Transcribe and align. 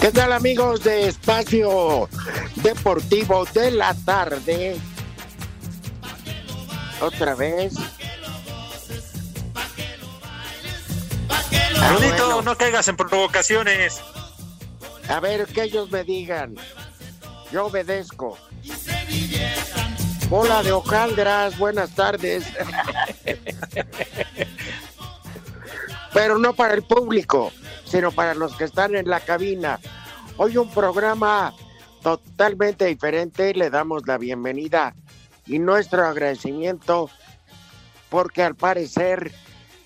¿Qué 0.00 0.12
tal 0.12 0.32
amigos 0.32 0.84
de 0.84 1.08
Espacio 1.08 2.08
Deportivo 2.56 3.44
de 3.46 3.72
la 3.72 3.94
Tarde? 3.94 4.76
Otra 7.00 7.34
vez. 7.34 7.74
Ah, 11.28 11.92
Rudito, 11.94 12.26
bueno. 12.26 12.42
no 12.42 12.56
caigas 12.56 12.86
en 12.86 12.96
provocaciones. 12.96 14.00
A 15.08 15.18
ver, 15.18 15.46
que 15.46 15.64
ellos 15.64 15.90
me 15.90 16.04
digan. 16.04 16.54
Yo 17.50 17.66
obedezco. 17.66 18.38
Hola 20.30 20.62
de 20.62 20.70
hojaldras, 20.72 21.58
buenas 21.58 21.90
tardes. 21.96 22.44
Pero 26.12 26.38
no 26.38 26.52
para 26.54 26.74
el 26.74 26.82
público, 26.84 27.52
sino 27.88 28.12
para 28.12 28.34
los 28.34 28.54
que 28.56 28.64
están 28.64 28.94
en 28.94 29.08
la 29.08 29.20
cabina. 29.20 29.80
Hoy 30.36 30.56
un 30.56 30.70
programa 30.70 31.54
totalmente 32.02 32.84
diferente. 32.84 33.54
Le 33.54 33.70
damos 33.70 34.06
la 34.06 34.18
bienvenida 34.18 34.94
y 35.46 35.58
nuestro 35.58 36.06
agradecimiento 36.06 37.10
porque 38.10 38.42
al 38.42 38.54
parecer 38.54 39.32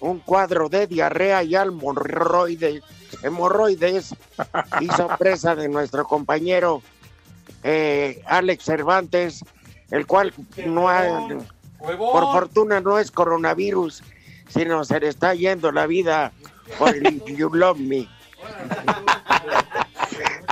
un 0.00 0.18
cuadro 0.18 0.68
de 0.68 0.88
diarrea 0.88 1.44
y 1.44 1.54
almorroides, 1.54 2.82
hemorroides 3.22 4.14
hizo 4.80 5.08
presa 5.18 5.54
de 5.54 5.68
nuestro 5.68 6.04
compañero 6.04 6.82
eh, 7.62 8.20
Alex 8.26 8.64
Cervantes, 8.64 9.44
el 9.90 10.06
cual 10.06 10.34
no 10.66 10.88
ha, 10.88 11.28
por 11.78 12.24
fortuna 12.32 12.80
no 12.80 12.98
es 12.98 13.12
coronavirus, 13.12 14.02
sino 14.48 14.84
se 14.84 14.98
le 14.98 15.08
está 15.08 15.34
yendo 15.34 15.70
la 15.70 15.86
vida 15.86 16.32
el 16.80 17.22
You 17.24 17.50
Love 17.52 17.78
Me. 17.78 18.08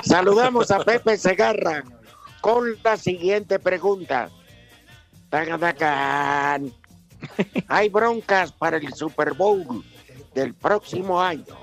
Saludamos 0.03 0.71
a 0.71 0.79
Pepe 0.79 1.17
Segarra 1.17 1.83
con 2.41 2.75
la 2.83 2.97
siguiente 2.97 3.59
pregunta. 3.59 4.29
Hay 7.67 7.89
broncas 7.89 8.51
para 8.51 8.77
el 8.77 8.93
Super 8.93 9.33
Bowl 9.33 9.83
del 10.33 10.53
próximo 10.53 11.21
año. 11.21 11.55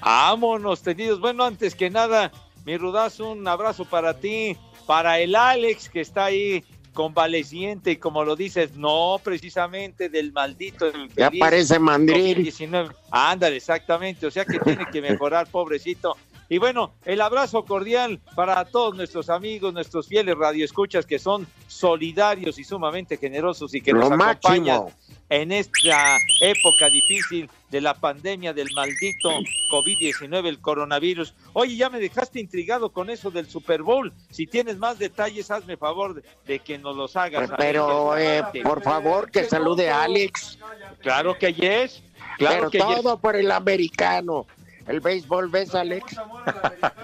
Vámonos, 0.00 0.82
tenidos. 0.82 1.20
Bueno, 1.20 1.44
antes 1.44 1.74
que 1.74 1.90
nada, 1.90 2.30
mi 2.64 2.76
rudazo, 2.76 3.32
un 3.32 3.46
abrazo 3.48 3.84
para 3.84 4.14
ti, 4.14 4.56
para 4.86 5.18
el 5.18 5.34
Alex 5.34 5.88
que 5.88 6.00
está 6.00 6.26
ahí 6.26 6.64
convaleciente 6.94 7.90
y 7.90 7.96
como 7.96 8.24
lo 8.24 8.36
dices, 8.36 8.76
no 8.76 9.20
precisamente 9.22 10.08
del 10.08 10.32
maldito. 10.32 10.90
Ya 11.16 11.30
parece 11.38 11.78
mandril. 11.78 12.38
COVID-19. 12.38 12.94
Ándale, 13.10 13.56
exactamente. 13.56 14.26
O 14.26 14.30
sea 14.30 14.46
que 14.46 14.58
tiene 14.60 14.86
que 14.90 15.02
mejorar, 15.02 15.46
pobrecito. 15.48 16.16
Y 16.48 16.58
bueno, 16.58 16.92
el 17.04 17.20
abrazo 17.20 17.64
cordial 17.64 18.20
para 18.34 18.64
todos 18.64 18.94
nuestros 18.94 19.28
amigos, 19.28 19.72
nuestros 19.72 20.06
fieles 20.06 20.36
radioescuchas 20.36 21.06
que 21.06 21.18
son 21.18 21.46
solidarios 21.66 22.58
y 22.58 22.64
sumamente 22.64 23.16
generosos 23.16 23.74
y 23.74 23.80
que 23.80 23.92
Lo 23.92 24.00
nos 24.00 24.12
acompañan 24.12 24.84
máximo. 24.84 24.92
En 25.28 25.52
esta 25.52 26.18
época 26.40 26.88
difícil 26.90 27.48
de 27.70 27.80
la 27.80 27.94
pandemia 27.94 28.52
del 28.52 28.68
maldito 28.74 29.30
COVID-19, 29.70 30.46
el 30.46 30.60
coronavirus. 30.60 31.34
Oye, 31.54 31.76
ya 31.76 31.90
me 31.90 31.98
dejaste 31.98 32.40
intrigado 32.40 32.90
con 32.90 33.10
eso 33.10 33.30
del 33.30 33.48
Super 33.48 33.82
Bowl. 33.82 34.12
Si 34.30 34.46
tienes 34.46 34.78
más 34.78 34.98
detalles, 34.98 35.50
hazme 35.50 35.76
favor 35.76 36.14
de, 36.14 36.22
de 36.46 36.58
que 36.60 36.78
nos 36.78 36.96
los 36.96 37.16
hagas. 37.16 37.50
Pero, 37.56 38.16
eh, 38.16 38.44
por 38.62 38.82
favor, 38.82 39.30
que 39.30 39.44
salude 39.44 39.90
a 39.90 40.04
Alex. 40.04 40.58
Claro 41.00 41.36
que 41.36 41.52
yes. 41.52 42.02
Claro 42.38 42.56
Pero 42.56 42.70
que 42.70 42.78
yes. 42.78 43.02
todo 43.02 43.18
por 43.18 43.36
el 43.36 43.50
americano. 43.50 44.46
El 44.86 45.00
béisbol, 45.00 45.48
¿ves, 45.48 45.74
Alex? 45.74 46.14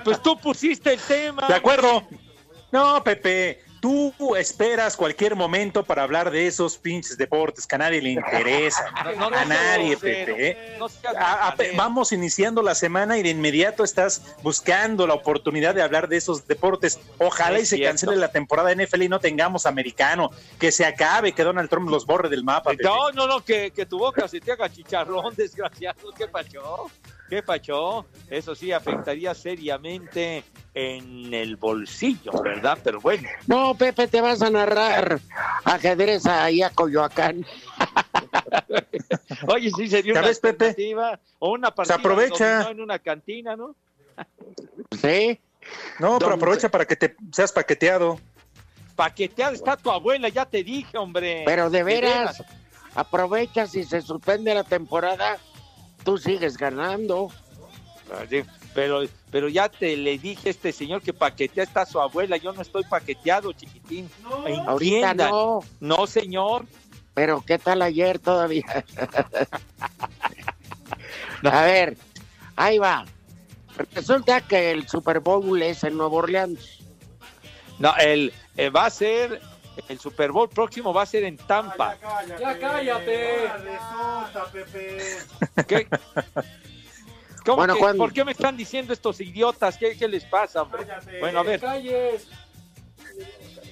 Pues 0.05 0.23
tú 0.23 0.39
pusiste 0.39 0.93
el 0.93 1.01
tema. 1.01 1.49
De 1.49 1.55
acuerdo. 1.55 2.07
No, 2.73 3.03
Pepe, 3.03 3.61
tú 3.81 4.13
esperas 4.37 4.97
cualquier 4.97 5.35
momento 5.37 5.85
para 5.85 6.03
hablar 6.03 6.31
de 6.31 6.47
esos 6.47 6.77
pinches 6.79 7.17
deportes 7.17 7.67
que 7.67 7.75
a 7.75 7.79
nadie 7.79 8.03
le 8.03 8.11
interesa. 8.11 8.91
No, 9.05 9.13
no, 9.17 9.31
no 9.31 9.37
a 9.37 9.45
nadie. 9.45 9.97
Pepe. 9.97 10.49
¿eh? 10.51 10.79
A- 11.19 11.49
a- 11.49 11.55
vamos 11.77 12.13
iniciando 12.13 12.63
la 12.63 12.75
semana 12.75 13.17
y 13.19 13.23
de 13.23 13.31
inmediato 13.31 13.83
estás 13.85 14.37
buscando 14.43 15.07
la 15.07 15.15
oportunidad 15.15 15.75
de 15.75 15.83
hablar 15.83 16.09
de 16.09 16.17
esos 16.19 16.47
deportes. 16.47 17.01
Ojalá 17.19 17.59
y 17.59 17.67
se 17.67 17.77
cierto. 17.77 17.91
cancele 17.91 18.17
la 18.17 18.31
temporada 18.31 18.69
de 18.75 18.85
NFL 18.87 19.03
y 19.03 19.09
no 19.09 19.19
tengamos 19.21 19.67
americano. 19.67 20.31
Que 20.59 20.71
se 20.73 20.85
acabe, 20.85 21.33
que 21.33 21.43
Donald 21.43 21.71
Trump 21.71 21.89
los 21.91 22.05
borre 22.07 22.29
del 22.29 22.45
mapa. 22.45 22.71
Pepe. 22.71 22.85
No, 22.85 23.11
no, 23.13 23.27
no, 23.27 23.45
que, 23.45 23.71
que 23.71 23.87
tu 23.87 23.99
boca 23.99 24.29
se 24.29 24.41
te 24.41 24.53
haga 24.53 24.69
chicharrón, 24.71 25.35
desgraciado. 25.37 26.13
¿Qué 26.17 26.29
pachó? 26.29 26.91
¿Qué 27.31 27.45
pachó? 27.45 28.07
Eso 28.29 28.57
sí 28.57 28.73
afectaría 28.73 29.33
seriamente 29.35 30.43
en 30.75 31.33
el 31.33 31.55
bolsillo, 31.55 32.33
¿verdad? 32.43 32.77
Pero 32.83 33.01
bueno. 33.01 33.29
No, 33.47 33.77
Pepe, 33.77 34.09
te 34.09 34.21
vas 34.21 34.43
a 34.43 34.51
narrar 34.51 35.21
ajedrez 35.65 36.27
ahí 36.27 36.61
a 36.61 36.71
Coyoacán. 36.71 37.47
Oye, 39.47 39.71
sí 39.71 39.89
sería 39.89 40.15
¿Ya 40.15 40.21
una 40.21 40.29
ves, 40.29 40.41
Pepe? 40.41 40.75
o 41.39 41.53
una 41.53 41.73
partida 41.73 41.97
de 41.97 42.01
aprovecha. 42.01 42.69
en 42.69 42.81
una 42.81 42.99
cantina, 42.99 43.55
¿no? 43.55 43.77
¿Sí? 45.01 45.39
No, 46.01 46.19
pero 46.19 46.35
aprovecha 46.35 46.69
para 46.69 46.85
que 46.85 46.97
te 46.97 47.15
seas 47.31 47.53
paqueteado. 47.53 48.19
Paqueteada 48.97 49.53
está 49.53 49.77
tu 49.77 49.89
abuela, 49.93 50.29
ya 50.29 50.47
te 50.47 50.65
dije, 50.65 50.99
hombre. 50.99 51.45
Pero 51.47 51.71
de 51.71 51.85
veras, 51.85 52.43
aprovecha 52.97 53.69
si 53.69 53.85
se 53.85 54.03
suspende 54.03 54.53
la 54.53 54.65
temporada, 54.65 55.39
tú 56.05 56.19
sigues 56.19 56.57
ganando. 56.57 57.29
Así, 58.23 58.43
Pero, 58.75 59.03
pero 59.31 59.49
ya 59.49 59.69
te 59.69 59.97
le 59.97 60.19
dije 60.19 60.49
a 60.49 60.51
este 60.51 60.73
señor 60.73 61.01
que 61.03 61.13
paquetea 61.13 61.65
está 61.65 61.87
su 61.87 62.01
abuela. 62.01 62.37
Yo 62.37 62.53
no 62.53 62.63
estoy 62.63 62.83
paqueteado, 62.85 63.53
chiquitín. 63.53 64.11
Ahorita 64.67 65.11
Entiendan. 65.11 65.31
no, 65.31 65.61
No, 65.81 66.07
señor. 66.07 66.67
pero 67.15 67.43
¿qué 67.47 67.59
tal 67.59 67.83
ayer 67.83 68.19
todavía? 68.19 68.65
A 71.43 71.63
ver, 71.65 71.97
ahí 72.57 72.79
va. 72.79 73.05
Resulta 73.95 74.41
que 74.43 74.73
el 74.73 74.87
Super 74.89 75.21
Bowl 75.21 75.61
es 75.63 75.85
en 75.85 75.97
Nueva 75.97 76.17
Orleans. 76.17 76.79
No, 77.79 77.95
el, 77.97 78.33
eh, 78.57 78.69
va 78.69 78.87
a 78.87 78.91
ser, 78.91 79.41
el 79.89 79.99
Super 80.01 80.33
Bowl 80.33 80.49
próximo 80.49 80.93
va 80.93 81.03
a 81.03 81.07
ser 81.07 81.25
en 81.25 81.37
Tampa. 81.37 81.97
Ya 82.39 82.59
cállate. 82.59 83.51
¿Qué? 85.67 85.89
¿Cómo 87.45 87.57
Bueno, 87.57 87.75
que- 87.75 87.81
¿cuándo? 87.81 88.05
¿Por 88.05 88.13
qué 88.13 88.25
me 88.25 88.33
están 88.33 88.57
diciendo 88.57 88.93
estos 88.93 89.21
idiotas? 89.21 89.77
¿Qué, 89.79 89.97
qué 89.97 90.07
les 90.09 90.25
pasa, 90.25 90.63
hombre? 90.63 90.87
Bueno, 91.21 91.41
a 91.41 91.43
ver. 91.43 91.61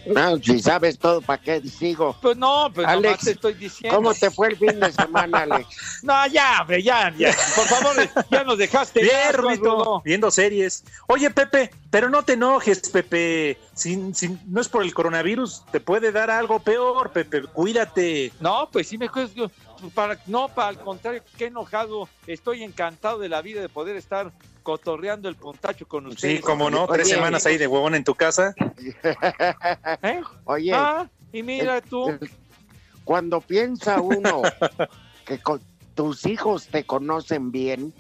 No, 0.07 0.39
si 0.39 0.61
sabes 0.61 0.99
todo, 0.99 1.21
¿para 1.21 1.43
qué 1.43 1.61
sigo? 1.63 2.17
Pues 2.21 2.37
no, 2.37 2.71
pues 2.73 2.87
nomás 2.87 3.05
Alex, 3.05 3.25
te 3.25 3.31
estoy 3.33 3.55
diciendo. 3.55 3.97
¿Cómo 3.97 4.15
te 4.15 4.31
fue 4.31 4.49
el 4.49 4.57
fin 4.57 4.81
de 4.81 4.93
semana, 4.93 5.39
Alex? 5.43 6.01
No, 6.03 6.27
ya, 6.29 6.63
hombre, 6.63 6.83
ya, 6.83 7.13
ya. 7.17 7.35
Por 7.55 7.67
favor, 7.67 7.97
ya 8.31 8.45
nos 8.45 8.59
dejaste. 8.59 9.03
Bien, 9.03 9.61
viendo 10.05 10.31
series. 10.31 10.85
Oye, 11.07 11.31
Pepe, 11.31 11.71
pero 11.91 12.09
no 12.09 12.25
te 12.25 12.35
enojes, 12.35 12.81
Pepe. 12.91 13.59
Si, 13.75 14.13
si 14.15 14.39
no 14.47 14.61
es 14.61 14.69
por 14.69 14.83
el 14.83 14.95
coronavirus, 14.95 15.63
te 15.71 15.81
puede 15.81 16.13
dar 16.13 16.31
algo 16.31 16.59
peor, 16.61 17.11
Pepe. 17.11 17.43
Cuídate. 17.43 18.33
No, 18.41 18.69
pues 18.71 18.89
sí 18.89 18.99
me. 18.99 19.09
Para, 19.95 20.19
no, 20.27 20.49
para 20.49 20.69
al 20.69 20.79
contrario, 20.79 21.23
qué 21.37 21.47
enojado. 21.47 22.09
Estoy 22.27 22.63
encantado 22.63 23.19
de 23.19 23.29
la 23.29 23.43
vida 23.43 23.61
de 23.61 23.69
poder 23.69 23.97
estar 23.97 24.33
cotorreando 24.69 25.31
el 25.31 25.35
puntacho 25.35 25.89
con 25.89 26.09
ustedes. 26.09 26.37
Sí, 26.37 26.43
como 26.43 26.69
no, 26.69 26.87
tres 26.89 27.07
Oye. 27.07 27.15
semanas 27.15 27.47
ahí 27.47 27.57
de 27.57 27.67
huevón 27.67 27.95
en 27.95 28.05
tu 28.05 28.15
casa. 28.15 28.55
¿Eh? 30.03 30.21
Oye, 30.45 30.73
Ah, 30.75 31.09
y 31.33 31.43
mira 31.43 31.79
el- 31.79 31.83
tú. 31.83 32.11
el- 32.11 32.31
cuando 33.03 33.41
piensa 33.41 34.03
uno 34.03 34.43
que 35.27 35.39
con- 35.39 35.63
tus 35.95 36.27
hijos 36.27 36.67
te 36.67 36.85
conocen 36.85 37.51
bien, 37.51 37.95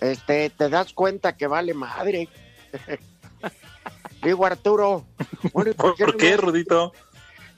este, 0.00 0.48
te 0.50 0.68
das 0.68 0.92
cuenta 0.92 1.36
que 1.36 1.48
vale 1.48 1.74
madre. 1.74 2.28
Digo, 4.22 4.46
Arturo, 4.46 5.04
bueno, 5.52 5.72
¿y 5.72 5.74
¿Por, 5.74 5.96
qué, 6.16 6.34
has- 6.34 6.40
Rudito? 6.40 6.92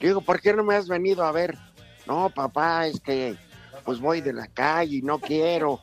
Digo, 0.00 0.22
¿por 0.22 0.40
qué 0.40 0.54
no 0.54 0.64
me 0.64 0.74
has 0.74 0.88
venido 0.88 1.22
a 1.22 1.32
ver? 1.32 1.58
No, 2.06 2.30
papá, 2.30 2.86
es 2.86 2.98
que 2.98 3.36
pues 3.84 4.00
voy 4.00 4.22
de 4.22 4.32
la 4.32 4.46
calle 4.46 4.96
y 4.96 5.02
no 5.02 5.18
quiero 5.18 5.80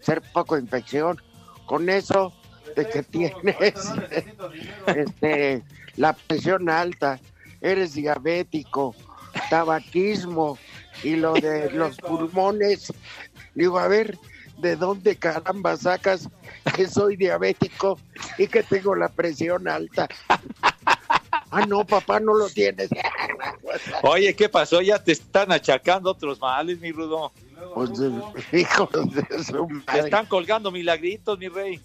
ser 0.00 0.22
poco 0.32 0.58
infección. 0.58 1.20
Con 1.66 1.88
eso 1.88 2.32
de 2.76 2.88
que 2.88 3.02
tienes 3.02 3.56
este, 4.86 5.62
la 5.96 6.12
presión 6.12 6.70
alta, 6.70 7.18
eres 7.60 7.94
diabético, 7.94 8.94
tabaquismo 9.50 10.58
y 11.02 11.16
lo 11.16 11.34
de 11.34 11.70
los 11.70 11.96
pulmones. 11.96 12.92
Digo, 13.54 13.78
a 13.78 13.88
ver, 13.88 14.18
¿de 14.58 14.76
dónde 14.76 15.16
caramba 15.16 15.76
sacas 15.76 16.28
que 16.74 16.88
soy 16.88 17.16
diabético 17.16 17.98
y 18.38 18.46
que 18.46 18.62
tengo 18.62 18.94
la 18.94 19.08
presión 19.08 19.68
alta? 19.68 20.08
Ah, 21.50 21.64
no, 21.66 21.82
papá, 21.84 22.20
no 22.20 22.34
lo 22.34 22.48
tienes. 22.50 22.90
Oye, 24.02 24.34
¿qué 24.34 24.50
pasó? 24.50 24.82
Ya 24.82 25.02
te 25.02 25.12
están 25.12 25.50
achacando 25.50 26.10
otros 26.10 26.38
males, 26.40 26.78
mi 26.78 26.92
Rudo. 26.92 27.32
Pues, 27.74 27.90
hijos 28.52 28.88
de 29.14 29.44
su 29.44 29.68
madre. 29.68 30.00
están 30.00 30.26
colgando 30.26 30.70
milagritos, 30.70 31.38
mi 31.38 31.48
rey. 31.48 31.80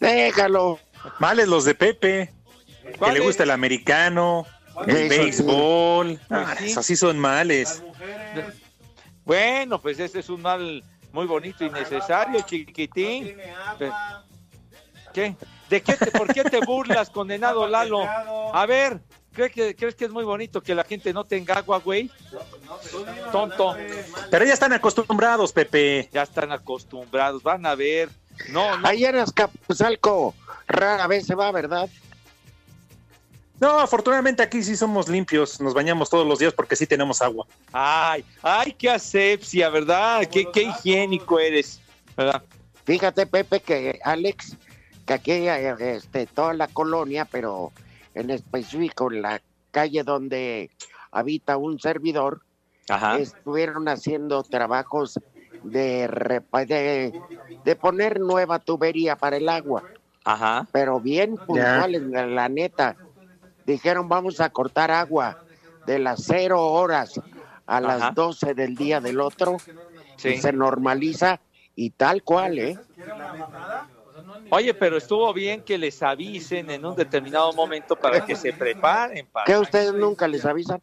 Déjalo. 0.00 0.78
Males 1.18 1.48
los 1.48 1.64
de 1.64 1.74
Pepe, 1.74 2.32
que 2.82 2.92
¿Cuál 2.92 3.14
le 3.14 3.20
gusta 3.20 3.42
el 3.42 3.50
americano, 3.50 4.46
el 4.86 5.08
béisbol. 5.08 6.18
Ah, 6.30 6.54
Pues 6.58 6.70
esos 6.70 6.86
sí 6.86 6.96
son 6.96 7.18
males. 7.18 7.82
Bueno, 9.24 9.80
pues 9.80 9.98
ese 10.00 10.20
es 10.20 10.28
un 10.28 10.42
mal 10.42 10.82
muy 11.12 11.26
bonito 11.26 11.64
y 11.64 11.70
necesario, 11.70 12.40
chiquitín. 12.42 13.36
¿Qué? 15.12 15.36
¿De 15.70 15.82
qué 15.82 15.94
te, 15.94 16.10
¿Por 16.10 16.32
qué 16.32 16.44
te 16.44 16.60
burlas, 16.60 17.08
condenado 17.10 17.66
Lalo? 17.68 18.04
A 18.54 18.66
ver, 18.66 19.00
¿crees 19.34 19.52
que, 19.52 19.76
¿crees 19.76 19.94
que 19.94 20.06
es 20.06 20.10
muy 20.10 20.24
bonito 20.24 20.62
que 20.62 20.74
la 20.74 20.84
gente 20.84 21.12
no 21.12 21.24
tenga 21.24 21.54
agua, 21.54 21.78
güey? 21.78 22.10
Tonto. 23.32 23.76
Pero 24.30 24.44
ya 24.44 24.54
están 24.54 24.72
acostumbrados, 24.72 25.52
Pepe. 25.52 26.08
Ya 26.12 26.22
están 26.22 26.52
acostumbrados, 26.52 27.42
van 27.42 27.66
a 27.66 27.74
ver. 27.74 28.08
No, 28.48 28.76
no. 28.78 28.88
Ayer 28.88 29.14
en 29.14 29.20
Azcapotzalco 29.22 30.34
rara 30.66 31.06
vez 31.06 31.26
se 31.26 31.34
va, 31.34 31.52
¿verdad? 31.52 31.88
No, 33.60 33.78
afortunadamente 33.78 34.42
aquí 34.42 34.62
sí 34.62 34.76
somos 34.76 35.08
limpios, 35.08 35.60
nos 35.60 35.74
bañamos 35.74 36.10
todos 36.10 36.26
los 36.26 36.38
días 36.38 36.52
porque 36.52 36.74
sí 36.74 36.86
tenemos 36.86 37.22
agua. 37.22 37.46
Ay, 37.72 38.24
ay, 38.42 38.72
qué 38.72 38.90
asepsia, 38.90 39.68
¿verdad? 39.70 40.26
Qué, 40.26 40.50
qué 40.52 40.64
higiénico 40.64 41.38
eres, 41.38 41.80
¿verdad? 42.16 42.42
Fíjate, 42.84 43.26
Pepe, 43.26 43.60
que 43.60 44.00
Alex, 44.04 44.56
que 45.06 45.14
aquí 45.14 45.32
eh, 45.32 45.74
este, 45.78 46.26
toda 46.26 46.52
la 46.52 46.66
colonia, 46.66 47.24
pero 47.24 47.72
en 48.14 48.30
específico 48.30 49.10
en 49.12 49.22
la 49.22 49.40
calle 49.70 50.02
donde 50.04 50.70
habita 51.10 51.56
un 51.56 51.78
servidor, 51.80 52.40
Ajá. 52.88 53.18
estuvieron 53.18 53.88
haciendo 53.88 54.42
trabajos 54.42 55.18
de, 55.62 56.08
repa- 56.08 56.66
de, 56.66 57.12
de 57.64 57.76
poner 57.76 58.20
nueva 58.20 58.58
tubería 58.58 59.16
para 59.16 59.36
el 59.36 59.48
agua, 59.48 59.82
Ajá. 60.24 60.66
pero 60.72 61.00
bien 61.00 61.36
puntuales, 61.36 62.02
la, 62.02 62.26
la 62.26 62.48
neta. 62.48 62.96
Dijeron, 63.66 64.08
vamos 64.08 64.40
a 64.40 64.50
cortar 64.50 64.90
agua 64.90 65.38
de 65.86 65.98
las 65.98 66.22
cero 66.24 66.60
horas 66.62 67.18
a 67.66 67.78
Ajá. 67.78 67.80
las 67.80 68.14
12 68.14 68.54
del 68.54 68.74
día 68.76 69.00
del 69.00 69.20
otro, 69.20 69.56
Sí. 70.16 70.28
y 70.28 70.36
se 70.38 70.52
normaliza 70.52 71.40
y 71.74 71.90
tal 71.90 72.22
cual, 72.22 72.58
¿eh? 72.58 72.78
Oye, 74.50 74.74
pero 74.74 74.96
estuvo 74.96 75.32
bien 75.32 75.62
que 75.62 75.78
les 75.78 76.02
avisen 76.02 76.70
en 76.70 76.84
un 76.84 76.94
determinado 76.94 77.52
momento 77.52 77.96
para 77.96 78.24
que 78.24 78.36
se 78.36 78.52
preparen. 78.52 79.26
Para 79.26 79.46
¿Qué 79.46 79.56
ustedes 79.56 79.92
nunca 79.94 80.28
les 80.28 80.44
avisan? 80.44 80.80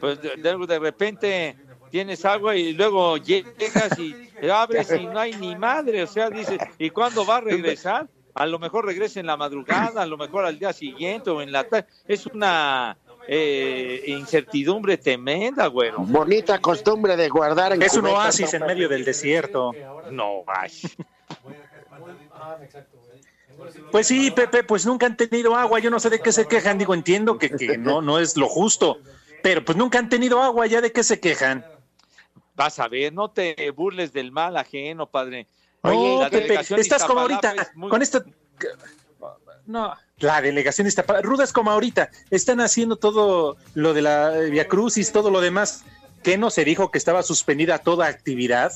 Pues 0.00 0.20
de, 0.20 0.78
repente 0.78 1.56
tienes 1.90 2.24
agua 2.24 2.56
y 2.56 2.72
luego 2.72 3.16
llegas 3.18 3.98
y 3.98 4.14
abres 4.48 4.90
y 4.92 5.06
no 5.06 5.18
hay 5.18 5.34
ni 5.34 5.54
madre, 5.54 6.02
o 6.02 6.06
sea, 6.06 6.30
dices, 6.30 6.58
¿y 6.78 6.90
cuándo 6.90 7.26
va 7.26 7.36
a 7.36 7.40
regresar? 7.40 8.08
A 8.34 8.46
lo 8.46 8.58
mejor 8.58 8.84
regresa 8.84 9.20
en 9.20 9.26
la 9.26 9.36
madrugada, 9.36 10.02
a 10.02 10.06
lo 10.06 10.16
mejor 10.16 10.44
al 10.44 10.58
día 10.58 10.72
siguiente 10.72 11.30
o 11.30 11.40
en 11.40 11.52
la 11.52 11.64
tarde. 11.64 11.86
Es 12.08 12.26
una 12.26 12.96
eh, 13.28 14.02
incertidumbre 14.06 14.98
tremenda, 14.98 15.68
güero. 15.68 15.98
Bonita 16.00 16.58
costumbre 16.58 17.16
de 17.16 17.28
guardar 17.28 17.74
en 17.74 17.82
Es 17.82 17.96
un 17.96 18.06
oasis 18.06 18.52
¿no? 18.52 18.58
en 18.58 18.66
medio 18.66 18.88
del 18.88 19.04
desierto. 19.04 19.72
No, 20.10 20.42
ay. 20.46 20.72
Pues 23.90 24.06
sí, 24.06 24.30
Pepe, 24.30 24.64
pues 24.64 24.84
nunca 24.84 25.06
han 25.06 25.16
tenido 25.16 25.54
agua, 25.54 25.78
yo 25.78 25.90
no 25.90 26.00
sé 26.00 26.10
de 26.10 26.20
qué 26.20 26.32
se 26.32 26.46
quejan, 26.48 26.78
digo, 26.78 26.94
entiendo 26.94 27.38
que, 27.38 27.50
que 27.50 27.78
no, 27.78 28.02
no 28.02 28.18
es 28.18 28.36
lo 28.36 28.48
justo, 28.48 28.98
pero 29.42 29.64
pues 29.64 29.78
nunca 29.78 29.98
han 29.98 30.08
tenido 30.08 30.42
agua, 30.42 30.66
ya 30.66 30.80
de 30.80 30.92
qué 30.92 31.04
se 31.04 31.20
quejan. 31.20 31.64
Vas 32.56 32.78
a 32.78 32.88
ver, 32.88 33.12
no 33.12 33.30
te 33.30 33.70
burles 33.70 34.12
del 34.12 34.32
mal 34.32 34.56
ajeno, 34.56 35.06
padre. 35.08 35.46
Oye, 35.82 36.18
la 36.18 36.30
Pepe, 36.30 36.58
estás 36.78 37.04
como 37.04 37.20
ahorita, 37.20 37.52
es 37.52 37.74
muy- 37.76 37.90
con 37.90 38.02
esta... 38.02 38.24
No, 39.66 39.94
la 40.18 40.42
delegación 40.42 40.86
está... 40.86 41.02
Ruda 41.22 41.44
es 41.44 41.52
como 41.52 41.70
ahorita, 41.70 42.10
están 42.30 42.60
haciendo 42.60 42.96
todo 42.96 43.56
lo 43.74 43.94
de 43.94 44.02
la 44.02 44.30
Via 44.30 44.66
Crucis, 44.68 45.12
todo 45.12 45.30
lo 45.30 45.40
demás. 45.40 45.84
¿Qué 46.22 46.38
no 46.38 46.50
se 46.50 46.64
dijo 46.64 46.90
que 46.90 46.98
estaba 46.98 47.22
suspendida 47.22 47.78
toda 47.78 48.06
actividad? 48.06 48.72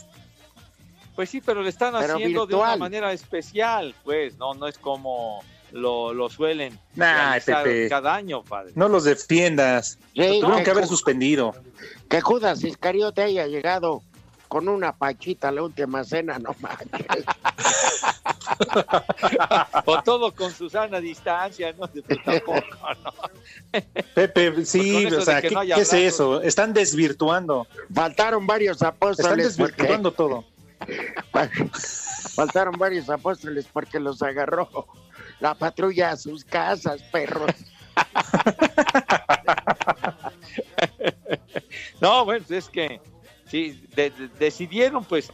Pues 1.18 1.30
sí, 1.30 1.40
pero 1.40 1.62
lo 1.62 1.68
están 1.68 1.94
Pero 1.98 2.14
haciendo 2.14 2.46
de 2.46 2.54
una 2.54 2.76
manera 2.76 3.12
especial, 3.12 3.92
pues, 4.04 4.38
no, 4.38 4.54
no 4.54 4.68
es 4.68 4.78
como 4.78 5.42
lo, 5.72 6.14
lo 6.14 6.30
suelen 6.30 6.78
Nah, 6.94 7.40
Pepe. 7.44 7.88
cada 7.88 8.14
año, 8.14 8.44
padre. 8.44 8.70
No 8.76 8.88
los 8.88 9.02
defiendas. 9.02 9.98
Sí, 10.14 10.20
Tuvieron 10.22 10.58
que, 10.58 10.62
que 10.62 10.70
haber 10.70 10.86
suspendido. 10.86 11.56
que 12.08 12.20
Judas 12.20 12.62
Iscariote 12.62 13.22
haya 13.22 13.48
llegado 13.48 14.04
con 14.46 14.68
una 14.68 14.92
pachita 14.92 15.48
a 15.48 15.50
la 15.50 15.64
última 15.64 16.04
cena, 16.04 16.38
no 16.38 16.54
manches. 16.60 17.24
O 19.86 20.00
todo 20.04 20.32
con 20.32 20.52
Susana 20.52 20.98
a 20.98 21.00
distancia, 21.00 21.74
¿no? 21.76 21.88
Tampoco, 21.88 22.54
¿no? 22.54 23.80
Pepe, 24.14 24.64
sí, 24.64 24.92
Pues 25.02 25.06
eso 25.06 25.18
o 25.18 25.24
sea, 25.24 25.42
¿qué, 25.42 25.50
no 25.50 25.58
haya 25.58 25.74
qué 25.74 25.80
es 25.80 25.92
eso? 25.92 26.40
Están 26.42 26.72
desvirtuando, 26.72 27.66
Faltaron 27.92 28.46
varios 28.46 28.76
están 28.76 28.90
apóstoles 28.90 29.56
porque, 29.56 29.72
desvirtuando 29.72 30.12
todo. 30.12 30.44
Faltaron 32.34 32.74
varios 32.78 33.08
apóstoles 33.10 33.66
porque 33.72 33.98
los 34.00 34.22
agarró 34.22 34.68
la 35.40 35.54
patrulla 35.54 36.10
a 36.12 36.16
sus 36.16 36.44
casas, 36.44 37.02
perros. 37.12 37.50
No, 42.00 42.24
bueno, 42.24 42.44
es 42.48 42.68
que 42.68 43.00
sí, 43.50 43.82
de- 43.94 44.10
de- 44.10 44.28
decidieron 44.38 45.04
pues 45.04 45.32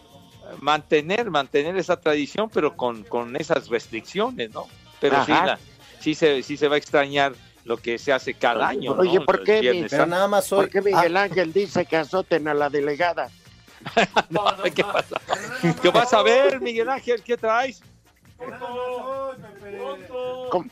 mantener, 0.60 1.30
mantener 1.30 1.76
esa 1.76 1.98
tradición, 2.00 2.48
pero 2.50 2.76
con, 2.76 3.02
con 3.04 3.36
esas 3.36 3.68
restricciones, 3.68 4.50
¿no? 4.50 4.66
Pero 5.00 5.24
sí, 5.24 5.32
la- 5.32 5.58
sí, 6.00 6.14
se, 6.14 6.42
sí 6.42 6.56
se 6.56 6.68
va 6.68 6.76
a 6.76 6.78
extrañar 6.78 7.34
lo 7.64 7.76
que 7.76 7.98
se 7.98 8.12
hace 8.12 8.34
cada 8.34 8.68
año. 8.68 8.94
¿no? 8.94 9.00
Oye, 9.00 9.20
¿por 9.20 9.42
qué, 9.44 9.60
mi- 9.72 9.84
Pero 9.88 10.06
nada 10.06 10.28
más 10.28 10.50
hoy. 10.52 10.66
¿Por 10.66 10.70
qué 10.70 10.82
Miguel 10.82 11.16
Ángel 11.16 11.52
dice 11.52 11.84
que 11.86 11.96
azoten 11.96 12.48
a 12.48 12.54
la 12.54 12.68
delegada? 12.70 13.30
¿Qué 14.74 14.84
pasa? 14.84 15.20
¿Qué 15.82 15.88
vas 15.90 16.12
a 16.12 16.22
ver, 16.22 16.60
Miguel 16.60 16.88
Ángel? 16.88 17.22
¿Qué 17.22 17.36
traes? 17.36 17.82
¿Cómo? 20.50 20.70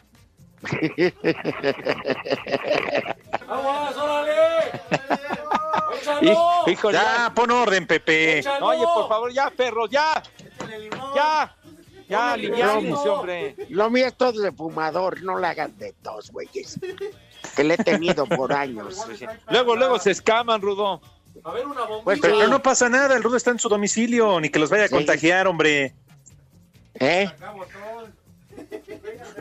Hij- 6.21 6.37
Híjole, 6.67 6.99
ya. 6.99 7.03
Ya, 7.29 7.33
pon 7.35 7.51
orden, 7.51 7.87
Pepe. 7.87 8.43
Oye, 8.61 8.85
por 8.95 9.09
favor, 9.09 9.33
ya, 9.33 9.51
perro, 9.51 9.87
ya. 9.89 10.23
Ya, 11.15 11.55
ya, 12.09 12.19
No, 12.19 12.33
aliviánense, 12.33 13.09
hombre. 13.09 13.57
Lo 13.71 13.91
mío 13.91 14.07
es 14.07 14.15
todo 14.17 14.41
de 14.41 14.53
fumador, 14.53 15.23
no 15.23 15.39
la 15.39 15.51
hagan 15.51 15.77
de 15.79 15.93
tos, 16.03 16.31
güeyes. 16.31 16.79
Que 17.57 17.65
le 17.65 17.75
he 17.75 17.79
tenido 17.79 18.27
por 18.27 18.53
años. 18.53 19.05
Luego, 19.51 19.77
luego 19.77 19.99
se 19.99 20.13
escaman, 20.13 20.61
Rudo. 20.63 21.01
Pues 22.05 22.21
Pero 22.21 22.47
no 22.49 22.63
pasa 22.63 22.89
nada, 22.89 23.17
el 23.17 23.23
Rudo 23.23 23.37
está 23.37 23.51
en 23.51 23.59
su 23.59 23.69
domicilio, 23.69 24.41
ni 24.41 24.49
que 24.49 24.59
los 24.59 24.71
vaya 24.71 24.85
a 24.85 24.89
Sí. 24.89 24.95
contagiar, 24.95 25.47
hombre. 25.47 25.95
¿eh? 26.95 27.29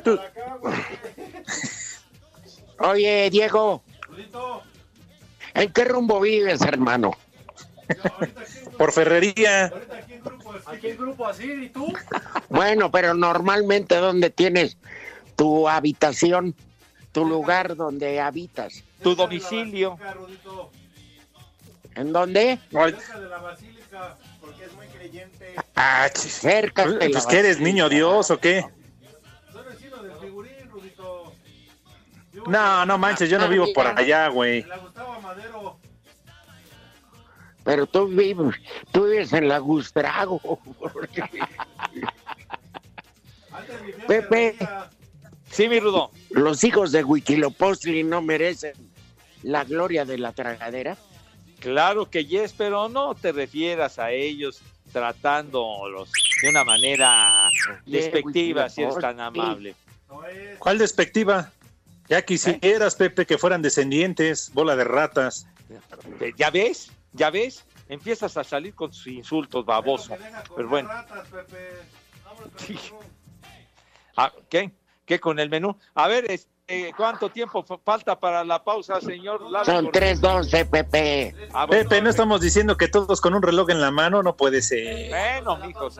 Tú- 0.03 0.19
Oye, 2.79 3.29
Diego. 3.29 3.83
¿En 5.53 5.71
qué 5.73 5.85
rumbo 5.85 6.19
vives, 6.21 6.61
hermano? 6.61 7.11
Por 8.77 8.91
ferrería. 8.93 9.71
Aquí 10.65 10.87
el 10.87 10.97
grupo 10.97 11.27
así, 11.27 11.51
¿y 11.51 11.69
tú? 11.69 11.87
Bueno, 12.49 12.91
pero 12.91 13.13
normalmente 13.13 13.95
¿dónde 13.95 14.29
tienes 14.29 14.77
tu 15.35 15.67
habitación? 15.69 16.55
Tu 17.11 17.25
lugar 17.25 17.75
donde 17.75 18.19
habitas. 18.21 18.83
Tu 19.03 19.15
domicilio. 19.15 19.97
¿En 21.95 22.13
dónde? 22.13 22.59
Cerca 22.71 23.19
de 23.19 23.29
la 23.29 23.37
basílica, 23.39 24.17
porque 24.39 24.65
es 24.65 24.73
muy 24.73 24.87
creyente. 24.87 25.55
ah, 25.75 26.09
chis. 26.13 26.33
Cerca. 26.33 26.85
de 26.87 27.09
la 27.09 27.11
Pues 27.11 27.25
que 27.25 27.39
eres 27.39 27.59
niño 27.59 27.89
Dios 27.89 28.31
o 28.31 28.39
qué? 28.39 28.65
Soy 29.51 29.63
vecino 29.65 30.01
del 30.01 30.17
figurín, 30.19 30.69
Rudito. 30.69 31.33
Vivo 32.31 32.45
No, 32.49 32.85
no 32.85 32.97
manches, 32.97 33.29
yo 33.29 33.37
no 33.39 33.49
vivo 33.49 33.67
por 33.73 33.87
allá, 33.87 34.27
güey. 34.29 34.61
en 34.61 34.69
La 34.69 34.77
Gustavo 34.77 35.21
Madero. 35.21 35.77
Pero 37.63 37.85
tú 37.85 38.07
vives, 38.07 38.55
tú 38.91 39.05
vives 39.05 39.33
en 39.33 39.47
la 39.47 39.59
Gustrago. 39.59 40.39
Pepe. 44.07 44.55
Sí, 45.51 45.67
mi 45.67 45.79
Rudo. 45.79 46.11
Los 46.31 46.63
hijos 46.63 46.91
de 46.91 47.03
Huiquilopostli 47.03 48.03
no 48.03 48.21
merecen 48.21 48.73
la 49.43 49.63
gloria 49.63 50.05
de 50.05 50.17
la 50.17 50.31
tragadera. 50.31 50.97
Claro 51.61 52.09
que 52.09 52.25
yes, 52.25 52.53
pero 52.57 52.89
no 52.89 53.13
te 53.13 53.31
refieras 53.31 53.99
a 53.99 54.11
ellos 54.11 54.61
tratándolos 54.91 56.11
de 56.41 56.49
una 56.49 56.63
manera 56.63 57.49
despectiva, 57.85 58.67
si 58.67 58.81
eres 58.81 58.97
tan 58.97 59.19
amable. 59.19 59.75
¿Cuál 60.57 60.79
despectiva? 60.79 61.51
Ya 62.09 62.23
quisieras, 62.23 62.95
Pepe, 62.95 63.27
que 63.27 63.37
fueran 63.37 63.61
descendientes, 63.61 64.51
bola 64.53 64.75
de 64.75 64.83
ratas. 64.83 65.47
Eh, 66.19 66.33
¿Ya 66.35 66.49
ves? 66.49 66.91
¿Ya 67.13 67.29
ves? 67.29 67.63
Empiezas 67.87 68.35
a 68.37 68.43
salir 68.43 68.73
con 68.73 68.89
tus 68.89 69.05
insultos, 69.05 69.63
baboso. 69.63 70.17
Pero 70.55 70.67
bueno. 70.67 70.89
ratas, 70.89 71.27
Pepe. 71.27 71.57
Sí. 72.57 72.77
Ah, 74.17 74.33
¿Qué? 74.49 74.71
¿Qué 75.05 75.19
con 75.19 75.37
el 75.37 75.49
menú? 75.49 75.77
A 75.93 76.07
ver, 76.07 76.25
este, 76.29 76.49
¿cuánto 76.95 77.29
tiempo 77.29 77.63
fa- 77.63 77.77
falta 77.83 78.19
para 78.19 78.43
la 78.43 78.63
pausa, 78.63 78.99
señor? 79.01 79.41
Lalo 79.49 79.65
Son 79.65 79.85
Cortés? 79.85 80.21
3.12, 80.21 80.69
Pepe. 80.69 81.35
Ah, 81.53 81.65
bueno, 81.65 81.83
Pepe, 81.89 82.01
no 82.01 82.09
estamos 82.09 82.41
diciendo 82.41 82.77
que 82.77 82.87
todos 82.87 83.19
con 83.21 83.33
un 83.33 83.41
reloj 83.41 83.69
en 83.69 83.81
la 83.81 83.91
mano, 83.91 84.21
no 84.23 84.35
puede 84.35 84.61
ser. 84.61 85.09
Bueno, 85.09 85.57
mijos. 85.57 85.97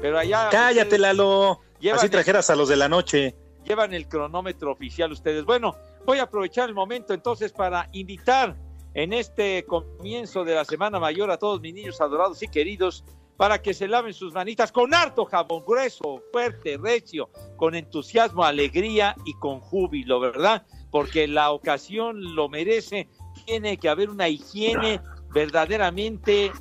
Pero 0.00 0.18
allá 0.18 0.48
Cállate, 0.50 0.98
Lalo. 0.98 1.60
Así 1.94 2.06
el- 2.06 2.10
trajeras 2.10 2.48
a 2.50 2.56
los 2.56 2.68
de 2.68 2.76
la 2.76 2.88
noche. 2.88 3.36
llevan 3.64 3.92
el 3.94 4.08
cronómetro 4.08 4.72
oficial 4.72 5.12
ustedes. 5.12 5.44
Bueno, 5.44 5.76
voy 6.04 6.18
a 6.18 6.24
aprovechar 6.24 6.68
el 6.68 6.74
momento 6.74 7.14
entonces 7.14 7.52
para 7.52 7.88
invitar 7.92 8.56
en 8.94 9.12
este 9.12 9.64
comienzo 9.66 10.44
de 10.44 10.54
la 10.56 10.64
Semana 10.64 10.98
Mayor 10.98 11.30
a 11.30 11.38
todos 11.38 11.60
mis 11.60 11.72
niños 11.72 12.00
adorados 12.00 12.42
y 12.42 12.48
queridos 12.48 13.04
para 13.36 13.60
que 13.60 13.74
se 13.74 13.88
laven 13.88 14.14
sus 14.14 14.32
manitas 14.32 14.70
con 14.70 14.94
harto 14.94 15.24
jabón 15.24 15.64
grueso, 15.66 16.22
fuerte, 16.32 16.78
recio, 16.78 17.30
con 17.56 17.74
entusiasmo, 17.74 18.44
alegría 18.44 19.16
y 19.24 19.34
con 19.34 19.60
júbilo, 19.60 20.20
¿verdad? 20.20 20.64
Porque 20.90 21.26
la 21.26 21.50
ocasión 21.50 22.34
lo 22.34 22.48
merece. 22.48 23.08
Tiene 23.46 23.78
que 23.78 23.88
haber 23.88 24.10
una 24.10 24.28
higiene 24.28 25.00
verdaderamente 25.30 26.52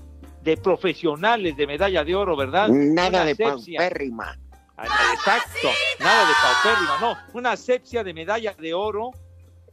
de 0.41 0.57
profesionales 0.57 1.55
de 1.55 1.67
medalla 1.67 2.03
de 2.03 2.15
oro, 2.15 2.35
¿verdad? 2.35 2.69
Nada 2.69 3.21
Una 3.21 3.25
de 3.25 3.35
paupérrima. 3.35 4.37
Ah, 4.77 5.13
Exacto, 5.13 5.67
nada 5.99 6.27
de 6.27 6.33
paupérrima, 6.41 6.97
no, 6.99 7.37
una 7.37 7.51
asepsia 7.51 8.03
de 8.03 8.15
medalla 8.15 8.55
de 8.57 8.73
oro, 8.73 9.11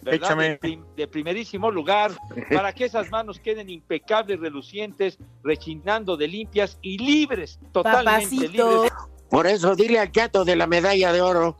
De, 0.00 0.58
prim- 0.60 0.84
de 0.96 1.08
primerísimo 1.08 1.70
lugar, 1.70 2.12
para 2.54 2.72
que 2.72 2.84
esas 2.84 3.10
manos 3.10 3.40
queden 3.40 3.68
impecables, 3.68 4.38
relucientes, 4.40 5.18
rechinando 5.42 6.16
de 6.16 6.28
limpias 6.28 6.78
y 6.82 6.98
libres, 6.98 7.58
totalmente 7.72 8.36
Papacito. 8.36 8.72
libres. 8.74 8.92
Por 9.30 9.46
eso 9.46 9.74
dile 9.74 9.98
al 9.98 10.08
gato 10.08 10.44
de 10.44 10.56
la 10.56 10.66
medalla 10.66 11.12
de 11.12 11.20
oro 11.20 11.56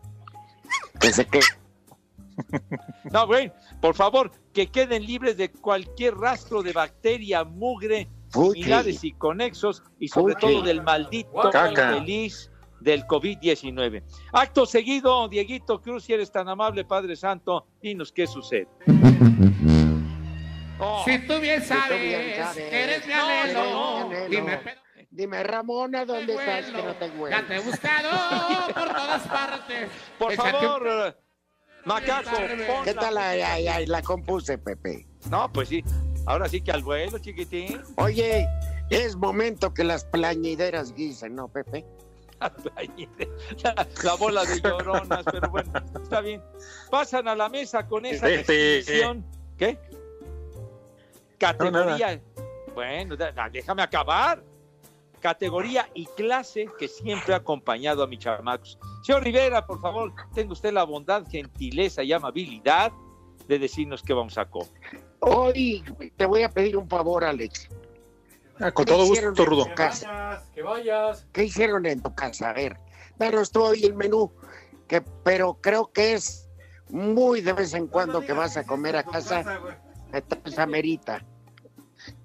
que 1.00 1.12
se 1.12 1.26
que 1.26 1.40
No, 3.12 3.26
güey, 3.26 3.52
por 3.80 3.95
favor, 3.95 4.30
que 4.52 4.68
queden 4.68 5.04
libres 5.04 5.37
de 5.37 5.50
cualquier 5.50 6.14
rastro 6.16 6.62
de 6.62 6.73
bacteria, 6.73 7.42
mugre, 7.45 8.09
similares 8.33 9.02
y 9.04 9.12
conexos, 9.12 9.83
y 9.99 10.09
sobre 10.09 10.35
Fuchi. 10.35 10.47
todo 10.47 10.62
del 10.62 10.83
maldito 10.83 11.50
Caca. 11.50 11.92
infeliz 11.97 12.50
del 12.81 13.05
COVID-19. 13.07 14.03
Acto 14.33 14.67
seguido, 14.67 15.29
Dieguito 15.29 15.81
Cruz, 15.81 16.05
si 16.05 16.13
eres 16.13 16.31
tan 16.31 16.49
amable, 16.49 16.85
Padre 16.85 17.17
Santo, 17.17 17.67
dinos 17.83 18.13
qué 18.13 18.27
sucede. 18.27 18.69
Oh, 20.81 21.03
Si 21.05 21.19
tú 21.27 21.41
bien 21.41 21.61
sabes 21.61 22.01
bien 22.01 22.37
sabes 22.37 22.71
que 22.71 22.85
eres 22.85 23.05
mi 23.05 23.13
anhelo, 23.13 23.65
no, 23.65 24.11
no, 24.11 24.29
dime, 24.29 24.61
pero 24.63 24.81
Dime, 25.11 25.43
Ramona, 25.43 26.05
¿dónde 26.05 26.27
te 26.27 26.33
estás? 26.35 26.67
Que 26.67 26.83
no 26.83 26.95
te 26.95 27.31
Ya 27.31 27.47
te 27.47 27.57
he 27.57 27.61
buscado 27.61 28.09
por 28.73 28.89
todas 28.89 29.23
partes. 29.27 29.91
por 30.19 30.33
favor, 30.35 31.17
Macaco, 31.85 32.37
¿Qué 32.85 32.95
tal? 32.95 33.17
Ay, 33.17 33.41
ay, 33.41 33.69
ay, 33.69 33.87
la 33.87 34.03
compuse, 34.03 34.59
Pepe. 34.59 35.07
No, 35.31 35.51
pues 35.51 35.71
sí, 35.71 35.83
ahora 36.27 36.49
sí 36.49 36.61
que 36.61 36.73
al 36.73 36.83
vuelo, 36.83 37.19
chiquitín. 37.19 37.81
Oye, 37.97 38.47
es 38.91 39.17
momento 39.17 39.73
que 39.73 39.85
las 39.85 40.05
plañideras 40.05 40.93
guisen, 40.93 41.35
¿no, 41.35 41.49
Pepe? 41.49 41.87
La, 42.40 43.87
la 44.04 44.14
bola 44.14 44.45
de 44.45 44.61
lloronas, 44.61 45.25
pero 45.30 45.50
bueno, 45.50 45.73
está 46.02 46.21
bien. 46.21 46.42
Pasan 46.90 47.28
a 47.28 47.35
la 47.35 47.49
mesa 47.49 47.87
con 47.87 48.07
esa 48.07 48.26
definición. 48.26 49.25
¿Qué? 49.57 49.78
Categoría. 51.38 52.21
bueno, 52.75 53.16
déjame 53.52 53.83
acabar. 53.83 54.42
Categoría 55.21 55.88
y 55.95 56.07
clase 56.07 56.68
que 56.78 56.87
siempre 56.87 57.35
ha 57.35 57.38
acompañado 57.38 58.04
a 58.04 58.07
mis 58.07 58.21
chamacos. 58.21 58.78
Señor 59.02 59.25
Rivera, 59.25 59.66
por 59.66 59.80
favor, 59.80 60.12
tenga 60.33 60.52
usted 60.52 60.73
la 60.73 60.85
bondad, 60.85 61.26
gentileza 61.28 62.04
y 62.04 62.12
amabilidad 62.12 62.92
de 63.49 63.59
decirnos 63.59 64.02
qué 64.02 64.12
vamos 64.12 64.38
a 64.38 64.45
comer. 64.45 64.68
Hoy 65.21 65.83
te 66.16 66.25
voy 66.25 66.45
a 66.45 66.49
pedir 66.49 66.76
un 66.76 66.88
favor, 66.88 67.25
Alex. 67.25 67.68
Ah, 68.61 68.73
con 68.73 68.85
¿Qué 68.85 68.93
todo 68.93 69.07
gusto, 69.07 69.45
Rudo. 69.45 69.67
Que 69.75 69.83
vayas, 69.83 70.43
que 70.55 70.62
vayas. 70.62 71.27
¿Qué 71.33 71.45
hicieron 71.45 71.87
en 71.87 72.03
tu 72.03 72.15
casa? 72.15 72.50
A 72.50 72.53
ver, 72.53 72.77
danos 73.19 73.53
tú 73.53 73.62
hoy 73.62 73.85
el 73.85 73.95
menú, 73.95 74.33
que, 74.88 75.00
pero 75.00 75.59
creo 75.61 75.93
que 75.93 76.15
es 76.15 76.49
muy 76.88 77.41
de 77.41 77.53
vez 77.53 77.75
en 77.75 77.87
cuando 77.87 78.21
que 78.21 78.33
vas 78.33 78.57
a 78.57 78.65
comer 78.65 78.97
a 78.97 79.03
casa, 79.05 79.61
esa 80.45 80.67
merita. 80.67 81.25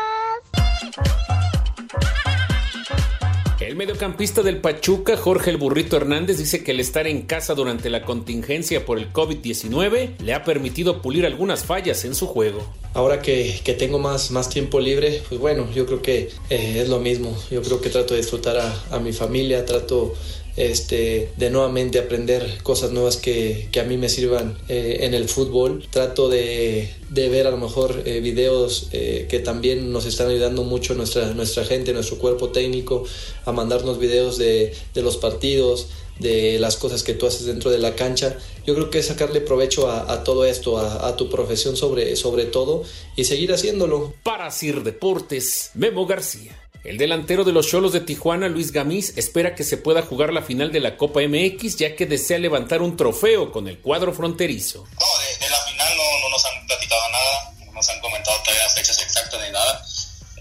El 3.61 3.75
mediocampista 3.75 4.41
del 4.41 4.57
Pachuca, 4.57 5.15
Jorge 5.15 5.51
el 5.51 5.57
Burrito 5.57 5.95
Hernández, 5.95 6.39
dice 6.39 6.63
que 6.63 6.71
el 6.71 6.79
estar 6.79 7.05
en 7.05 7.21
casa 7.21 7.53
durante 7.53 7.91
la 7.91 8.01
contingencia 8.01 8.87
por 8.87 8.97
el 8.97 9.13
COVID-19 9.13 10.17
le 10.17 10.33
ha 10.33 10.43
permitido 10.43 11.03
pulir 11.03 11.27
algunas 11.27 11.63
fallas 11.63 12.03
en 12.03 12.15
su 12.15 12.25
juego. 12.25 12.67
Ahora 12.95 13.21
que, 13.21 13.61
que 13.63 13.75
tengo 13.75 13.99
más, 13.99 14.31
más 14.31 14.49
tiempo 14.49 14.79
libre, 14.79 15.21
pues 15.29 15.39
bueno, 15.39 15.69
yo 15.75 15.85
creo 15.85 16.01
que 16.01 16.31
eh, 16.49 16.79
es 16.81 16.89
lo 16.89 16.99
mismo. 16.99 17.37
Yo 17.51 17.61
creo 17.61 17.79
que 17.79 17.91
trato 17.91 18.15
de 18.15 18.21
disfrutar 18.21 18.57
a, 18.57 18.73
a 18.89 18.99
mi 18.99 19.13
familia, 19.13 19.63
trato 19.63 20.15
este, 20.57 21.31
de 21.37 21.49
nuevamente 21.49 21.99
aprender 21.99 22.59
cosas 22.63 22.91
nuevas 22.91 23.17
que, 23.17 23.69
que 23.71 23.79
a 23.79 23.83
mí 23.83 23.97
me 23.97 24.09
sirvan 24.09 24.57
eh, 24.67 24.99
en 25.01 25.13
el 25.13 25.29
fútbol. 25.29 25.85
Trato 25.89 26.29
de, 26.29 26.93
de 27.09 27.29
ver 27.29 27.47
a 27.47 27.51
lo 27.51 27.57
mejor 27.57 28.03
eh, 28.05 28.19
videos 28.19 28.87
eh, 28.91 29.27
que 29.29 29.39
también 29.39 29.91
nos 29.91 30.05
están 30.05 30.29
ayudando 30.29 30.63
mucho 30.63 30.93
nuestra, 30.93 31.33
nuestra 31.33 31.65
gente, 31.65 31.93
nuestro 31.93 32.17
cuerpo 32.17 32.49
técnico, 32.49 33.05
a 33.45 33.51
mandarnos 33.51 33.99
videos 33.99 34.37
de, 34.37 34.73
de 34.93 35.01
los 35.01 35.17
partidos, 35.17 35.87
de 36.19 36.59
las 36.59 36.77
cosas 36.77 37.03
que 37.03 37.13
tú 37.13 37.25
haces 37.25 37.45
dentro 37.45 37.71
de 37.71 37.79
la 37.79 37.95
cancha. 37.95 38.37
Yo 38.65 38.75
creo 38.75 38.89
que 38.89 38.99
es 38.99 39.07
sacarle 39.07 39.41
provecho 39.41 39.89
a, 39.89 40.23
todo 40.23 40.45
esto, 40.45 40.77
a, 40.77 41.07
a, 41.07 41.15
tu 41.15 41.29
profesión 41.29 41.75
sobre, 41.75 42.15
sobre 42.15 42.45
todo 42.45 42.83
y 43.15 43.23
seguir 43.23 43.51
haciéndolo. 43.53 44.13
Para 44.21 44.51
Sir 44.51 44.83
Deportes, 44.83 45.71
Memo 45.73 46.05
García. 46.05 46.55
El 46.83 46.97
delantero 46.97 47.43
de 47.43 47.51
los 47.51 47.67
Cholos 47.67 47.93
de 47.93 48.01
Tijuana, 48.01 48.47
Luis 48.47 48.71
Gamiz, 48.71 49.15
espera 49.15 49.53
que 49.53 49.63
se 49.63 49.77
pueda 49.77 50.01
jugar 50.01 50.33
la 50.33 50.41
final 50.41 50.71
de 50.71 50.79
la 50.79 50.97
Copa 50.97 51.21
MX 51.21 51.75
ya 51.77 51.95
que 51.95 52.07
desea 52.07 52.39
levantar 52.39 52.81
un 52.81 52.97
trofeo 52.97 53.51
con 53.51 53.67
el 53.67 53.77
cuadro 53.77 54.13
fronterizo. 54.13 54.79
No, 54.79 55.05
de, 55.21 55.45
de 55.45 55.49
la 55.51 55.57
final 55.57 55.95
no, 55.95 56.19
no, 56.23 56.29
nos 56.31 56.45
han 56.45 56.65
platicado 56.65 57.01
nada, 57.11 57.53
no 57.67 57.71
nos 57.73 57.87
han 57.87 57.99
comentado 57.99 58.35
todavía 58.43 58.67
fechas 58.69 58.99
exactas 58.99 59.39
ni 59.45 59.51
nada. 59.51 59.85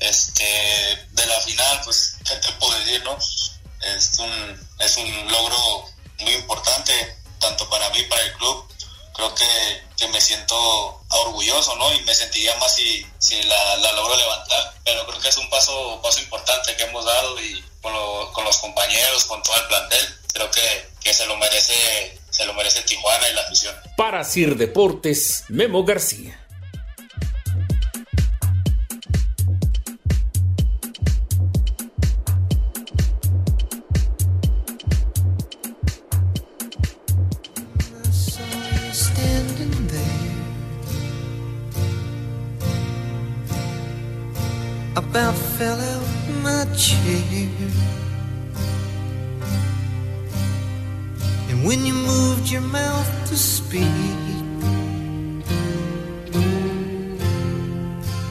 Este, 0.00 0.44
de 1.10 1.26
la 1.26 1.40
final, 1.40 1.80
pues, 1.84 2.16
¿qué 2.26 2.34
te 2.36 2.52
puedo 2.54 2.78
decir, 2.78 3.04
no? 3.04 3.18
Es 3.94 4.18
un, 4.18 4.68
es 4.78 4.96
un 4.96 5.30
logro 5.30 5.84
muy 6.20 6.32
importante, 6.32 6.92
tanto 7.38 7.68
para 7.68 7.90
mí, 7.90 7.98
para 8.08 8.22
el 8.22 8.32
club. 8.32 8.64
Creo 9.14 9.34
que, 9.34 9.82
que 9.96 10.08
me 10.08 10.20
siento 10.20 11.02
orgulloso, 11.08 11.74
¿no? 11.76 11.92
Y 11.94 12.02
me 12.02 12.14
sentiría 12.14 12.54
más 12.56 12.74
si, 12.74 13.06
si 13.18 13.42
la, 13.42 13.76
la, 13.76 13.92
logro 13.92 14.16
levantar. 14.16 14.74
Pero 14.84 15.06
creo 15.06 15.20
que 15.20 15.28
es 15.28 15.36
un 15.36 15.50
paso, 15.50 16.00
paso 16.02 16.20
importante 16.20 16.76
que 16.76 16.84
hemos 16.84 17.04
dado 17.04 17.40
y 17.40 17.62
con, 17.82 17.92
lo, 17.92 18.32
con 18.32 18.44
los 18.44 18.58
compañeros, 18.58 19.24
con 19.24 19.42
todo 19.42 19.56
el 19.56 19.66
plantel, 19.66 20.18
creo 20.32 20.50
que, 20.50 20.88
que 21.00 21.12
se 21.12 21.26
lo 21.26 21.36
merece, 21.36 22.18
se 22.30 22.44
lo 22.44 22.54
merece 22.54 22.82
Tijuana 22.82 23.28
y 23.28 23.34
la 23.34 23.42
afición. 23.42 23.74
Para 23.96 24.24
Sir 24.24 24.56
Deportes, 24.56 25.44
Memo 25.48 25.84
García. 25.84 26.38
About 45.10 45.34
fell 45.34 45.80
out 45.92 46.06
my 46.44 46.64
chair. 46.76 47.50
And 51.50 51.66
when 51.66 51.84
you 51.84 51.94
moved 51.94 52.48
your 52.50 52.60
mouth 52.60 53.10
to 53.28 53.36
speak, 53.36 53.82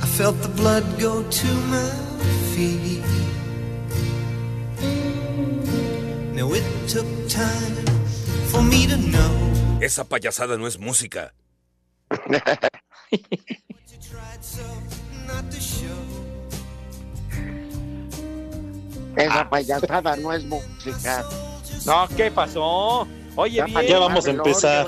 I 0.03 0.07
felt 0.17 0.41
the 0.41 0.53
blood 0.55 0.85
go 0.99 1.23
to 1.23 1.49
my 1.75 1.91
feet. 2.55 3.03
Now 6.33 6.53
it 6.53 6.65
took 6.87 7.07
time 7.27 7.75
for 8.51 8.61
me 8.61 8.87
to 8.87 8.97
know. 8.97 9.33
Esa 9.81 10.05
payasada 10.05 10.57
no 10.57 10.65
es 10.65 10.79
música. 10.79 11.33
Esa 19.23 19.49
payasada 19.49 20.15
no 20.15 20.33
es 20.33 20.43
música. 20.45 21.25
No, 21.85 22.07
¿qué 22.15 22.31
pasó? 22.31 23.07
Oye, 23.35 23.57
Ya 23.57 23.65
bien. 23.65 23.81
Ya 23.87 23.99
vamos 23.99 24.25
a 24.27 24.31
empezar. 24.31 24.87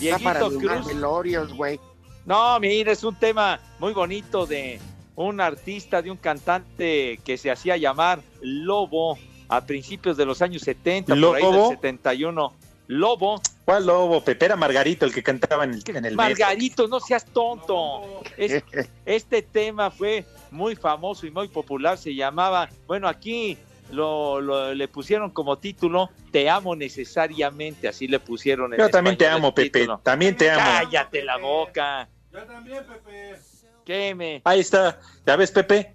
Ya 0.00 0.18
para 0.18 0.40
Cruz. 0.40 0.86
velorios, 0.86 1.52
güey. 1.54 1.80
No, 2.24 2.58
mira, 2.60 2.92
es 2.92 3.02
un 3.04 3.14
tema 3.16 3.58
muy 3.78 3.92
bonito 3.92 4.46
de 4.46 4.80
un 5.16 5.40
artista, 5.40 6.02
de 6.02 6.10
un 6.10 6.16
cantante 6.16 7.18
que 7.24 7.36
se 7.38 7.50
hacía 7.50 7.76
llamar 7.76 8.20
Lobo 8.42 9.18
a 9.48 9.64
principios 9.64 10.16
de 10.16 10.26
los 10.26 10.42
años 10.42 10.62
70, 10.62 11.14
por 11.14 11.36
ahí 11.36 11.42
del 11.42 11.52
¿Lobo? 11.52 11.68
71. 11.70 12.52
Lobo. 12.86 13.40
¿Cuál 13.64 13.86
lobo? 13.86 14.22
Pepe 14.22 14.46
era 14.46 14.56
Margarito 14.56 15.04
el 15.04 15.12
que 15.12 15.22
cantaba 15.22 15.64
en 15.64 15.74
el, 15.74 15.82
en 15.86 16.04
el 16.06 16.14
Margarito, 16.16 16.88
no 16.88 17.00
seas 17.00 17.24
tonto. 17.26 18.22
Es- 18.36 18.62
este 19.06 19.42
tema 19.42 19.90
fue 19.90 20.24
muy 20.50 20.76
famoso 20.76 21.26
y 21.26 21.30
muy 21.30 21.48
popular. 21.48 21.98
Se 21.98 22.14
llamaba, 22.14 22.68
bueno, 22.86 23.08
aquí 23.08 23.56
lo, 23.90 24.40
lo- 24.40 24.74
le 24.74 24.86
pusieron 24.88 25.30
como 25.30 25.58
título 25.58 26.10
Te 26.30 26.48
amo 26.50 26.76
necesariamente. 26.76 27.88
Así 27.88 28.06
le 28.08 28.20
pusieron. 28.20 28.72
en 28.74 28.78
Yo 28.80 28.88
también 28.90 29.16
te 29.16 29.26
amo, 29.26 29.54
Pepe. 29.54 29.80
título. 29.80 30.00
También 30.02 30.36
te 30.36 30.50
amo. 30.50 30.62
Cállate 30.64 31.24
la 31.24 31.36
boca. 31.38 32.08
Yo 32.32 32.42
también, 32.44 32.84
Pepe. 32.84 33.36
¿Qué 33.84 34.14
me 34.14 34.42
Ahí 34.44 34.60
está. 34.60 34.98
¿Ya 35.26 35.36
ves, 35.36 35.50
Pepe? 35.50 35.94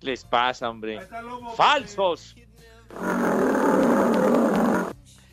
les 0.00 0.24
pasa, 0.24 0.70
hombre? 0.70 1.00
¡Falsos! 1.56 2.34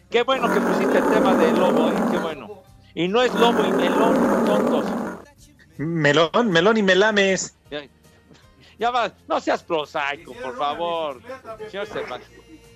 Qué 0.10 0.24
bueno 0.24 0.50
que 0.50 0.62
pusiste 0.62 0.98
el 0.98 1.06
tema 1.06 1.36
del 1.36 1.58
lobo, 1.58 1.90
¿eh? 1.92 2.04
Qué 2.10 2.18
bueno. 2.18 2.64
Y 2.94 3.08
no 3.08 3.22
es 3.22 3.36
lobo 3.36 3.66
y 3.66 3.72
melón, 3.74 4.30
tontos. 4.44 4.88
Melón, 5.78 6.50
melón 6.52 6.78
y 6.78 6.84
melames. 6.84 7.58
Ya, 8.78 8.88
ya 8.88 8.92
va, 8.92 9.12
no 9.28 9.40
seas 9.40 9.64
prosaico, 9.64 10.34
por 10.34 10.58
favor. 10.58 11.22
Señor. 11.70 11.88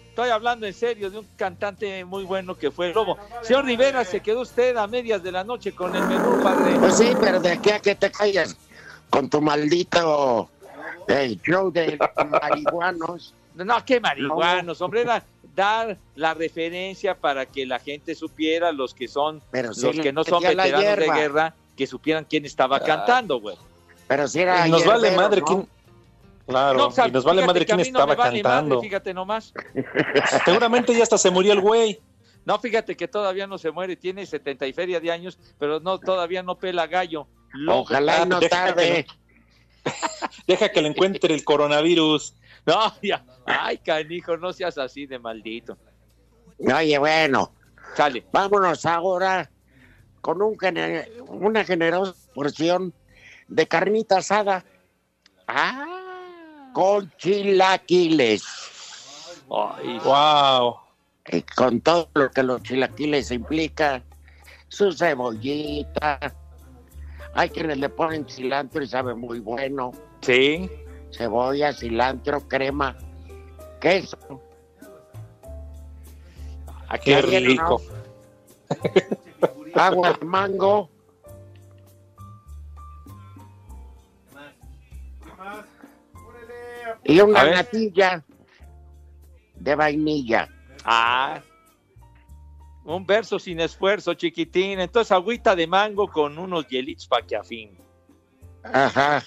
Estoy 0.10 0.32
hablando 0.32 0.68
en 0.68 0.74
serio 0.74 1.10
de 1.10 1.20
un 1.20 1.28
cantante 1.38 2.04
muy 2.04 2.26
bueno 2.26 2.58
que 2.58 2.72
fue 2.72 2.94
Lobo. 2.94 3.18
Señor 3.42 3.64
Rivera, 3.64 4.04
se 4.04 4.20
quedó 4.20 4.42
usted 4.42 4.76
a 4.76 4.86
medias 4.86 5.24
de 5.24 5.32
la 5.32 5.46
noche 5.46 5.74
con 5.74 5.96
el 5.96 6.04
menú, 6.04 6.44
padre. 6.44 6.76
Pues 6.78 6.98
sí, 6.98 7.14
pero 7.22 7.40
de 7.40 7.52
aquí 7.52 7.70
a 7.70 7.80
que 7.80 7.96
te 7.96 8.12
calles 8.12 8.58
con 9.10 9.30
tu 9.30 9.40
maldito 9.40 10.50
eh, 11.08 11.38
show 11.42 11.72
de 11.72 11.98
marihuanos. 12.42 13.34
No, 13.56 13.86
qué 13.86 14.02
marihuanos, 14.02 14.82
hombre, 14.82 15.02
era 15.02 15.24
dar 15.56 15.98
la 16.16 16.34
referencia 16.34 17.16
para 17.16 17.46
que 17.46 17.66
la 17.66 17.80
gente 17.80 18.14
supiera, 18.16 18.72
los 18.72 18.94
que 18.94 19.08
son, 19.08 19.42
Pero 19.52 19.74
sí 19.74 19.86
los 19.86 20.00
que 20.00 20.12
no 20.12 20.24
son 20.24 20.44
veteranos 20.44 20.82
de 20.82 21.12
guerra, 21.12 21.56
que 21.78 21.88
supieran 21.88 22.26
quién 22.30 22.46
estaba 22.46 22.80
cantando, 22.82 23.40
güey. 23.40 23.58
Pero 24.08 24.28
si 24.28 24.42
era 24.42 24.68
Y 24.68 24.72
nos 24.72 24.86
vale 24.86 25.12
madre 25.12 25.42
¿no? 25.42 25.48
quién. 25.48 25.68
Claro, 26.50 26.78
No, 26.80 26.88
o 26.88 26.92
sea, 26.92 27.08
y 27.08 27.12
nos 27.12 27.24
vale 27.24 27.46
madre 27.46 27.64
quién 27.66 27.78
no 27.78 27.84
estaba 27.84 28.16
vale 28.16 28.42
cantando. 28.42 28.76
madre, 28.76 28.88
fíjate 28.90 29.14
nomás. 29.14 29.54
Seguramente 30.46 30.94
ya 30.96 31.04
hasta 31.04 31.18
se 31.18 31.30
murió 31.30 31.54
el 31.54 31.62
güey. 31.62 32.02
No, 32.44 32.58
fíjate 32.60 32.98
que 32.98 33.08
todavía 33.08 33.46
no 33.46 33.58
se 33.60 33.70
muere, 33.72 33.96
tiene 33.96 34.26
70 34.26 34.66
y 34.66 34.74
feria 34.74 35.00
de 35.00 35.12
años, 35.12 35.38
pero 35.60 35.80
no 35.80 36.00
todavía 36.00 36.42
no 36.42 36.58
pela 36.58 36.88
gallo. 36.88 37.28
Ojalá 37.68 38.26
no 38.26 38.40
Deja 38.40 38.66
que 38.66 38.74
tarde. 38.74 39.08
Deja 40.48 40.70
que 40.70 40.82
le 40.82 40.88
encuentre 40.90 41.34
el 41.36 41.44
coronavirus. 41.44 42.34
No, 42.66 42.94
ya. 43.04 43.24
Ay, 43.46 43.78
canijo, 43.78 44.36
no 44.38 44.52
seas 44.52 44.78
así 44.78 45.06
de 45.06 45.20
maldito. 45.20 45.78
Oye, 46.58 46.98
bueno, 46.98 47.54
Sale. 47.96 48.26
vámonos 48.32 48.86
ahora 48.86 49.50
con 50.22 50.42
un 50.42 50.58
gener- 50.58 51.08
una 51.28 51.64
generosa 51.64 52.14
porción 52.34 52.94
de 53.48 53.68
carnita 53.68 54.18
asada 54.18 54.66
Ah. 55.48 55.99
Con 56.74 57.12
chilaquiles. 57.18 58.44
Ay, 59.52 60.00
Wow. 60.04 60.76
Y 61.32 61.42
con 61.44 61.80
todo 61.82 62.10
lo 62.16 62.32
que 62.32 62.42
los 62.44 62.64
chilaquiles 62.64 63.32
implica, 63.32 64.02
su 64.68 64.92
cebollita. 64.92 66.20
Hay 67.36 67.50
quienes 67.50 67.78
le 67.78 67.90
ponen 67.90 68.26
cilantro 68.28 68.82
y 68.82 68.88
sabe 68.88 69.14
muy 69.14 69.40
bueno. 69.40 69.92
sí. 70.22 70.70
Cebolla, 71.12 71.74
cilantro, 71.74 72.48
crema, 72.48 72.96
queso. 73.82 74.18
Ah, 76.88 77.00
Qué 77.00 77.20
rico. 77.22 77.82
¿no? 79.76 79.82
Agua 79.82 80.14
de 80.20 80.26
mango. 80.26 80.90
Y 87.10 87.20
una 87.22 87.44
natilla 87.44 88.24
de 89.56 89.76
vainilla. 89.76 90.48
Ah. 90.86 91.42
Un 92.86 93.06
verso 93.06 93.40
sin 93.40 93.60
esfuerzo, 93.60 94.14
chiquitín. 94.14 94.80
Entonces, 94.80 95.12
agüita 95.12 95.56
de 95.56 95.66
mango 95.66 96.08
con 96.08 96.38
unos 96.38 96.68
hielitos 96.68 97.08
para 97.08 97.26
que 97.26 97.36
afín. 97.36 97.78
Ajá. 98.64 99.24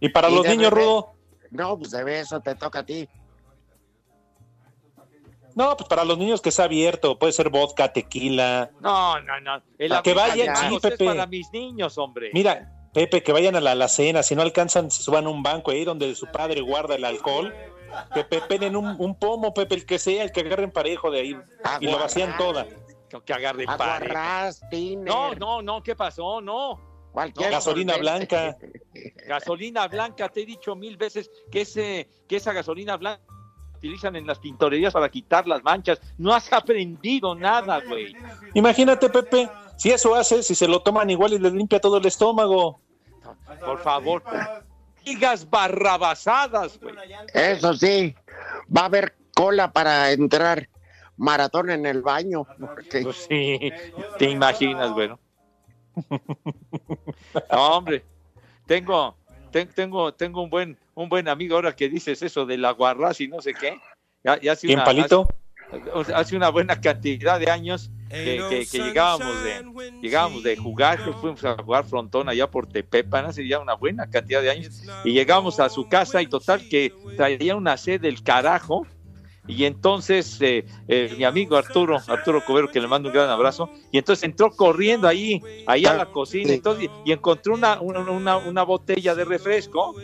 ¿Y 0.00 0.10
para 0.10 0.28
Y 0.28 0.34
los 0.34 0.46
niños, 0.46 0.70
bebé. 0.70 0.82
Rudo? 0.82 1.14
No, 1.50 1.78
pues 1.78 1.92
de 1.92 2.20
eso 2.20 2.40
te 2.40 2.54
toca 2.54 2.80
a 2.80 2.86
ti. 2.86 3.08
No, 5.54 5.76
pues 5.76 5.88
para 5.88 6.04
los 6.04 6.18
niños 6.18 6.40
que 6.40 6.50
sea 6.50 6.66
abierto, 6.66 7.18
puede 7.18 7.32
ser 7.32 7.48
vodka, 7.48 7.92
tequila. 7.92 8.70
No, 8.80 9.20
no, 9.20 9.40
no. 9.40 9.62
El 9.78 9.92
que 10.02 10.14
vayan, 10.14 10.56
sí, 10.56 10.78
es 10.82 10.98
para 10.98 11.26
mis 11.26 11.50
niños, 11.52 11.96
hombre. 11.98 12.30
Mira, 12.32 12.70
Pepe, 12.92 13.22
que 13.22 13.32
vayan 13.32 13.56
a 13.56 13.60
la 13.60 13.72
alacena, 13.72 14.22
si 14.22 14.36
no 14.36 14.42
alcanzan, 14.42 14.90
se 14.90 15.02
suban 15.02 15.26
a 15.26 15.30
un 15.30 15.42
banco 15.42 15.70
ahí 15.70 15.84
donde 15.84 16.14
su 16.14 16.26
padre 16.26 16.60
guarda 16.60 16.94
el 16.94 17.04
alcohol, 17.04 17.54
que 18.14 18.24
pepenen 18.24 18.76
un, 18.76 18.96
un 18.98 19.14
pomo, 19.18 19.54
Pepe, 19.54 19.76
el 19.76 19.86
que 19.86 19.98
sea, 19.98 20.24
el 20.24 20.32
que 20.32 20.40
agarren 20.40 20.70
parejo 20.70 21.10
de 21.10 21.20
ahí, 21.20 21.36
y 21.80 21.86
lo 21.86 21.98
vacían 21.98 22.36
toda. 22.36 22.66
Que 23.26 23.32
agarren. 23.32 23.66
Tiner. 24.70 25.04
No, 25.04 25.34
no, 25.34 25.62
no, 25.62 25.82
¿qué 25.82 25.94
pasó? 25.94 26.40
No. 26.40 26.80
Cualquier 27.12 27.50
Gasolina 27.50 27.98
blanca. 27.98 28.56
Gasolina 29.26 29.86
blanca, 29.86 30.28
te 30.30 30.42
he 30.42 30.46
dicho 30.46 30.74
mil 30.74 30.96
veces 30.96 31.30
que, 31.50 31.62
ese, 31.62 32.08
que 32.26 32.36
esa 32.36 32.54
gasolina 32.54 32.96
blanca 32.96 33.22
utilizan 33.76 34.14
en 34.14 34.26
las 34.26 34.38
pintorerías 34.38 34.92
para 34.92 35.08
quitar 35.08 35.46
las 35.46 35.62
manchas. 35.64 36.00
No 36.16 36.32
has 36.32 36.50
aprendido 36.52 37.34
nada, 37.34 37.80
güey. 37.86 38.14
Imagínate, 38.54 39.10
Pepe, 39.10 39.50
si 39.76 39.90
eso 39.90 40.14
hace, 40.14 40.42
si 40.42 40.54
se 40.54 40.68
lo 40.68 40.82
toman 40.82 41.10
igual 41.10 41.32
y 41.32 41.38
les 41.38 41.52
limpia 41.52 41.80
todo 41.80 41.98
el 41.98 42.06
estómago. 42.06 42.80
Por 43.64 43.78
favor, 43.80 44.22
digas 45.04 45.48
barrabasadas, 45.48 46.78
güey. 46.80 46.94
Eso 47.34 47.74
sí, 47.74 48.14
va 48.74 48.82
a 48.82 48.84
haber 48.86 49.14
cola 49.34 49.72
para 49.72 50.10
entrar 50.12 50.68
maratón 51.16 51.70
en 51.70 51.86
el 51.86 52.02
baño. 52.02 52.44
porque- 52.58 53.02
Pues 53.02 53.16
sí, 53.28 53.72
te 54.18 54.30
imaginas, 54.30 54.92
güey. 54.92 55.08
¿no? 55.08 55.18
No, 57.50 57.76
hombre, 57.76 58.04
tengo, 58.66 59.16
ten- 59.50 59.68
tengo, 59.68 60.14
tengo 60.14 60.42
un 60.42 60.50
buen, 60.50 60.78
un 60.94 61.08
buen 61.08 61.28
amigo 61.28 61.56
ahora 61.56 61.74
que 61.76 61.88
dices 61.88 62.22
eso 62.22 62.46
de 62.46 62.56
la 62.58 62.70
guarraz 62.72 63.20
y 63.20 63.28
no 63.28 63.40
sé 63.42 63.52
qué. 63.54 63.78
Ya, 64.24 64.40
ya 64.40 64.52
hace 64.52 64.66
¿Quién, 64.66 64.78
una- 64.78 64.84
Palito? 64.86 65.22
Hace, 65.28 65.41
hace 66.14 66.36
una 66.36 66.50
buena 66.50 66.80
cantidad 66.80 67.38
de 67.40 67.50
años 67.50 67.90
que, 68.08 68.42
que- 68.50 68.66
que 68.66 68.78
llegábamos 68.84 69.42
de 69.42 69.52
llegábamos 70.02 70.42
de 70.42 70.56
jugar, 70.56 71.02
que 71.04 71.12
fuimos 71.12 71.44
a 71.44 71.56
jugar 71.62 71.84
frontón 71.84 72.28
allá 72.28 72.50
por 72.50 72.66
Tepepan 72.66 73.24
hace 73.26 73.46
ya 73.48 73.58
una 73.58 73.74
buena 73.74 74.08
cantidad 74.10 74.42
de 74.42 74.50
años. 74.50 74.82
Y 75.04 75.12
llegamos 75.12 75.58
a 75.60 75.68
su 75.68 75.88
casa 75.88 76.20
y 76.20 76.26
total 76.26 76.68
que 76.68 76.92
traía 77.16 77.56
una 77.56 77.76
sed 77.76 78.00
del 78.00 78.22
carajo. 78.22 78.86
Y 79.48 79.64
entonces 79.64 80.38
eh, 80.40 80.64
eh, 80.86 81.14
mi 81.18 81.24
amigo 81.24 81.56
Arturo, 81.56 81.98
Arturo 82.06 82.44
Cubero, 82.44 82.70
que 82.70 82.80
le 82.80 82.86
mando 82.86 83.08
un 83.08 83.14
gran 83.14 83.28
abrazo, 83.28 83.68
y 83.90 83.98
entonces 83.98 84.22
entró 84.22 84.50
corriendo 84.54 85.08
ahí, 85.08 85.42
ahí 85.66 85.84
a 85.84 85.94
la 85.94 86.06
cocina 86.06 86.52
entonces, 86.52 86.88
y 87.04 87.10
encontró 87.10 87.54
una, 87.54 87.80
una, 87.80 88.00
una, 88.00 88.36
una 88.36 88.62
botella 88.62 89.14
de 89.16 89.24
refresco. 89.24 89.96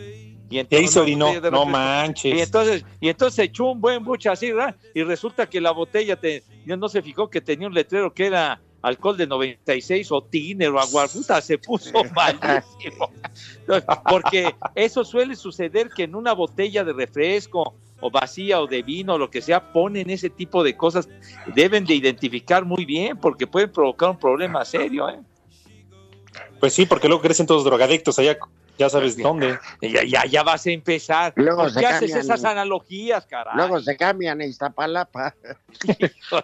Y, 0.49 0.59
entonces 0.59 0.95
una 0.95 1.01
orinó, 1.03 1.51
no 1.51 1.65
manches. 1.65 2.35
Y 2.35 2.41
entonces, 2.41 2.85
y 2.99 3.09
entonces 3.09 3.45
echó 3.45 3.65
un 3.65 3.81
buen 3.81 4.03
buche 4.03 4.29
así, 4.29 4.51
¿verdad? 4.51 4.75
Y 4.93 5.03
resulta 5.03 5.47
que 5.47 5.61
la 5.61 5.71
botella 5.71 6.15
te, 6.15 6.43
no 6.65 6.89
se 6.89 7.01
fijó 7.01 7.29
que 7.29 7.41
tenía 7.41 7.67
un 7.67 7.73
letrero 7.73 8.13
que 8.13 8.25
era 8.25 8.59
alcohol 8.81 9.17
de 9.17 9.27
96 9.27 10.11
o 10.11 10.23
tiner 10.23 10.69
o 10.69 10.79
aguarputa, 10.79 11.41
se 11.41 11.57
puso 11.57 11.91
malísimo. 12.15 13.11
Porque 14.09 14.55
eso 14.75 15.03
suele 15.03 15.35
suceder 15.35 15.89
que 15.89 16.03
en 16.03 16.15
una 16.15 16.33
botella 16.33 16.83
de 16.83 16.93
refresco 16.93 17.75
o 18.01 18.09
vacía 18.09 18.61
o 18.61 18.67
de 18.67 18.81
vino 18.81 19.15
o 19.15 19.17
lo 19.17 19.29
que 19.29 19.41
sea, 19.41 19.73
ponen 19.73 20.09
ese 20.09 20.29
tipo 20.29 20.63
de 20.63 20.75
cosas, 20.75 21.09
deben 21.53 21.85
de 21.85 21.95
identificar 21.95 22.65
muy 22.65 22.85
bien 22.85 23.17
porque 23.17 23.45
pueden 23.45 23.71
provocar 23.71 24.09
un 24.09 24.17
problema 24.17 24.63
serio, 24.65 25.09
¿eh? 25.09 25.19
Pues 26.59 26.73
sí, 26.73 26.85
porque 26.85 27.07
luego 27.07 27.21
crecen 27.21 27.45
todos 27.45 27.63
drogadictos 27.63 28.19
allá, 28.19 28.37
ya 28.79 28.89
sabes 28.89 29.17
dónde. 29.17 29.59
Ya, 29.81 30.03
ya, 30.03 30.25
ya 30.25 30.41
vas 30.41 30.65
a 30.65 30.71
empezar. 30.71 31.33
Luego 31.35 31.63
¿Por 31.63 31.71
se 31.73 31.79
qué 31.81 31.85
haces 31.85 31.99
cambian. 32.11 32.19
esas 32.19 32.45
analogías, 32.45 33.25
caray? 33.27 33.55
Luego 33.57 33.79
se 33.81 33.95
cambian 33.97 34.39
a 34.41 34.45
Iztapalapa. 34.45 35.35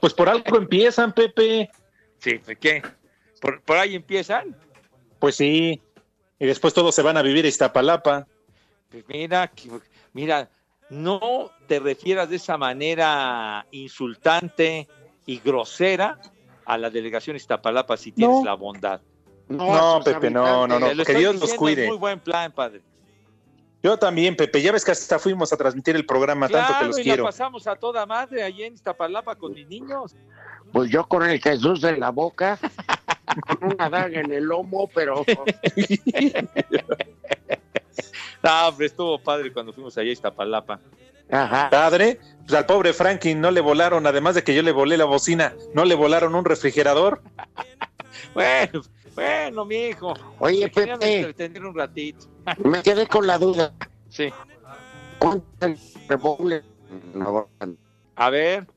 Pues 0.01 0.13
por 0.13 0.29
algo 0.29 0.57
empiezan, 0.57 1.13
Pepe. 1.13 1.71
Sí, 2.19 2.37
¿por 2.39 2.57
¿qué? 2.57 2.83
¿Por, 3.41 3.61
por 3.61 3.77
ahí 3.77 3.95
empiezan? 3.95 4.55
Pues 5.19 5.35
sí. 5.37 5.81
Y 6.37 6.45
después 6.45 6.73
todos 6.73 6.93
se 6.93 7.01
van 7.01 7.15
a 7.17 7.21
vivir 7.21 7.45
a 7.45 7.47
Iztapalapa. 7.47 8.27
Pues 8.91 9.05
mira, 9.07 9.51
mira, 10.13 10.49
no 10.89 11.51
te 11.67 11.79
refieras 11.79 12.29
de 12.29 12.35
esa 12.35 12.57
manera 12.57 13.65
insultante 13.71 14.87
y 15.25 15.39
grosera 15.39 16.19
a 16.65 16.77
la 16.77 16.89
delegación 16.89 17.35
Iztapalapa 17.37 17.95
si 17.95 18.11
tienes 18.11 18.37
No. 18.39 18.43
la 18.45 18.53
bondad. 18.55 19.01
No, 19.47 20.01
Pepe, 20.03 20.29
no, 20.29 20.67
no, 20.67 20.79
no. 20.79 21.03
Que 21.03 21.13
Dios 21.13 21.35
los 21.39 21.53
cuide. 21.53 21.83
es 21.83 21.89
muy 21.89 21.97
buen 21.97 22.19
plan, 22.19 22.51
padre. 22.51 22.81
Yo 23.83 23.97
también, 23.99 24.35
Pepe. 24.35 24.61
Ya 24.61 24.71
ves 24.71 24.83
que 24.83 24.91
hasta 24.91 25.19
fuimos 25.19 25.53
a 25.53 25.57
transmitir 25.57 25.95
el 25.95 26.05
programa, 26.05 26.49
tanto 26.49 26.73
que 26.79 26.85
los 26.85 26.99
y 26.99 27.03
quiero. 27.03 27.23
la 27.23 27.29
pasamos 27.29 27.67
a 27.67 27.75
toda 27.75 28.05
madre 28.07 28.41
allí 28.43 28.63
en 28.63 28.73
Iztapalapa 28.73 29.35
con 29.35 29.53
mis 29.53 29.67
niños. 29.67 30.15
Pues 30.71 30.89
yo 30.89 31.07
con 31.07 31.21
el 31.23 31.39
Jesús 31.39 31.83
en 31.83 31.99
la 31.99 32.09
boca, 32.09 32.57
con 33.47 33.73
una 33.73 33.89
daga 33.89 34.19
en 34.19 34.31
el 34.31 34.45
lomo, 34.45 34.89
pero 34.93 35.23
No, 38.41 38.67
hombre, 38.67 38.87
estuvo 38.87 39.19
padre 39.19 39.53
cuando 39.53 39.71
fuimos 39.71 39.95
allá 39.97 40.09
a 40.09 40.13
Iztapalapa. 40.13 40.79
Padre, 41.29 42.19
pues 42.39 42.53
al 42.53 42.65
pobre 42.65 42.93
Franklin 42.93 43.39
no 43.39 43.51
le 43.51 43.61
volaron, 43.61 44.05
además 44.07 44.35
de 44.35 44.43
que 44.43 44.53
yo 44.55 44.61
le 44.61 44.71
volé 44.71 44.97
la 44.97 45.05
bocina, 45.05 45.53
no 45.73 45.85
le 45.85 45.95
volaron 45.95 46.35
un 46.35 46.45
refrigerador. 46.45 47.21
Bueno, 48.33 48.81
bueno, 49.15 49.65
mi 49.65 49.75
hijo. 49.75 50.13
Oye, 50.39 50.69
Pepe. 50.69 51.19
entretener 51.19 51.65
un 51.65 51.75
ratito. 51.75 52.27
me 52.63 52.81
quedé 52.83 53.07
con 53.07 53.25
la 53.25 53.37
duda. 53.37 53.73
Sí. 54.09 54.31
¿Cuánto 55.19 55.45
es 55.61 55.63
el 55.71 55.77
Super 55.77 56.17
Bowl? 56.17 56.63
No, 57.13 57.49
A 58.15 58.29
ver, 58.29 58.67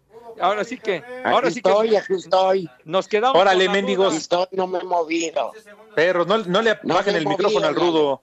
ahora 0.41 0.65
sí 0.65 0.79
que, 0.79 1.03
ahora 1.25 1.49
Aquí 1.49 1.55
sí 1.57 1.63
que 1.63 1.69
estoy, 1.69 1.97
aquí 1.97 2.15
estoy. 2.15 2.71
nos 2.85 3.07
quedamos. 3.07 3.41
Órale, 3.41 3.69
mendigos. 3.69 4.15
estoy, 4.17 4.47
no 4.53 4.67
me 4.67 4.79
he 4.79 4.85
movido. 4.85 5.53
Perros, 5.95 6.27
no, 6.27 6.39
no 6.39 6.63
le 6.63 6.79
No 6.83 6.95
bajen 6.95 7.17
el 7.17 7.27
micrófono 7.27 7.67
al 7.67 7.75
rudo. 7.75 8.23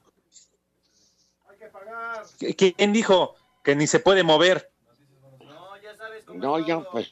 ¿Quién 2.58 2.94
dijo 2.94 3.36
que 3.64 3.76
ni 3.76 3.88
se 3.88 4.00
puede 4.00 4.24
mover? 4.24 4.72
No, 6.34 6.60
ya 6.60 6.80
pues. 6.92 7.12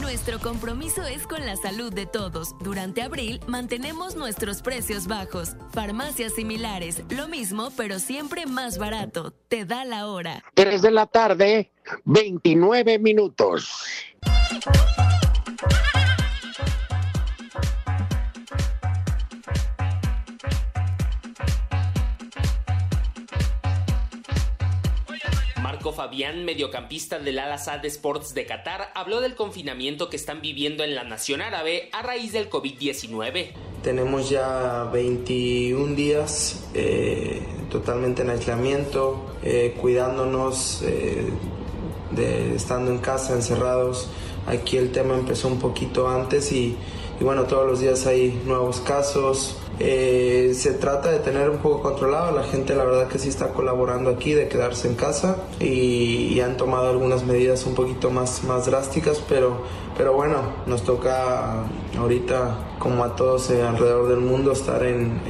Nuestro 0.00 0.38
compromiso 0.38 1.02
es 1.04 1.26
con 1.26 1.46
la 1.46 1.56
salud 1.56 1.92
de 1.92 2.04
todos. 2.04 2.54
Durante 2.58 3.00
abril 3.00 3.40
mantenemos 3.46 4.14
nuestros 4.14 4.60
precios 4.60 5.06
bajos. 5.06 5.56
Farmacias 5.72 6.34
similares, 6.34 7.02
lo 7.08 7.28
mismo, 7.28 7.70
pero 7.76 7.98
siempre 7.98 8.44
más 8.44 8.76
barato. 8.76 9.32
Te 9.48 9.64
da 9.64 9.84
la 9.84 10.06
hora. 10.06 10.44
3 10.54 10.82
de 10.82 10.90
la 10.90 11.06
tarde, 11.06 11.72
29 12.04 12.98
minutos. 12.98 13.70
Marco 25.86 26.02
Fabián, 26.02 26.44
mediocampista 26.44 27.20
del 27.20 27.38
Al 27.38 27.56
Sadd 27.60 27.84
Sports 27.84 28.34
de 28.34 28.44
Qatar, 28.44 28.90
habló 28.96 29.20
del 29.20 29.36
confinamiento 29.36 30.10
que 30.10 30.16
están 30.16 30.40
viviendo 30.40 30.82
en 30.82 30.96
la 30.96 31.04
nación 31.04 31.40
árabe 31.40 31.90
a 31.92 32.02
raíz 32.02 32.32
del 32.32 32.50
COVID-19. 32.50 33.52
Tenemos 33.84 34.28
ya 34.28 34.90
21 34.92 35.94
días 35.94 36.66
eh, 36.74 37.40
totalmente 37.70 38.22
en 38.22 38.30
aislamiento, 38.30 39.36
eh, 39.44 39.76
cuidándonos, 39.80 40.82
eh, 40.82 41.28
de, 42.10 42.56
estando 42.56 42.90
en 42.90 42.98
casa, 42.98 43.34
encerrados. 43.34 44.08
Aquí 44.48 44.78
el 44.78 44.90
tema 44.90 45.14
empezó 45.14 45.46
un 45.46 45.60
poquito 45.60 46.08
antes 46.08 46.50
y 46.50 46.76
bueno, 47.20 47.44
todos 47.44 47.64
los 47.64 47.78
días 47.78 48.08
hay 48.08 48.42
nuevos 48.44 48.80
casos. 48.80 49.56
Eh, 49.78 50.52
se 50.54 50.72
trata 50.72 51.10
de 51.10 51.18
tener 51.18 51.50
un 51.50 51.58
poco 51.58 51.82
controlado, 51.82 52.34
la 52.34 52.44
gente 52.44 52.74
la 52.74 52.84
verdad 52.84 53.08
que 53.08 53.18
sí 53.18 53.28
está 53.28 53.48
colaborando 53.48 54.08
aquí, 54.10 54.32
de 54.32 54.48
quedarse 54.48 54.88
en 54.88 54.94
casa 54.94 55.36
y, 55.60 56.40
han 56.40 56.56
tomado 56.56 56.90
algunas 56.90 57.24
medidas 57.24 57.66
un 57.66 57.74
poquito 57.74 58.10
más, 58.10 58.44
más 58.44 58.66
drásticas, 58.66 59.22
pero, 59.28 59.56
pero 59.96 60.12
bueno, 60.12 60.36
nos 60.66 60.82
toca 60.84 61.64
ahorita, 61.98 62.56
como 62.78 63.02
a 63.04 63.16
todos 63.16 63.50
eh, 63.50 63.62
alrededor 63.62 64.08
del 64.08 64.20
mundo, 64.20 64.52
estar 64.52 64.82
en- 64.84 65.20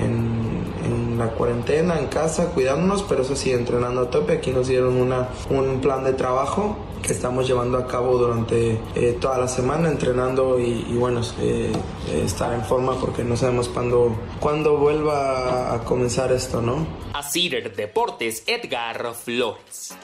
la 1.19 1.31
cuarentena, 1.31 1.99
en 1.99 2.07
casa, 2.07 2.51
cuidándonos, 2.51 3.03
pero 3.03 3.23
eso 3.23 3.37
sí, 3.37 3.53
entrenando 3.53 4.03
a 4.03 4.11
tope. 4.11 4.35
Aquí 4.35 4.51
nos 4.51 4.69
dieron 4.69 4.97
una, 4.97 5.29
un 5.51 5.81
plan 5.81 6.05
de 6.05 6.13
trabajo 6.13 6.77
que 7.03 7.13
estamos 7.13 7.47
llevando 7.47 7.79
a 7.79 7.87
cabo 7.87 8.19
durante 8.19 8.81
eh, 8.95 9.17
toda 9.21 9.39
la 9.39 9.49
semana, 9.49 9.89
entrenando 9.89 10.59
y, 10.59 10.87
y 10.89 10.95
bueno, 10.95 11.21
eh, 11.41 11.73
estar 12.13 12.53
en 12.53 12.65
forma 12.65 12.99
porque 12.99 13.23
no 13.23 13.37
sabemos 13.37 13.69
cuándo, 13.69 14.17
cuándo 14.41 14.77
vuelva 14.77 15.75
a, 15.75 15.85
comenzar 15.85 16.33
esto, 16.33 16.61
¿no? 16.61 16.87
A 17.13 17.23
Cider 17.23 17.75
Deportes, 17.75 18.43
Edgar 18.47 19.15
Flores. 19.15 19.95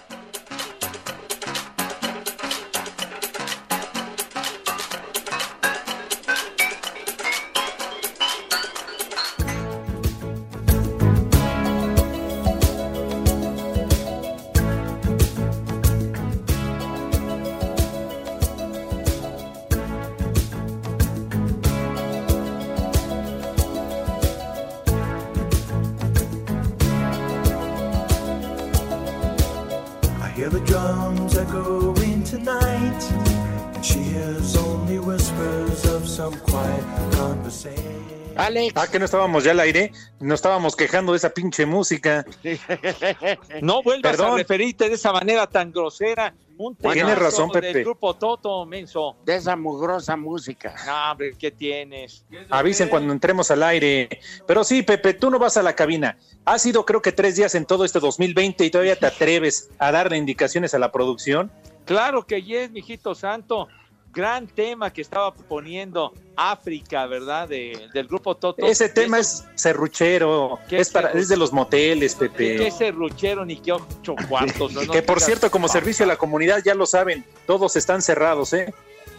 Alex. 38.63 38.77
Ah, 38.77 38.91
que 38.91 38.99
no 38.99 39.05
estábamos 39.05 39.45
ya 39.45 39.51
al 39.53 39.61
aire, 39.61 39.93
no 40.21 40.35
estábamos 40.35 40.77
quejando 40.77 41.13
de 41.13 41.19
esa 41.19 41.31
pinche 41.31 41.67
música. 41.67 42.25
No 43.61 43.83
vuelvas 43.83 44.13
Perdón. 44.13 44.35
a 44.35 44.37
referirte 44.37 44.89
de 44.89 44.95
esa 44.95 45.13
manera 45.13 45.47
tan 45.47 45.73
grosera. 45.73 46.35
Un 46.59 46.77
Tienes 46.77 47.19
razón, 47.19 47.49
del 47.49 47.63
Pepe. 47.63 47.83
grupo 47.83 48.15
Toto, 48.15 48.65
menso. 48.67 49.17
De 49.25 49.37
esa 49.37 49.57
mugrosa 49.57 50.17
música. 50.17 50.75
No, 50.87 51.11
hombre, 51.11 51.35
¿qué 51.39 51.51
tienes? 51.51 52.25
Avisen 52.51 52.89
cuando 52.89 53.13
entremos 53.13 53.51
al 53.51 53.63
aire. 53.63 54.21
Pero 54.47 54.63
sí, 54.63 54.83
Pepe, 54.83 55.15
tú 55.15 55.31
no 55.31 55.39
vas 55.39 55.57
a 55.57 55.63
la 55.63 55.75
cabina. 55.75 56.19
Ha 56.45 56.59
sido 56.59 56.85
creo 56.85 57.03
que 57.03 57.11
tres 57.11 57.37
días 57.37 57.55
en 57.55 57.65
todo 57.65 57.85
este 57.85 58.01
2020 58.01 58.65
y 58.65 58.71
todavía 58.71 58.97
te 58.97 59.07
atreves 59.07 59.71
a 59.79 59.91
darle 59.91 60.19
indicaciones 60.19 60.75
a 60.75 60.79
la 60.79 60.93
producción. 60.93 61.51
Claro 61.85 62.27
que 62.27 62.43
yes, 62.43 62.71
mijito 62.71 63.15
santo. 63.15 63.69
Gran 64.13 64.47
tema 64.47 64.93
que 64.93 65.01
estaba 65.01 65.33
poniendo 65.33 66.13
África, 66.37 67.07
¿verdad? 67.07 67.49
De- 67.49 67.89
del 67.95 68.07
grupo 68.07 68.37
Toto. 68.37 68.65
Ese 68.67 68.89
tema 68.91 69.19
es 69.19 69.45
serruchero, 69.55 70.59
¿Qué 70.69 70.79
es, 70.81 70.91
para, 70.91 71.13
es 71.13 71.29
de 71.29 71.37
los 71.37 71.53
moteles, 71.53 72.15
¿Qué, 72.15 72.29
Pepe. 72.29 72.57
qué 72.57 72.71
serruchero 72.71 73.45
ni 73.45 73.57
qué 73.57 73.73
ocho 73.73 74.15
cuartos? 74.29 74.73
No, 74.75 74.83
no 74.83 74.93
que 74.93 75.03
por 75.03 75.21
cierto, 75.21 75.51
como 75.51 75.67
servicio 75.69 76.05
a 76.05 76.09
la 76.09 76.17
comunidad, 76.17 76.61
ya 76.65 76.75
lo 76.75 76.85
saben, 76.87 77.25
todos 77.47 77.75
están 77.77 78.03
cerrados, 78.03 78.53
¿eh? 78.53 78.75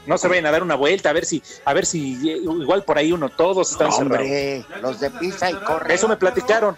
No 0.05 0.17
se 0.17 0.27
vayan 0.27 0.45
a 0.47 0.51
dar 0.51 0.61
una 0.63 0.75
vuelta, 0.75 1.09
a 1.09 1.13
ver 1.13 1.25
si, 1.25 1.41
a 1.65 1.73
ver 1.73 1.85
si 1.85 2.29
eh, 2.29 2.37
igual 2.37 2.83
por 2.83 2.97
ahí 2.97 3.11
uno, 3.13 3.29
todos 3.29 3.71
están 3.71 3.91
cerrados. 3.91 4.19
Hombre, 4.27 4.65
los 4.81 4.99
de 4.99 5.09
pisa 5.11 5.49
y 5.49 5.53
corre. 5.55 5.93
Eso 5.93 6.07
me 6.09 6.17
platicaron. 6.17 6.75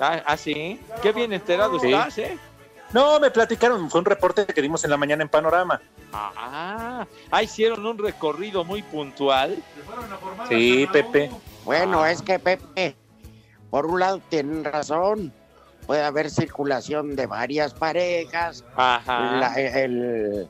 Ah, 0.00 0.22
ah, 0.24 0.36
sí. 0.36 0.80
Qué 1.02 1.12
bien 1.12 1.32
enterado 1.32 1.78
Sí. 1.78 1.92
estás, 1.92 2.18
¿eh? 2.18 2.38
No, 2.92 3.20
me 3.20 3.30
platicaron, 3.30 3.88
fue 3.90 4.00
un 4.00 4.04
reporte 4.06 4.46
que 4.46 4.62
dimos 4.62 4.82
en 4.84 4.90
la 4.90 4.96
mañana 4.96 5.22
en 5.22 5.28
Panorama. 5.28 5.80
Ah, 6.12 7.06
ah, 7.30 7.42
hicieron 7.42 7.86
un 7.86 7.96
recorrido 7.98 8.64
muy 8.64 8.82
puntual. 8.82 9.62
Sí, 10.48 10.86
Pepe. 10.92 11.30
Bueno, 11.64 12.04
es 12.04 12.20
que 12.22 12.38
Pepe, 12.38 12.96
por 13.70 13.86
un 13.86 14.00
lado 14.00 14.20
tienen 14.28 14.62
razón. 14.64 15.32
Puede 15.86 16.02
haber 16.04 16.30
circulación 16.30 17.16
de 17.16 17.26
varias 17.26 17.74
parejas. 17.74 18.64
Ajá. 18.76 19.36
la- 19.36 19.54
el, 19.54 20.48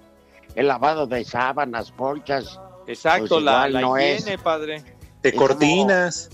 el 0.54 0.68
lavado 0.68 1.06
de 1.06 1.24
sábanas, 1.24 1.92
colchas. 1.92 2.58
Exacto, 2.86 3.28
pues 3.36 3.44
la, 3.44 3.68
la 3.68 3.80
no 3.80 3.96
es. 3.96 4.24
padre. 4.42 4.82
De 5.22 5.28
Y 5.28 5.32
como- 5.32 5.46
cortinas. 5.48 6.28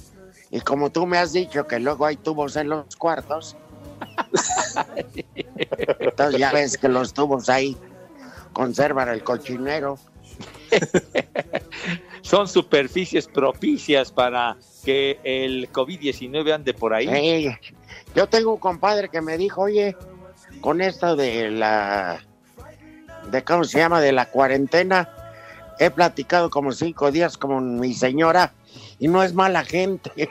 Y 0.50 0.60
como 0.62 0.90
tú 0.90 1.06
me 1.06 1.18
has 1.18 1.32
dicho 1.34 1.66
que 1.66 1.78
luego 1.78 2.06
hay 2.06 2.16
tubos 2.16 2.56
en 2.56 2.70
los 2.70 2.96
cuartos. 2.96 3.54
entonces 5.98 6.40
ya 6.40 6.52
ves 6.52 6.78
que 6.78 6.88
los 6.88 7.12
tubos 7.12 7.48
ahí 7.48 7.76
conservan 8.58 9.08
el 9.08 9.22
cochinero. 9.22 9.96
Son 12.22 12.48
superficies 12.48 13.28
propicias 13.28 14.10
para 14.10 14.56
que 14.84 15.20
el 15.22 15.70
COVID-19 15.70 16.52
ande 16.52 16.74
por 16.74 16.92
ahí. 16.92 17.06
Sí. 17.06 17.56
Yo 18.16 18.26
tengo 18.26 18.54
un 18.54 18.58
compadre 18.58 19.10
que 19.10 19.20
me 19.20 19.38
dijo, 19.38 19.60
oye, 19.60 19.96
con 20.60 20.80
esto 20.80 21.14
de 21.14 21.52
la, 21.52 22.20
de 23.30 23.44
cómo 23.44 23.62
se 23.62 23.78
llama, 23.78 24.00
de 24.00 24.10
la 24.10 24.28
cuarentena, 24.28 25.08
he 25.78 25.90
platicado 25.90 26.50
como 26.50 26.72
cinco 26.72 27.12
días 27.12 27.38
con 27.38 27.78
mi 27.78 27.94
señora 27.94 28.54
y 28.98 29.06
no 29.06 29.22
es 29.22 29.34
mala 29.34 29.64
gente. 29.64 30.10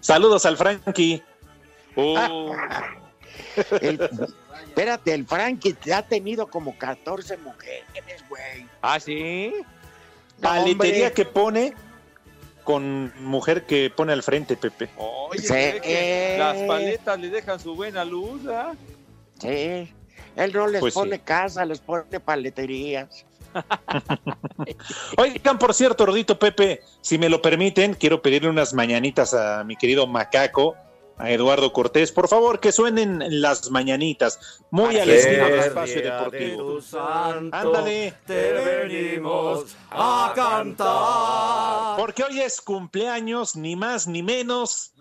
Saludos 0.00 0.46
al 0.46 0.56
Frankie. 0.56 1.22
Oh, 2.00 2.54
El- 3.80 4.08
espérate, 4.68 5.14
el 5.14 5.26
Frankie 5.26 5.76
ha 5.94 6.02
tenido 6.02 6.46
como 6.48 6.76
14 6.76 7.36
mujeres, 7.38 7.84
güey. 8.28 8.66
ah, 8.82 8.98
sí. 9.00 9.52
Paletería 10.40 11.08
hombre. 11.08 11.12
que 11.14 11.24
pone 11.24 11.74
con 12.64 13.12
mujer 13.24 13.64
que 13.66 13.90
pone 13.90 14.12
al 14.12 14.22
frente, 14.22 14.56
Pepe. 14.56 14.90
Oye, 14.96 15.40
Sí. 15.40 16.38
las 16.38 16.56
paletas 16.66 17.18
le 17.18 17.30
dejan 17.30 17.58
su 17.58 17.74
buena 17.74 18.04
luz, 18.04 18.42
¿ah? 18.48 18.74
Sí. 19.40 19.92
Él 20.36 20.52
no 20.52 20.66
les 20.68 20.80
Pues 20.80 20.94
sí. 20.94 21.00
pone 21.00 21.18
casa, 21.20 21.64
les 21.64 21.80
pone 21.80 22.20
paleterías. 22.20 23.24
Oigan, 25.16 25.58
por 25.58 25.74
cierto, 25.74 26.06
Rodito 26.06 26.38
Pepe, 26.38 26.82
si 27.00 27.18
me 27.18 27.28
lo 27.28 27.40
permiten, 27.42 27.94
quiero 27.94 28.22
pedirle 28.22 28.48
unas 28.50 28.74
mañanitas 28.74 29.34
a 29.34 29.64
mi 29.64 29.76
querido 29.76 30.06
Macaco, 30.06 30.76
a 31.18 31.30
Eduardo 31.30 31.72
Cortés. 31.72 32.12
Por 32.12 32.28
favor, 32.28 32.60
que 32.60 32.72
suenen 32.72 33.40
las 33.40 33.70
mañanitas, 33.70 34.62
muy 34.70 34.98
al 34.98 35.10
estilo 35.10 35.44
del 35.46 35.60
espacio 35.60 36.02
deportivo. 36.02 36.78
Ándale. 37.52 38.14
Te 38.26 38.52
venimos 38.52 39.76
a 39.90 40.32
cantar. 40.34 41.96
Porque 41.96 42.22
hoy 42.22 42.40
es 42.40 42.60
cumpleaños, 42.60 43.56
ni 43.56 43.76
más 43.76 44.06
ni 44.06 44.22
menos 44.22 44.92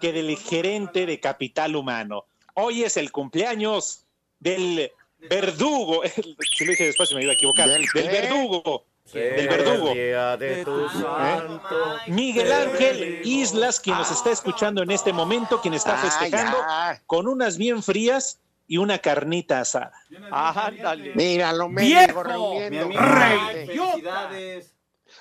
que 0.00 0.12
del 0.12 0.36
gerente 0.36 1.06
de 1.06 1.20
Capital 1.20 1.76
Humano. 1.76 2.26
Hoy 2.54 2.82
es 2.82 2.96
el 2.96 3.10
cumpleaños 3.10 4.04
del 4.40 4.90
verdugo. 5.30 6.02
Si 6.56 6.64
lo 6.64 6.72
dije 6.72 6.86
despacio 6.86 7.16
me 7.16 7.22
iba 7.22 7.32
a 7.32 7.34
equivocar. 7.34 7.68
¿Del 7.68 7.82
Del, 7.82 7.90
qué? 7.92 8.20
verdugo. 8.20 8.84
Del 9.12 9.48
verdugo. 9.48 9.94
de 9.94 10.62
tu 10.64 10.88
santo. 10.88 11.96
Miguel 12.06 12.52
Ángel 12.52 13.20
Islas, 13.24 13.80
quien 13.80 13.96
nos 13.98 14.10
está 14.10 14.30
escuchando 14.30 14.82
en 14.82 14.90
este 14.90 15.12
momento, 15.12 15.60
quien 15.60 15.74
está 15.74 15.94
Ah, 15.94 15.98
festejando 15.98 16.58
con 17.06 17.26
unas 17.28 17.56
bien 17.58 17.82
frías 17.82 18.40
y 18.66 18.78
una 18.78 18.98
carnita 18.98 19.60
asada. 19.60 19.92
Ándale. 20.30 21.14
Míralo, 21.14 21.68
¡Viejo! 21.68 22.22
mendigo, 22.22 22.22
Mi 22.24 22.30
reuniendo. 22.30 22.84
amigo. 22.84 23.02
gente. 23.02 23.66
Felicidades. 23.66 24.74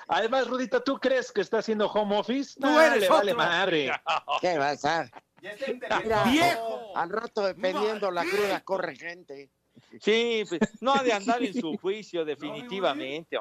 Además, 0.08 0.47
Rudita, 0.47 0.82
¿tú 0.82 0.97
crees 0.99 1.32
que 1.34 1.41
está 1.41 1.58
haciendo 1.58 1.88
home 1.91 2.17
office? 2.17 2.56
No, 2.60 2.80
eres 2.80 3.01
le 3.01 3.10
vale 3.10 3.34
madre. 3.34 3.91
¿Qué 4.39 4.58
vas 4.58 4.86
a? 4.86 5.10
Ya 5.41 5.51
está 5.51 5.65
entendiendo. 5.65 6.06
Mira, 6.06 6.23
¡Viejo! 6.23 6.95
al 6.95 7.10
rato 7.10 7.41
dependiendo 7.45 8.10
la 8.12 8.23
cruda 8.23 8.62
corre 8.62 8.95
gente. 8.95 9.49
Sí, 9.99 10.43
pues, 10.47 10.62
no 10.80 10.93
ha 10.93 11.04
de 11.04 11.12
andar 11.12 11.43
en 11.43 11.54
su 11.54 11.77
juicio, 11.82 12.23
definitivamente. 12.23 13.38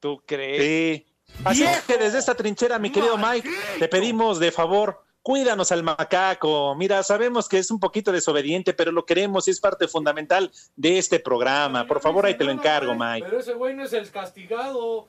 ¿Tú 0.00 0.22
crees? 0.26 0.62
Sí. 0.62 1.06
Así 1.44 1.62
es 1.62 1.82
que 1.82 1.96
desde 1.96 2.18
esta 2.18 2.34
trinchera, 2.34 2.78
mi 2.78 2.90
querido 2.90 3.16
Mike, 3.16 3.48
te 3.78 3.88
pedimos 3.88 4.40
de 4.40 4.50
favor, 4.50 5.02
cuídanos 5.22 5.70
al 5.72 5.82
macaco. 5.82 6.74
Mira, 6.74 7.02
sabemos 7.02 7.48
que 7.48 7.58
es 7.58 7.70
un 7.70 7.78
poquito 7.78 8.10
desobediente, 8.12 8.72
pero 8.74 8.92
lo 8.92 9.06
queremos 9.06 9.46
y 9.46 9.52
es 9.52 9.60
parte 9.60 9.86
fundamental 9.86 10.50
de 10.76 10.98
este 10.98 11.20
programa. 11.20 11.86
Por 11.86 12.00
favor, 12.00 12.26
ahí 12.26 12.36
te 12.36 12.44
lo 12.44 12.50
encargo, 12.50 12.94
Mike. 12.94 13.26
Pero 13.28 13.40
ese 13.40 13.54
güey 13.54 13.74
no 13.74 13.84
es 13.84 13.92
el 13.92 14.10
castigado. 14.10 15.08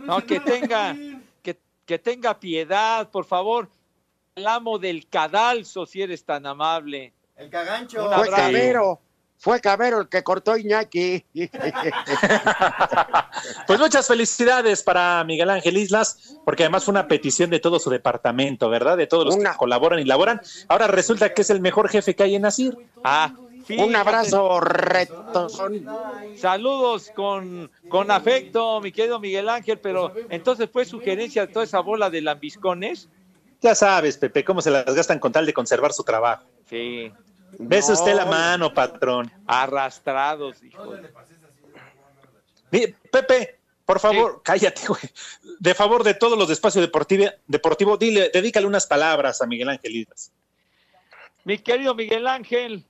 No, 0.00 0.24
que 0.24 0.40
tenga, 0.40 0.96
que, 1.42 1.58
que 1.84 1.98
tenga 1.98 2.38
piedad, 2.38 3.10
por 3.10 3.24
favor. 3.24 3.68
El 4.34 4.46
amo 4.46 4.78
del 4.78 5.08
cadalso, 5.08 5.84
si 5.84 6.02
eres 6.02 6.24
tan 6.24 6.46
amable. 6.46 7.12
El 7.36 7.50
cagancho. 7.50 8.06
Un 8.06 8.12
abrazo. 8.12 9.00
Fue 9.42 9.60
Cabero 9.60 10.00
el 10.02 10.08
que 10.08 10.22
cortó 10.22 10.56
Iñaki. 10.56 11.24
Pues 13.66 13.80
muchas 13.80 14.06
felicidades 14.06 14.84
para 14.84 15.24
Miguel 15.24 15.50
Ángel 15.50 15.76
Islas, 15.76 16.36
porque 16.44 16.62
además 16.62 16.84
fue 16.84 16.92
una 16.92 17.08
petición 17.08 17.50
de 17.50 17.58
todo 17.58 17.80
su 17.80 17.90
departamento, 17.90 18.68
¿verdad? 18.70 18.96
De 18.96 19.08
todos 19.08 19.24
los 19.24 19.34
Una- 19.34 19.50
que 19.52 19.56
colaboran 19.56 19.98
y 19.98 20.04
laboran. 20.04 20.40
Ahora 20.68 20.86
resulta 20.86 21.34
que 21.34 21.42
es 21.42 21.50
el 21.50 21.60
mejor 21.60 21.88
jefe 21.88 22.14
que 22.14 22.22
hay 22.22 22.36
en 22.36 22.44
Asir. 22.46 22.76
Ah, 23.02 23.32
Un 23.78 23.96
abrazo 23.96 24.60
retozón. 24.60 25.86
Saludos 26.36 27.10
con, 27.16 27.68
con 27.88 28.12
afecto, 28.12 28.80
mi 28.80 28.92
querido 28.92 29.18
Miguel 29.18 29.48
Ángel, 29.48 29.78
pero 29.80 30.12
entonces 30.30 30.68
fue 30.72 30.84
sugerencia 30.84 31.46
de 31.46 31.52
toda 31.52 31.64
esa 31.64 31.80
bola 31.80 32.10
de 32.10 32.20
lambiscones. 32.22 33.08
Ya 33.60 33.74
sabes, 33.74 34.18
Pepe, 34.18 34.44
cómo 34.44 34.62
se 34.62 34.70
las 34.70 34.84
gastan 34.94 35.18
con 35.18 35.32
tal 35.32 35.46
de 35.46 35.52
conservar 35.52 35.92
su 35.92 36.04
trabajo. 36.04 36.44
Sí, 36.70 37.10
Bese 37.58 37.92
No. 37.92 37.98
usted 37.98 38.14
la 38.14 38.24
mano, 38.26 38.72
patrón. 38.72 39.30
arrastrados, 39.46 40.62
hijo. 40.62 40.94
Mire, 42.70 42.94
Pepe, 43.10 43.58
por 43.84 44.00
favor, 44.00 44.40
cállate, 44.42 44.86
güey. 44.88 45.02
De 45.58 45.74
favor 45.74 46.02
de 46.04 46.14
todos 46.14 46.38
los 46.38 46.48
de 46.48 46.54
Espacio 46.54 46.80
Deportivo, 46.80 47.26
deportivo 47.46 47.96
dile, 47.96 48.30
dedícale 48.32 48.66
unas 48.66 48.86
palabras 48.86 49.42
a 49.42 49.46
Miguel 49.46 49.68
Ángel. 49.68 50.06
Mi 51.44 51.58
querido 51.58 51.94
Miguel 51.94 52.26
Ángel, 52.26 52.86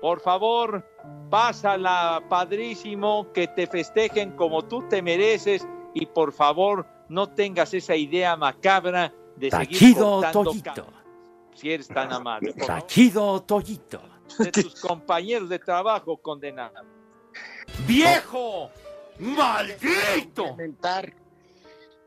por 0.00 0.20
favor, 0.20 0.84
pásala 1.30 2.22
padrísimo, 2.28 3.32
que 3.32 3.48
te 3.48 3.66
festejen 3.66 4.32
como 4.32 4.64
tú 4.66 4.86
te 4.88 5.00
mereces 5.00 5.66
y 5.94 6.04
por 6.06 6.32
favor 6.32 6.86
no 7.08 7.28
tengas 7.30 7.72
esa 7.72 7.96
idea 7.96 8.36
macabra 8.36 9.12
de 9.36 9.50
seguir 9.50 9.94
cortando 9.96 10.44
Toyito. 10.44 10.72
ca- 10.74 10.95
Si 11.56 11.72
eres 11.72 11.88
tan 11.88 12.12
amable, 12.12 12.52
Tachido 12.52 13.42
Toyito. 13.42 14.00
de 14.38 14.52
tus 14.52 14.80
compañeros 14.80 15.48
de 15.48 15.58
trabajo 15.58 16.16
condenados. 16.18 16.84
¡Viejo! 17.86 18.70
¡Maldito! 19.18 20.48
Comentar 20.50 21.12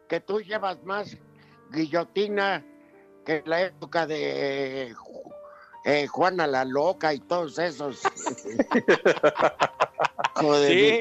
que 0.07 0.19
tú 0.19 0.39
llevas 0.41 0.83
más 0.83 1.17
guillotina 1.71 2.63
que 3.25 3.41
la 3.45 3.61
época 3.63 4.05
de 4.07 4.93
Ju- 4.95 5.33
eh, 5.85 6.07
Juana 6.07 6.45
la 6.47 6.65
Loca 6.65 7.13
y 7.13 7.19
todos 7.19 7.57
esos. 7.59 8.01
Joder, 10.35 10.71
Sí, 10.71 10.99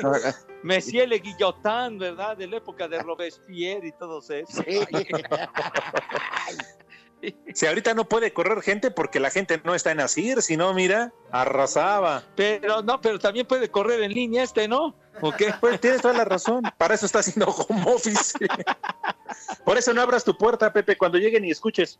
Messier 0.62 1.08
Le 1.08 1.18
Guillotin, 1.18 1.98
¿verdad? 1.98 2.36
De 2.36 2.46
la 2.48 2.56
época 2.56 2.88
de 2.88 3.00
Robespierre 3.02 3.88
y 3.88 3.92
todos 3.92 4.28
esos. 4.30 4.64
Si 7.54 7.66
ahorita 7.66 7.94
no 7.94 8.08
puede 8.08 8.32
correr 8.32 8.62
gente 8.62 8.90
porque 8.90 9.18
la 9.20 9.30
gente 9.30 9.60
no 9.64 9.74
está 9.74 9.90
en 9.90 10.00
Asir, 10.00 10.42
si 10.42 10.56
no, 10.56 10.72
mira, 10.74 11.12
arrasaba. 11.32 12.22
Pero 12.36 12.82
no, 12.82 13.00
pero 13.00 13.18
también 13.18 13.46
puede 13.46 13.68
correr 13.70 14.02
en 14.02 14.12
línea 14.12 14.44
este, 14.44 14.68
¿no? 14.68 14.94
¿O 15.20 15.32
qué? 15.32 15.52
Pues 15.60 15.80
tienes 15.80 16.00
toda 16.00 16.14
la 16.14 16.24
razón. 16.24 16.62
Para 16.76 16.94
eso 16.94 17.06
está 17.06 17.18
haciendo 17.18 17.46
home 17.46 17.82
office. 17.86 18.38
Por 19.64 19.76
eso 19.76 19.92
no 19.92 20.02
abras 20.02 20.22
tu 20.22 20.36
puerta, 20.36 20.72
Pepe, 20.72 20.96
cuando 20.96 21.18
lleguen 21.18 21.44
y 21.44 21.50
escuches. 21.50 21.98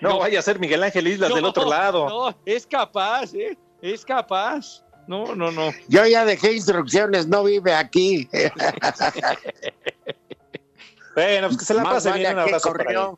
No, 0.00 0.10
No. 0.10 0.18
vaya 0.20 0.38
a 0.38 0.42
ser 0.42 0.60
Miguel 0.60 0.82
Ángel 0.84 1.08
Islas 1.08 1.34
del 1.34 1.44
otro 1.44 1.68
lado. 1.68 2.08
No, 2.08 2.38
es 2.46 2.66
capaz, 2.66 3.34
¿eh? 3.34 3.58
Es 3.82 4.04
capaz. 4.04 4.84
No, 5.06 5.34
no, 5.34 5.50
no. 5.50 5.70
Yo 5.88 6.06
ya 6.06 6.24
dejé 6.24 6.52
instrucciones, 6.52 7.26
no 7.26 7.44
vive 7.44 7.74
aquí. 7.74 8.28
Bueno, 11.14 11.46
pues 11.46 11.58
que 11.60 11.64
se 11.64 11.74
la 11.74 11.84
Más 11.84 11.94
pase 11.94 12.08
vale 12.10 12.22
bien. 12.22 12.32
Un 12.32 12.40
aquí 12.40 12.48
abrazo 12.48 12.72
para 12.72 13.14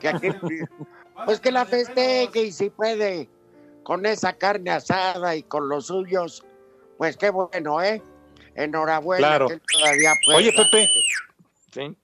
que 0.00 0.34
Pues 1.24 1.40
que 1.40 1.52
la 1.52 1.64
festeje 1.64 2.42
y 2.42 2.52
si 2.52 2.70
puede, 2.70 3.28
con 3.84 4.04
esa 4.04 4.32
carne 4.32 4.72
asada 4.72 5.36
y 5.36 5.42
con 5.44 5.68
los 5.68 5.86
suyos, 5.86 6.44
pues 6.98 7.16
qué 7.16 7.30
bueno, 7.30 7.80
¿eh? 7.82 8.02
Enhorabuena. 8.56 9.26
Claro. 9.26 9.48
que 9.48 9.54
él 9.54 9.62
todavía 9.72 10.12
puede. 10.24 10.38
Oye, 10.38 10.52
Pepe. 10.52 10.88
Sí. 11.72 11.96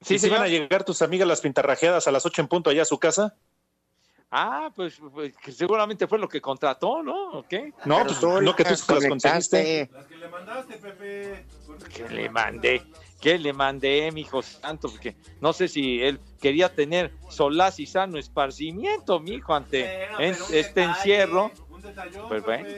¿Sí, 0.00 0.18
se 0.18 0.28
van 0.28 0.42
a 0.42 0.48
llegar 0.48 0.84
tus 0.84 1.02
amigas 1.02 1.26
las 1.26 1.40
pintarrajeadas 1.40 2.06
a 2.06 2.12
las 2.12 2.24
8 2.24 2.42
en 2.42 2.48
punto 2.48 2.70
allá 2.70 2.82
a 2.82 2.84
su 2.84 2.98
casa? 2.98 3.34
Ah, 4.30 4.70
pues, 4.74 5.00
pues, 5.12 5.34
que 5.38 5.52
seguramente 5.52 6.06
fue 6.06 6.18
lo 6.18 6.28
que 6.28 6.40
contrató, 6.40 7.02
¿no? 7.02 7.30
¿O 7.30 7.48
qué? 7.48 7.72
No, 7.84 8.04
pues 8.04 8.22
no 8.22 8.54
que 8.54 8.64
tú 8.64 8.76
se 8.76 8.94
las 8.94 9.06
conseguiste. 9.06 9.88
Las 9.90 10.06
que 10.06 10.16
le 10.16 10.28
mandaste, 10.28 10.76
Pepe. 10.76 11.46
Que 11.94 12.08
le 12.10 12.28
mandé, 12.28 12.82
que 13.20 13.38
le 13.38 13.52
mandé, 13.52 14.10
mi 14.12 14.20
hijo 14.22 14.42
santo, 14.42 14.88
porque 14.90 15.16
no 15.40 15.52
sé 15.52 15.66
si 15.68 16.00
él 16.02 16.20
quería 16.40 16.72
tener 16.72 17.12
solaz 17.28 17.80
y 17.80 17.86
sano 17.86 18.18
esparcimiento, 18.18 19.18
mi 19.20 19.32
hijo, 19.32 19.54
ante 19.54 20.04
en- 20.18 20.36
este 20.52 20.82
encierro. 20.84 21.50
Pues 22.28 22.42
bueno, 22.44 22.68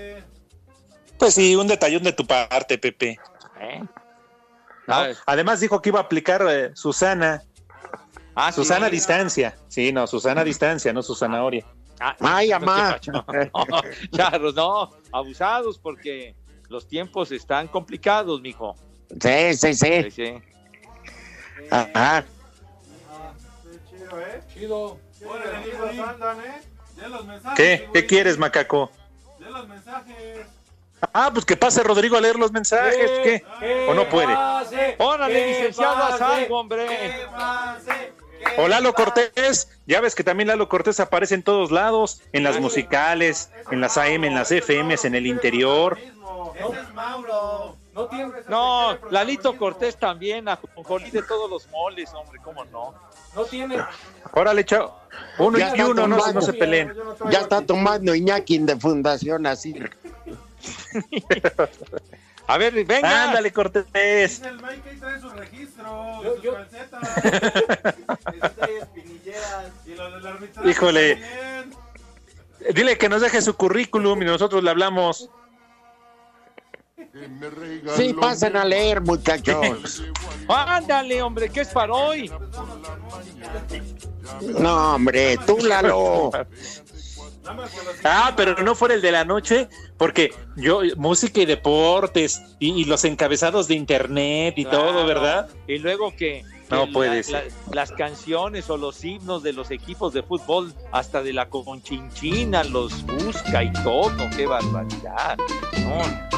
Pues 1.19 1.35
sí, 1.35 1.55
un 1.57 1.67
detallón 1.67 2.03
de 2.03 2.13
tu 2.13 2.27
parte, 2.27 2.79
Pepe. 2.79 3.19
¿eh? 3.61 3.83
¿no? 4.87 4.95
A 4.95 5.03
ver. 5.09 5.17
Además 5.27 5.61
dijo 5.61 5.83
que 5.83 5.91
iba 5.91 6.01
a 6.01 6.05
aplicar 6.05 6.45
eh, 6.49 6.71
Susana. 6.75 7.43
Ah, 8.35 8.51
sí. 8.51 8.57
Susana 8.57 8.87
a 8.87 8.91
distancia. 8.91 9.57
Sí, 9.69 9.93
no, 9.93 10.07
Susana 10.07 10.41
a 10.41 10.45
distancia, 10.45 10.93
no 10.95 11.03
Susanahoria. 11.03 11.67
Ah, 12.01 12.17
Ay. 12.21 12.49
No, 12.49 13.29
charros, 14.11 14.55
no, 14.57 14.91
abusados 15.13 15.79
porque 15.79 16.35
los 16.69 16.89
tiempos 16.89 17.31
están 17.33 17.69
complicados, 17.69 18.41
mijo. 18.41 18.75
Sí, 19.19 19.55
sí, 19.55 19.75
sí. 19.75 20.03
Sí, 20.05 20.11
sí. 20.11 20.43
Ajá. 21.71 22.25
Chido, 23.89 24.21
¿eh? 24.21 24.41
Chido. 24.53 24.99
¿eh? 25.23 26.61
De 26.97 27.09
los 27.09 27.25
mensajes. 27.27 27.57
¿Qué? 27.57 27.89
¿Qué 27.93 28.07
quieres, 28.07 28.39
macaco? 28.39 28.91
De 29.39 29.51
los 29.51 29.69
mensajes. 29.69 30.47
Ah, 31.13 31.31
pues 31.33 31.45
que 31.45 31.57
pase 31.57 31.83
Rodrigo 31.83 32.17
a 32.17 32.21
leer 32.21 32.37
los 32.37 32.53
mensajes. 32.53 33.11
¿Qué? 33.23 33.45
¿O 33.89 33.95
no 33.95 34.09
puede? 34.09 34.35
Órale, 34.99 35.35
¿Qué 35.35 35.47
licenciado, 35.49 35.97
haz 35.97 36.21
algo, 36.21 36.61
hombre. 36.61 36.87
¿Qué 36.87 37.27
pase? 37.31 38.13
O 38.59 38.69
Lalo 38.69 38.95
Cortés, 38.95 39.69
ya 39.87 40.01
ves 40.01 40.15
que 40.15 40.25
también 40.25 40.49
Lalo 40.49 40.69
Cortés 40.69 40.99
aparece 41.01 41.35
en 41.35 41.43
todos 41.43 41.71
lados, 41.71 42.23
en 42.33 42.43
las 42.43 42.59
musicales, 42.59 43.51
en 43.71 43.81
las 43.81 43.97
AM, 43.99 44.25
en 44.25 44.35
las 44.35 44.51
FMs, 44.51 45.05
en 45.05 45.15
el 45.15 45.27
interior. 45.27 45.99
Ese 45.99 46.81
es 46.81 46.95
Mauro. 46.95 47.77
No 47.95 48.07
tiene. 48.07 48.33
No, 48.49 48.97
Lalito 49.11 49.57
Cortés 49.57 49.97
también, 49.97 50.49
a 50.49 50.59
Jolí 50.85 51.11
de 51.11 51.23
todos 51.23 51.51
los 51.51 51.69
moles, 51.71 52.11
hombre, 52.15 52.41
¿cómo 52.43 52.65
no? 52.67 52.95
No 53.35 53.45
tiene. 53.45 53.79
Órale, 54.33 54.65
chao. 54.65 54.97
Uno 55.39 55.59
Ya 55.59 55.69
y 55.69 55.71
está 55.73 55.87
uno, 55.89 56.07
no, 56.07 56.15
se- 56.17 56.21
tomando. 56.21 56.41
no 56.41 56.47
se 56.47 56.53
peleen. 56.53 56.95
Ya 57.31 57.41
está 57.41 57.63
tomando 57.67 58.15
Iñaki 58.15 58.59
de 58.59 58.77
Fundación 58.77 59.47
así. 59.47 59.75
A 62.47 62.59
ver, 62.59 62.73
venga. 62.85 63.25
Ándale, 63.25 63.53
Cortés. 63.53 63.87
Dice 63.93 64.49
el 64.49 64.57
Mike 64.61 64.81
que 64.83 64.91
ahí 64.91 64.97
trae 64.99 65.21
su 65.21 65.29
registro. 65.31 66.23
Yo- 66.25 66.35
sus 66.35 66.43
yo- 66.43 66.55
calcetas. 66.55 67.01
Trae 68.57 68.79
espinilleras. 68.79 69.67
y 69.87 69.95
lo 69.95 70.11
del 70.11 70.27
arbitraje. 70.27 70.69
Híjole. 70.71 71.15
también. 71.17 71.75
Dile 72.75 72.99
que 72.99 73.09
nos 73.09 73.23
deje 73.23 73.41
su 73.41 73.55
currículum 73.55 74.21
y 74.23 74.25
nosotros 74.25 74.63
le 74.65 74.71
hablamos. 74.71 75.31
Sí, 77.97 78.15
pasen 78.15 78.57
a 78.57 78.65
leer, 78.65 79.01
muchachos. 79.01 80.03
Ándale, 80.49 81.23
hombre, 81.23 81.49
¿qué 81.49 81.63
es 81.63 81.69
para 81.69 81.93
hoy? 81.93 82.31
No, 84.59 84.95
hombre, 84.95 85.37
tú, 85.47 85.59
Lalo. 85.59 86.31
Ah, 88.05 88.33
pero 88.37 88.63
no 88.63 88.75
fuera 88.77 88.95
el 88.95 89.03
de 89.03 89.11
la 89.11 89.25
noche, 89.25 89.69
porque 89.97 90.33
yo, 90.57 90.83
música 90.97 91.41
y 91.41 91.47
deportes, 91.47 92.41
y, 92.61 92.81
y 92.81 92.85
los 92.85 93.05
encabezados 93.05 93.67
de 93.67 93.75
internet 93.75 94.55
y 94.57 94.65
todo. 94.65 95.05
¿verdad? 95.05 95.49
Y 95.67 95.79
luego 95.79 96.15
que, 96.15 96.45
No 96.71 96.87
la- 96.87 96.93
puede 96.93 97.17
la- 97.17 97.23
ser. 97.25 97.53
las 97.73 97.91
canciones 97.93 98.71
o 98.71 98.77
los 98.77 99.03
himnos 99.05 99.43
de 99.43 99.53
los 99.53 99.71
equipos 99.73 100.13
de 100.13 100.23
fútbol, 100.23 100.73
hasta 100.93 101.23
de 101.23 101.33
la 101.33 101.49
conchinchina, 101.49 102.63
los 102.65 103.05
busca 103.05 103.65
y 103.65 103.73
todo, 103.83 104.13
qué 104.37 104.47
barbaridad. 104.47 105.37
No, 105.83 106.31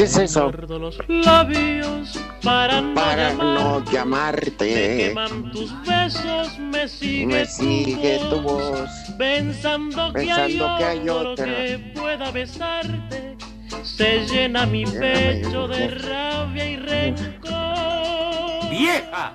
¿Qué 0.00 0.04
es 0.04 0.16
eso? 0.16 0.50
los 0.50 0.96
labios 1.08 2.18
para 2.42 2.80
no 2.80 2.94
Para 2.94 3.32
llamar. 3.32 3.60
no 3.60 3.80
Me 3.80 3.92
llamarte, 3.92 4.96
queman 4.96 5.50
tus 5.52 5.74
besos, 5.82 6.58
me 6.58 6.88
sigue, 6.88 7.26
me 7.26 7.44
sigue 7.44 8.18
tu 8.20 8.30
tu 8.30 8.40
voz. 8.40 8.88
Pensando, 9.18 10.10
que, 10.14 10.32
hay 10.32 10.56
que 10.56 10.84
hay 10.84 11.06
otro 11.06 11.32
otra. 11.32 11.44
que 11.44 11.92
pueda 11.94 12.30
besarte, 12.30 13.36
se 13.82 14.20
llena 14.20 14.64
mi 14.64 14.86
pecho 14.86 15.68
de 15.68 15.88
rabia 15.88 16.64
y 16.64 16.76
rencor. 16.76 18.70
¡Vieja! 18.70 19.34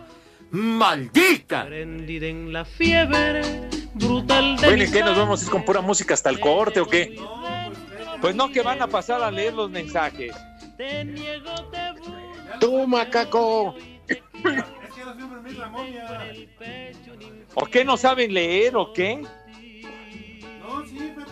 ¡Maldita! 0.50 1.68
Prendida 1.68 2.26
en 2.26 2.52
la 2.52 2.66
fiebre 2.66 3.70
brutal 3.94 4.58
de 4.58 4.66
Bueno, 4.66 4.84
¿y 4.84 4.90
qué 4.90 5.04
nos 5.04 5.16
vamos 5.16 5.44
a 5.44 5.46
ir 5.46 5.52
con 5.52 5.64
pura 5.64 5.82
música 5.82 6.16
hasta 6.16 6.32
el 6.32 6.40
corte 6.40 6.80
o 6.80 6.88
qué? 6.88 7.20
Pues 8.20 8.34
no, 8.34 8.52
que 8.52 8.64
van 8.64 8.82
a 8.82 8.88
pasar 8.88 9.22
a 9.22 9.30
leer 9.30 9.54
los 9.54 9.70
mensajes. 9.70 10.36
Te 10.78 11.06
niego, 11.06 11.54
te 11.72 11.92
busco. 11.94 12.14
Tú, 12.60 12.88
macaco. 12.88 13.76
Es 14.08 14.18
que 14.18 15.06
no 15.06 15.14
siempre 15.16 15.42
me 15.42 15.50
es 15.50 15.58
la 15.58 15.70
momia. 15.70 16.34
¿O 17.56 17.66
qué 17.66 17.86
no 17.86 17.98
saben 17.98 18.34
leer 18.34 18.76
o 18.76 18.92
qué? 18.94 19.22
No, 20.60 20.86
sí, 20.86 21.14
Pepe. 21.16 21.32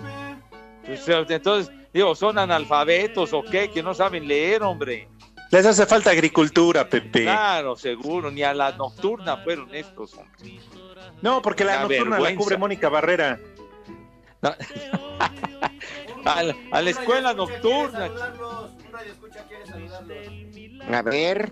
Pues, 0.85 1.29
entonces, 1.29 1.73
digo, 1.93 2.15
son 2.15 2.37
analfabetos 2.37 3.33
o 3.33 3.43
qué, 3.43 3.69
que 3.69 3.83
no 3.83 3.93
saben 3.93 4.27
leer, 4.27 4.63
hombre. 4.63 5.09
Les 5.51 5.65
hace 5.65 5.85
falta 5.85 6.09
agricultura, 6.11 6.89
Pepe. 6.89 7.23
Claro, 7.23 7.75
seguro, 7.75 8.31
ni 8.31 8.41
a 8.43 8.53
la 8.53 8.71
nocturna 8.71 9.37
fueron 9.37 9.73
estos, 9.75 10.13
hombre. 10.15 10.59
No, 11.21 11.41
porque 11.41 11.63
la 11.63 11.81
nocturna 11.81 12.19
la 12.19 12.35
cubre 12.35 12.57
Mónica 12.57 12.89
Barrera. 12.89 13.39
A 16.25 16.41
la, 16.41 16.55
a 16.71 16.81
la 16.81 16.89
escuela 16.89 17.33
nocturna. 17.33 18.09
A 20.91 21.01
ver. 21.01 21.51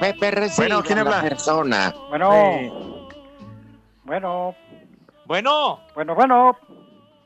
Pepe 0.00 0.30
recibe 0.30 0.68
Bueno, 0.68 0.82
¿quién 0.82 0.98
habla? 0.98 1.20
persona. 1.22 1.94
Bueno, 2.08 3.08
bueno, 4.04 4.54
Bueno, 5.26 5.80
bueno, 5.94 6.14
bueno. 6.14 6.58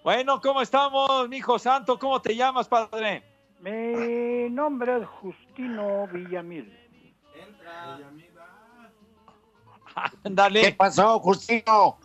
bueno, 0.05 0.41
¿cómo 0.41 0.62
estamos, 0.62 1.29
mijo 1.29 1.59
santo? 1.59 1.99
¿Cómo 1.99 2.20
te 2.20 2.37
llamas, 2.37 2.68
padre? 2.68 3.24
Mi 3.61 4.49
nombre 4.51 4.99
es 4.99 5.09
Justino 5.09 6.07
Villamil. 6.09 6.72
¿Qué 10.22 10.31
Dale. 10.31 10.72
pasó, 10.72 11.18
Justino? 11.20 11.99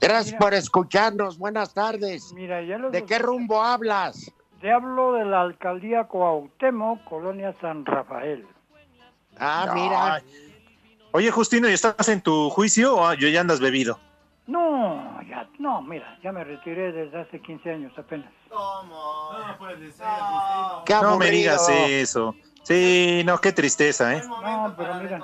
Gracias 0.00 0.38
por 0.38 0.54
escucharnos. 0.54 1.36
Buenas 1.38 1.74
tardes. 1.74 2.32
Mira, 2.32 2.62
ya 2.62 2.78
los 2.78 2.92
¿De 2.92 3.04
qué 3.04 3.18
rumbo 3.18 3.60
hablas? 3.62 4.30
Te 4.62 4.70
hablo 4.70 5.12
de 5.14 5.24
la 5.24 5.40
alcaldía 5.42 6.04
Cuauhtémoc, 6.04 7.02
colonia 7.04 7.52
San 7.60 7.84
Rafael. 7.84 8.46
Ah, 9.38 9.66
mira. 9.74 10.22
Oye, 11.10 11.30
Justino, 11.32 11.68
¿y 11.68 11.72
estás 11.72 12.08
en 12.08 12.22
tu 12.22 12.48
juicio 12.48 12.96
o 12.96 13.12
yo 13.14 13.28
ya 13.28 13.40
andas 13.40 13.60
bebido? 13.60 13.98
No, 14.46 15.20
ya, 15.28 15.48
no, 15.58 15.82
mira, 15.82 16.16
ya 16.22 16.30
me 16.32 16.44
retiré 16.44 16.92
desde 16.92 17.20
hace 17.20 17.40
15 17.40 17.70
años 17.72 17.92
apenas. 17.98 18.32
No 18.50 19.58
puede 19.58 19.90
ser, 19.90 20.06
Justino. 20.06 20.82
Qué 20.86 20.94
No 20.94 21.02
me 21.02 21.08
aburrido. 21.08 21.32
digas 21.32 21.68
eso. 21.68 22.36
Sí, 22.62 23.22
no, 23.26 23.38
qué 23.38 23.50
tristeza, 23.52 24.14
¿eh? 24.16 24.22
No, 24.28 24.74
pero 24.76 24.94
mira, 24.94 25.20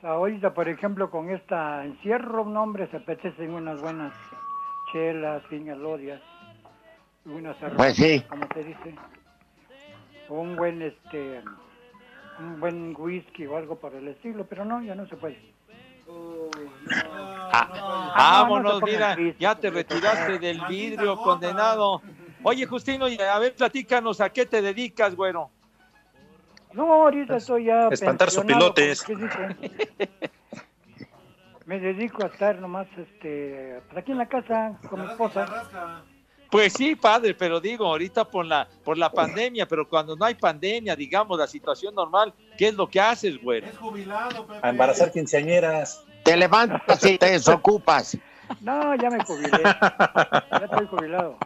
Ahorita, 0.00 0.54
por 0.54 0.68
ejemplo, 0.68 1.10
con 1.10 1.28
esta 1.30 1.84
encierro, 1.84 2.44
un 2.44 2.56
hombre 2.56 2.88
se 2.88 2.98
apetecen 2.98 3.52
unas 3.52 3.80
buenas 3.80 4.12
chelas, 4.92 5.42
fingalodias, 5.48 6.22
unas 7.28 7.56
cervezas, 7.58 7.76
Pues 7.76 7.96
sí. 7.96 8.20
como 8.28 8.46
se 8.54 8.64
dice. 8.64 8.94
Un 10.28 10.56
buen, 10.56 10.82
este, 10.82 11.42
un 12.38 12.60
buen 12.60 12.94
whisky 12.98 13.46
o 13.46 13.56
algo 13.56 13.76
por 13.78 13.94
el 13.94 14.08
estilo, 14.08 14.44
pero 14.46 14.64
no, 14.64 14.82
ya 14.82 14.94
no 14.94 15.06
se 15.06 15.16
puede. 15.16 15.38
Ah, 17.52 18.42
Vámonos, 18.42 18.74
no 18.74 18.80
te 18.86 18.92
mira, 18.92 19.14
triste, 19.14 19.40
ya 19.40 19.54
te 19.54 19.70
retiraste 19.70 20.38
del 20.38 20.60
vidrio, 20.68 21.16
condenado. 21.16 22.02
Oye, 22.42 22.66
Justino, 22.66 23.08
y 23.08 23.18
a 23.20 23.38
ver, 23.38 23.54
platícanos, 23.54 24.20
¿a 24.20 24.30
qué 24.30 24.46
te 24.46 24.62
dedicas, 24.62 25.14
güero? 25.14 25.50
No, 26.72 26.92
ahorita 26.92 27.36
estoy 27.36 27.64
ya 27.64 27.88
espantar 27.88 28.28
que 28.30 29.16
dice. 29.16 29.16
Me 31.66 31.78
dedico 31.80 32.24
a 32.24 32.28
estar 32.28 32.58
nomás, 32.60 32.86
este, 32.96 33.82
pues 33.86 33.98
aquí 33.98 34.12
en 34.12 34.18
la 34.18 34.26
casa 34.26 34.78
con 34.88 35.00
mi 35.02 35.06
esposa. 35.06 36.02
Pues 36.50 36.72
sí, 36.72 36.96
padre, 36.96 37.34
pero 37.34 37.60
digo, 37.60 37.84
ahorita 37.84 38.24
por 38.24 38.46
la, 38.46 38.66
por 38.82 38.96
la 38.96 39.10
pandemia, 39.10 39.66
pero 39.66 39.86
cuando 39.86 40.16
no 40.16 40.24
hay 40.24 40.34
pandemia, 40.34 40.96
digamos, 40.96 41.38
la 41.38 41.46
situación 41.46 41.94
normal, 41.94 42.32
¿qué 42.56 42.68
es 42.68 42.74
lo 42.74 42.88
que 42.88 43.00
haces, 43.00 43.40
güero? 43.42 43.66
A 44.62 44.70
embarazar 44.70 45.12
quinceañeras. 45.12 46.02
Te 46.24 46.36
levantas 46.36 47.04
y 47.04 47.18
te 47.18 47.30
desocupas. 47.32 48.16
No, 48.60 48.94
ya 48.94 49.10
me 49.10 49.22
jubilé. 49.24 49.62
ya 49.62 50.64
estoy 50.64 50.86
jubilado. 50.86 51.36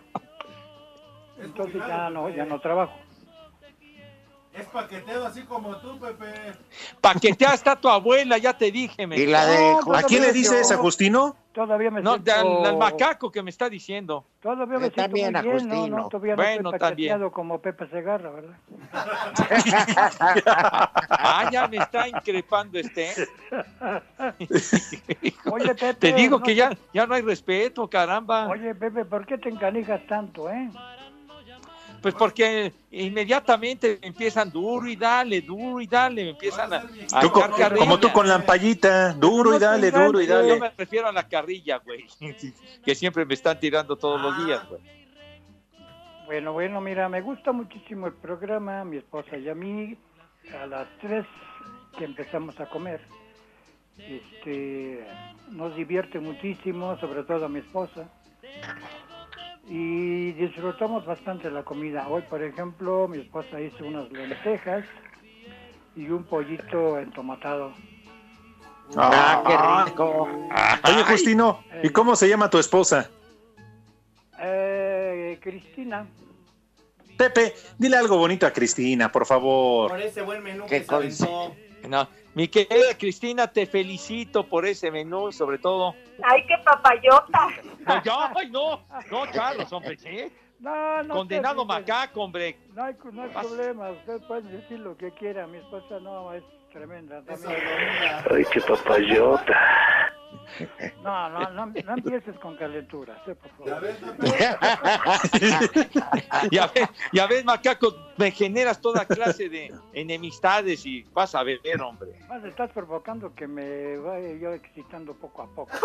Entonces 1.41 1.83
ya 1.89 2.09
no, 2.11 2.29
ya 2.31 2.45
no 2.45 2.61
trabajo. 2.61 2.93
Es 4.55 4.67
paqueteo 4.67 5.25
así 5.25 5.43
como 5.45 5.77
tú, 5.79 5.99
Pepe. 5.99 6.53
Paquetea 7.01 7.55
está 7.55 7.75
tu 7.75 7.89
abuela, 7.89 8.37
ya 8.37 8.53
te 8.57 8.71
dije. 8.71 9.07
me- 9.07 9.17
Y 9.17 9.27
la 9.27 9.47
de 9.47 9.77
No, 9.87 9.95
¿A 9.95 10.03
quién 10.03 10.21
le 10.23 10.33
dices, 10.33 10.69
yo- 10.69 10.75
a 10.75 10.79
Justino? 10.79 11.37
Todavía 11.53 11.91
me 11.91 12.01
No, 12.03 12.13
siento... 12.13 12.33
al, 12.33 12.67
al 12.67 12.77
macaco 12.79 13.31
que 13.31 13.43
me 13.43 13.51
está 13.51 13.69
diciendo. 13.69 14.25
Todavía 14.41 14.79
me 14.79 14.89
Yo 14.89 14.95
siento 14.95 15.03
también, 15.03 15.33
muy 15.33 15.43
bien, 15.43 15.69
¿no? 15.69 15.75
Agustino. 15.75 15.97
no, 15.99 16.09
todavía 16.09 16.37
no 16.37 16.43
Bueno, 16.43 16.69
estoy 16.71 16.79
también. 16.79 17.11
paqueteado 17.13 17.33
como 17.33 17.61
Pepe 17.61 17.87
Segarra, 17.89 18.31
¿verdad? 18.31 18.57
Ah, 21.25 21.49
ya 21.51 21.69
me 21.69 21.79
está 21.79 22.09
increpando 22.09 22.79
este. 22.79 23.15
Oye, 25.51 25.75
Pepe, 25.75 25.95
Te 25.95 26.13
digo 26.15 26.39
no 26.39 26.45
que 26.45 26.55
ya, 26.55 26.71
ya 26.93 27.07
no 27.07 27.15
hay 27.15 27.23
respeto, 27.23 27.89
caramba. 27.89 28.49
Oye, 28.49 28.75
Pepe, 28.75 29.05
¿por 29.05 29.27
qué 29.27 29.39
te 29.39 29.49
encanijas 29.49 30.07
tanto, 30.07 30.51
eh? 30.51 30.71
Pues 32.03 32.15
porque 32.15 32.73
inmediatamente 32.91 33.99
empiezan 34.03 34.51
duro 34.51 34.89
y 34.89 34.97
dale, 34.97 35.41
duro 35.41 35.81
y 35.81 35.87
dale, 35.87 36.31
empiezan 36.31 36.73
a, 36.73 36.83
a 37.13 37.21
Tú 37.21 37.31
con- 37.31 37.51
como 37.79 37.99
tú 38.01 38.11
con 38.13 38.27
la 38.29 38.35
ampallita, 38.35 39.13
duro 39.13 39.55
y 39.55 39.59
dale, 39.61 39.91
duro 39.93 40.21
y 40.21 40.27
Yo 40.27 40.35
dale. 40.35 40.59
me 40.61 40.71
refiero 40.77 41.07
a 41.09 41.13
la 41.13 41.29
carrilla, 41.29 41.79
güey, 41.79 42.05
que 42.85 42.95
siempre 42.95 43.25
me 43.25 43.35
están 43.35 43.59
tirando 43.61 43.97
todos 43.97 44.21
los 44.21 44.45
días, 44.45 44.69
güey. 44.69 44.81
Bueno, 46.27 46.53
bueno, 46.53 46.81
mira, 46.81 47.09
me 47.09 47.21
gusta 47.21 47.53
muchísimo 47.53 48.07
el 48.09 48.15
programa, 48.15 48.85
mi 48.85 48.97
esposa 48.97 49.37
y 49.37 49.49
a 49.49 49.55
mí, 49.55 49.97
a 50.61 50.67
las 50.67 50.89
tres 51.01 51.25
que 51.99 52.05
empezamos 52.05 52.59
a 52.59 52.67
comer. 52.67 53.01
Este, 53.99 55.07
nos 55.51 55.77
divierte 55.77 56.19
muchísimo, 56.19 56.99
sobre 56.99 57.23
todo 57.25 57.45
a 57.45 57.49
mi 57.49 57.61
esposa. 57.61 58.09
Y 59.69 60.33
disfrutamos 60.33 61.07
bastante 61.07 61.51
la 61.51 61.63
comida. 61.63 62.09
Hoy, 62.09 62.23
por 62.23 62.43
ejemplo, 62.43 63.09
mi 63.09 63.19
esposa 63.19 63.61
hizo 63.61 63.85
unas 63.87 64.11
lentejas 64.11 64.85
y 65.95 66.09
un 66.09 66.25
pollito 66.25 66.99
entomatado. 66.99 67.73
Ah, 68.97 69.85
qué 69.87 69.91
rico. 69.91 70.29
Oye, 70.85 71.05
Justino, 71.05 71.65
¿y 71.83 71.89
cómo 71.91 72.17
se 72.17 72.29
llama 72.29 72.51
tu 72.51 72.59
esposa? 72.59 73.09
Eh, 74.41 75.39
Cristina, 75.41 76.07
Pepe, 77.17 77.55
dile 77.79 77.97
algo 77.97 78.17
bonito 78.17 78.47
a 78.47 78.53
Cristina, 78.53 79.13
por 79.13 79.27
favor. 79.27 79.91
Por 79.91 80.01
ese 80.01 80.23
buen 80.23 80.43
menú 80.43 80.65
Qué 80.67 80.81
que 80.81 80.85
se 80.85 80.95
aventó. 80.95 81.55
No, 81.89 82.09
mi 82.35 82.49
querida 82.49 82.97
Cristina, 82.99 83.47
te 83.47 83.67
felicito 83.67 84.47
por 84.49 84.65
ese 84.65 84.91
menú, 84.91 85.33
sobre 85.33 85.59
todo. 85.59 85.95
Ay, 86.23 86.45
qué 86.47 86.57
papayota. 86.65 87.49
No, 87.87 88.03
ya, 88.03 88.33
ay, 88.37 88.51
no, 88.51 88.81
no, 89.11 89.23
Carlos, 89.33 89.73
hombre, 89.73 89.99
¿sí? 89.99 90.33
No, 90.61 91.03
no 91.03 91.15
Condenado 91.17 91.65
macaco, 91.65 92.23
hombre. 92.23 92.57
No 92.75 92.85
hay, 92.85 92.95
no 93.13 93.23
hay 93.23 93.29
problema, 93.31 93.91
usted 93.91 94.21
puede 94.29 94.43
decir 94.43 94.79
lo 94.79 94.97
que 94.97 95.11
quiera. 95.13 95.47
Mi 95.49 95.59
esposa 95.59 95.99
no 96.01 96.33
es 96.33 96.45
tremenda. 96.73 97.21
también. 97.23 97.61
Ay, 98.31 98.45
qué 98.53 98.61
papayota. 98.61 100.13
No, 101.03 101.29
no, 101.31 101.51
no, 101.51 101.67
no 101.67 101.95
empieces 101.95 102.39
con 102.39 102.57
calenturas, 102.57 103.19
eh, 103.27 103.35
por 103.35 103.51
favor. 103.53 103.83
Ya 106.51 106.67
ves, 106.67 106.89
ya 107.13 107.27
ves, 107.27 107.45
macaco, 107.45 107.95
me 108.17 108.31
generas 108.31 108.81
toda 108.81 109.05
clase 109.05 109.49
de 109.49 109.73
enemistades 109.93 110.85
y 110.85 111.05
vas 111.13 111.35
a 111.35 111.43
ver, 111.43 111.61
hombre. 111.81 112.11
Más 112.29 112.45
estás 112.45 112.71
provocando 112.71 113.35
que 113.35 113.47
me 113.47 113.97
vaya 113.99 114.33
yo 114.35 114.53
excitando 114.53 115.15
poco 115.15 115.43
a 115.43 115.47
poco. 115.49 115.71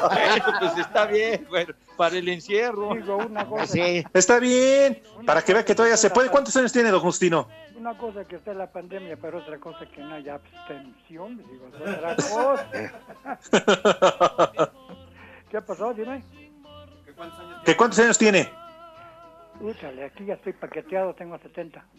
Bueno, 0.00 0.44
pues 0.58 0.78
está 0.78 1.06
bien, 1.06 1.46
bueno, 1.50 1.74
para 1.96 2.16
el 2.16 2.28
encierro. 2.28 2.94
Digo, 2.94 3.16
una 3.18 3.46
cosa, 3.46 3.66
Sí. 3.66 4.04
Está 4.14 4.38
bien, 4.38 5.02
para 5.26 5.42
que 5.42 5.52
vea 5.52 5.64
que 5.64 5.74
todavía 5.74 5.96
se 5.96 6.10
puede. 6.10 6.30
¿Cuántos 6.30 6.56
años 6.56 6.72
tiene 6.72 6.90
don 6.90 7.00
Justino? 7.00 7.48
Una 7.80 7.96
cosa 7.96 8.24
que 8.26 8.36
está 8.36 8.52
en 8.52 8.58
la 8.58 8.70
pandemia, 8.70 9.16
pero 9.16 9.38
otra 9.38 9.58
cosa 9.58 9.86
que 9.86 10.02
no 10.02 10.14
haya 10.14 10.34
abstención, 10.34 11.38
digo, 11.38 11.68
es 11.68 11.74
otra 11.80 12.14
cosa. 12.16 12.68
¿Qué 15.50 15.62
pasó? 15.62 15.94
Dime. 15.94 16.22
¿Que 17.64 17.76
¿Cuántos 17.76 17.98
años 18.00 18.18
tiene? 18.18 18.50
Úchale, 19.60 20.04
aquí 20.04 20.26
ya 20.26 20.34
estoy 20.34 20.52
paqueteado, 20.52 21.14
tengo 21.14 21.38
70. 21.38 21.84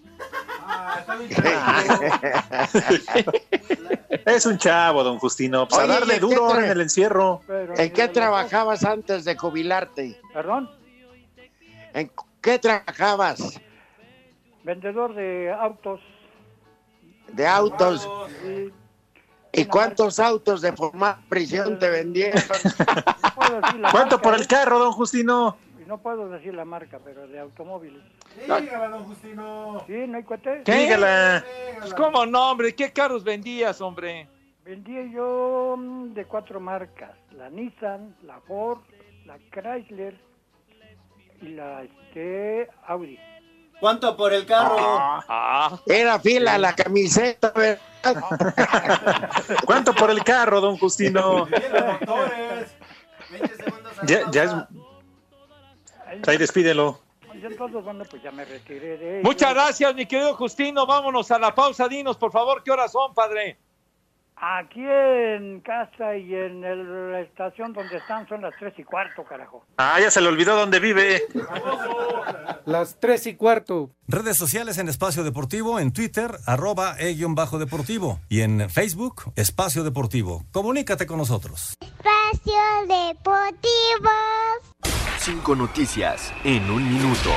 Es 4.26 4.46
un 4.46 4.58
chavo, 4.58 5.04
don 5.04 5.18
Justino. 5.18 5.68
Pues 5.68 5.80
a 5.80 5.86
Oye, 5.86 5.94
darle 5.94 6.14
¿y 6.14 6.18
en 6.18 6.30
qué 6.30 6.36
duro 6.36 6.60
en 6.60 6.66
el 6.66 6.82
encierro. 6.82 7.42
Pero, 7.48 7.76
¿En 7.76 7.92
qué 7.92 8.08
trabajabas 8.08 8.86
antes 8.86 9.26
de 9.26 9.36
jubilarte? 9.36 10.22
¿Perdón? 10.32 10.70
¿En 11.94 12.12
qué 12.40 12.60
trabajabas? 12.60 13.60
Vendedor 14.64 15.14
de 15.16 15.52
autos. 15.52 16.00
De 17.34 17.48
autos. 17.48 18.08
Y 18.46 18.72
¿Y 19.54 19.66
cuántos 19.66 20.20
autos 20.20 20.62
de 20.62 20.72
forma 20.72 21.22
prisión 21.28 21.78
te 21.78 21.90
vendieron? 21.90 22.42
no 23.80 23.92
¿Cuánto 23.92 24.18
marca, 24.18 24.22
por 24.22 24.36
el 24.36 24.44
¿eh? 24.44 24.48
carro, 24.48 24.80
don 24.80 24.92
Justino? 24.94 25.58
Y 25.82 25.88
no 25.88 25.98
puedo 25.98 26.30
decir 26.30 26.54
la 26.54 26.64
marca, 26.64 27.00
pero 27.04 27.28
de 27.28 27.40
automóviles. 27.40 28.02
Dígala, 28.40 28.88
don 28.90 29.04
Justino. 29.06 29.84
¿Sí? 29.88 30.08
¿No 30.08 30.18
hay 30.18 30.24
cuate? 30.24 30.62
¿Qué? 30.64 30.74
Dígala. 30.74 31.44
Pues, 31.80 31.94
¿Cómo 31.94 32.26
no, 32.26 32.52
hombre? 32.52 32.74
¿Qué 32.74 32.94
carros 32.94 33.24
vendías, 33.24 33.82
hombre? 33.82 34.28
Vendía 34.64 35.04
yo 35.04 35.76
mm, 35.78 36.14
de 36.14 36.26
cuatro 36.26 36.62
marcas. 36.62 37.18
La 37.32 37.50
Nissan, 37.50 38.16
la 38.24 38.40
Ford, 38.42 38.80
la 39.26 39.38
Chrysler 39.52 40.18
y 41.42 41.50
la 41.50 41.84
este, 41.84 42.70
Audi. 42.88 43.20
¿Cuánto 43.82 44.16
por 44.16 44.32
el 44.32 44.46
carro? 44.46 44.78
Ah, 44.80 45.76
Era 45.88 46.20
fila 46.20 46.56
la 46.60 46.76
camiseta, 46.76 47.52
¿verdad? 47.54 47.80
¿Cuánto 49.66 49.94
por 49.96 50.12
el 50.12 50.24
carro, 50.24 50.62
don 50.62 50.78
Justino? 50.78 51.48
Tiene 51.48 51.82
motores. 51.82 52.72
20 53.32 53.56
segundos 53.56 53.94
a 54.00 54.06
Ya, 54.06 54.32
ya 54.32 54.44
es. 54.44 56.28
Ahí 56.28 56.38
despídelo. 56.38 57.00
Y 57.34 57.44
entonces, 57.44 57.84
bueno, 57.84 58.04
pues 58.08 58.22
ya 58.22 58.32
me 58.32 58.46
retiré 58.46 58.98
de 58.98 59.20
ello. 59.20 59.28
Muchas 59.28 59.52
gracias, 59.52 59.96
mi 59.96 60.06
querido 60.06 60.36
Justino. 60.36 60.86
Vámonos 60.86 61.32
a 61.32 61.40
la 61.40 61.56
pausa. 61.56 61.88
Dinos, 61.88 62.18
por 62.18 62.32
favor, 62.32 62.62
¿qué 62.64 62.70
horas 62.70 62.92
son, 62.92 63.16
padre? 63.16 63.58
Aquí 64.44 64.82
en 64.84 65.60
casa 65.62 66.16
y 66.18 66.34
en 66.34 66.64
el- 66.64 67.12
la 67.12 67.20
estación 67.22 67.74
donde 67.74 67.98
están 67.98 68.28
son 68.28 68.42
las 68.42 68.54
tres 68.58 68.74
y 68.78 68.84
cuarto, 68.84 69.24
carajo. 69.24 69.64
Ah, 69.78 70.00
ya 70.02 70.10
se 70.10 70.20
le 70.20 70.30
olvidó 70.30 70.56
dónde 70.56 70.80
vive. 70.80 71.22
Las 72.66 73.00
tres 73.00 73.28
y 73.28 73.36
cuarto. 73.36 73.92
Redes 74.08 74.38
sociales 74.38 74.80
en 74.80 74.90
Espacio 74.90 75.24
Deportivo, 75.24 75.80
en 75.80 75.94
Twitter, 75.94 76.32
arroba 76.48 76.96
e-bajo 76.98 77.60
deportivo. 77.60 78.20
Y 78.30 78.42
en 78.42 78.68
Facebook, 78.70 79.32
Espacio 79.36 79.84
Deportivo. 79.84 80.44
Comunícate 80.52 81.06
con 81.06 81.18
nosotros. 81.20 81.76
Espacio 81.80 82.62
Deportivo. 82.88 84.10
Cinco 85.20 85.56
noticias 85.56 86.34
en 86.44 86.68
un 86.72 86.84
minuto. 86.92 87.30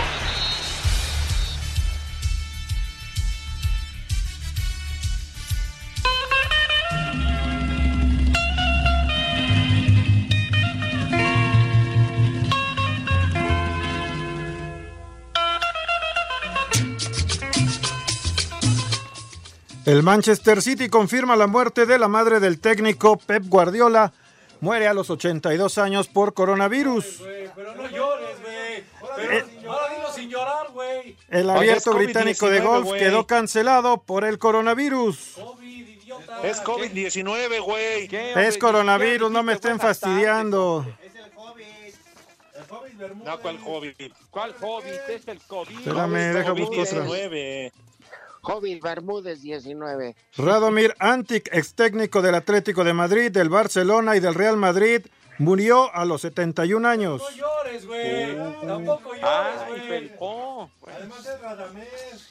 El 19.87 20.03
Manchester 20.03 20.63
City 20.63 20.89
confirma 20.89 21.37
la 21.37 21.47
muerte 21.47 21.85
de 21.85 21.99
la 21.99 22.09
madre 22.09 22.41
del 22.41 22.59
técnico 22.59 23.19
Pep 23.19 23.45
Guardiola. 23.47 24.15
Muere 24.61 24.89
a 24.89 24.95
los 24.95 25.11
82 25.11 25.77
años 25.77 26.09
por 26.09 26.33
coronavirus. 26.33 27.23
Pero 27.55 27.75
no 27.75 27.91
llores, 27.91 28.41
güey. 28.43 29.37
Eh. 29.37 29.45
ahora 29.69 29.95
dilo 29.95 30.13
sin 30.13 30.31
llorar, 30.31 30.69
güey. 30.73 31.17
El 31.29 31.51
abierto 31.51 31.91
es 31.91 31.97
británico 31.99 32.49
de 32.49 32.63
COVID-19, 32.63 32.65
golf 32.65 32.93
quedó 32.99 33.27
cancelado 33.27 33.99
por 34.03 34.25
el 34.25 34.39
coronavirus. 34.39 35.37
Es 36.43 36.63
COVID-19, 36.63 37.61
güey. 37.61 38.09
Es 38.11 38.57
coronavirus, 38.57 39.31
no 39.31 39.43
me 39.43 39.53
estén 39.53 39.79
fastidiando. 39.79 40.87
No, 43.23 43.39
¿cuál 43.41 43.59
COVID? 43.59 44.13
¿Cuál 44.31 44.55
COVID? 44.55 45.11
Es 45.11 45.29
el 45.29 45.41
COVID. 45.41 45.77
Espérame, 45.77 46.33
deja 46.33 46.53
busco 46.53 46.87
Jovis 48.45 48.81
Bermúdez 48.81 49.41
19. 49.41 50.15
Radomir 50.37 50.95
Antic, 50.99 51.49
ex 51.51 51.75
técnico 51.75 52.21
del 52.21 52.35
Atlético 52.35 52.85
de 52.85 52.93
Madrid, 52.93 53.31
del 53.33 53.49
Barcelona 53.49 54.17
y 54.17 54.21
del 54.21 54.35
Real 54.35 54.57
Madrid, 54.59 55.07
murió 55.39 55.93
a 55.95 56.05
los 56.05 56.21
71 56.21 56.87
años. 56.87 57.23
No 57.23 57.31
llores, 57.31 57.87
güey. 57.87 58.37
Tampoco 58.67 59.15
llores, 59.15 59.25
Ay, 59.25 59.87
güey. 60.19 60.95
Además 60.95 61.27
es 61.27 61.41
Radamés. 61.41 62.29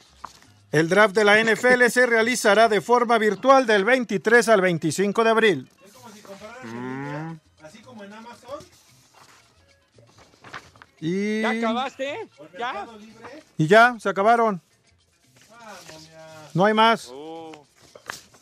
El 0.70 0.88
draft 0.88 1.14
de 1.14 1.24
la 1.24 1.42
NFL 1.42 1.84
se 1.88 2.06
realizará 2.06 2.68
de 2.68 2.80
forma 2.80 3.18
virtual 3.18 3.66
del 3.66 3.84
23 3.84 4.48
al 4.48 4.60
25 4.60 5.24
de 5.24 5.30
abril. 5.30 5.68
Así 7.62 7.78
como 7.80 8.04
en 8.04 8.12
Amazon. 8.12 8.58
Y, 11.00 11.42
¿Ya 11.42 11.50
acabaste? 11.50 12.28
¿Ya? 12.58 12.86
y 13.58 13.66
ya, 13.66 13.96
se 13.98 14.08
acabaron. 14.08 14.62
No 16.54 16.64
hay 16.64 16.74
más. 16.74 17.12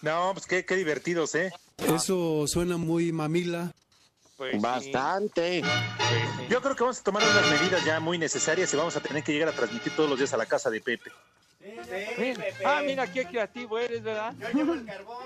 No, 0.03 0.31
pues 0.35 0.47
qué, 0.47 0.65
qué 0.65 0.77
divertidos, 0.77 1.35
¿eh? 1.35 1.53
Eso 1.79 2.47
suena 2.47 2.77
muy 2.77 3.13
mamila. 3.13 3.73
Pues 4.37 4.61
Bastante. 4.61 5.63
Yo 6.49 6.61
creo 6.61 6.75
que 6.75 6.83
vamos 6.83 7.01
a 7.01 7.03
tomar 7.05 7.23
unas 7.23 7.61
medidas 7.61 7.85
ya 7.85 8.01
muy 8.01 8.19
necesarias 8.19 8.73
y 8.73 8.77
vamos 8.77 8.97
a 8.97 9.01
tener 9.01 9.23
que 9.23 9.33
llegar 9.33 9.49
a 9.49 9.53
transmitir 9.53 9.95
todos 9.95 10.11
los 10.11 10.19
días 10.19 10.33
a 10.35 10.37
la 10.37 10.47
casa 10.47 10.69
de 10.71 10.81
Pepe. 10.81 11.11
Ah, 12.65 12.83
mira 12.85 13.07
qué 13.11 13.25
creativo 13.25 13.79
eres, 13.79 14.03
¿verdad? 14.03 14.35
Yo 14.41 14.49
llevo 14.51 14.75
el 14.75 14.85
carbón. 14.85 15.17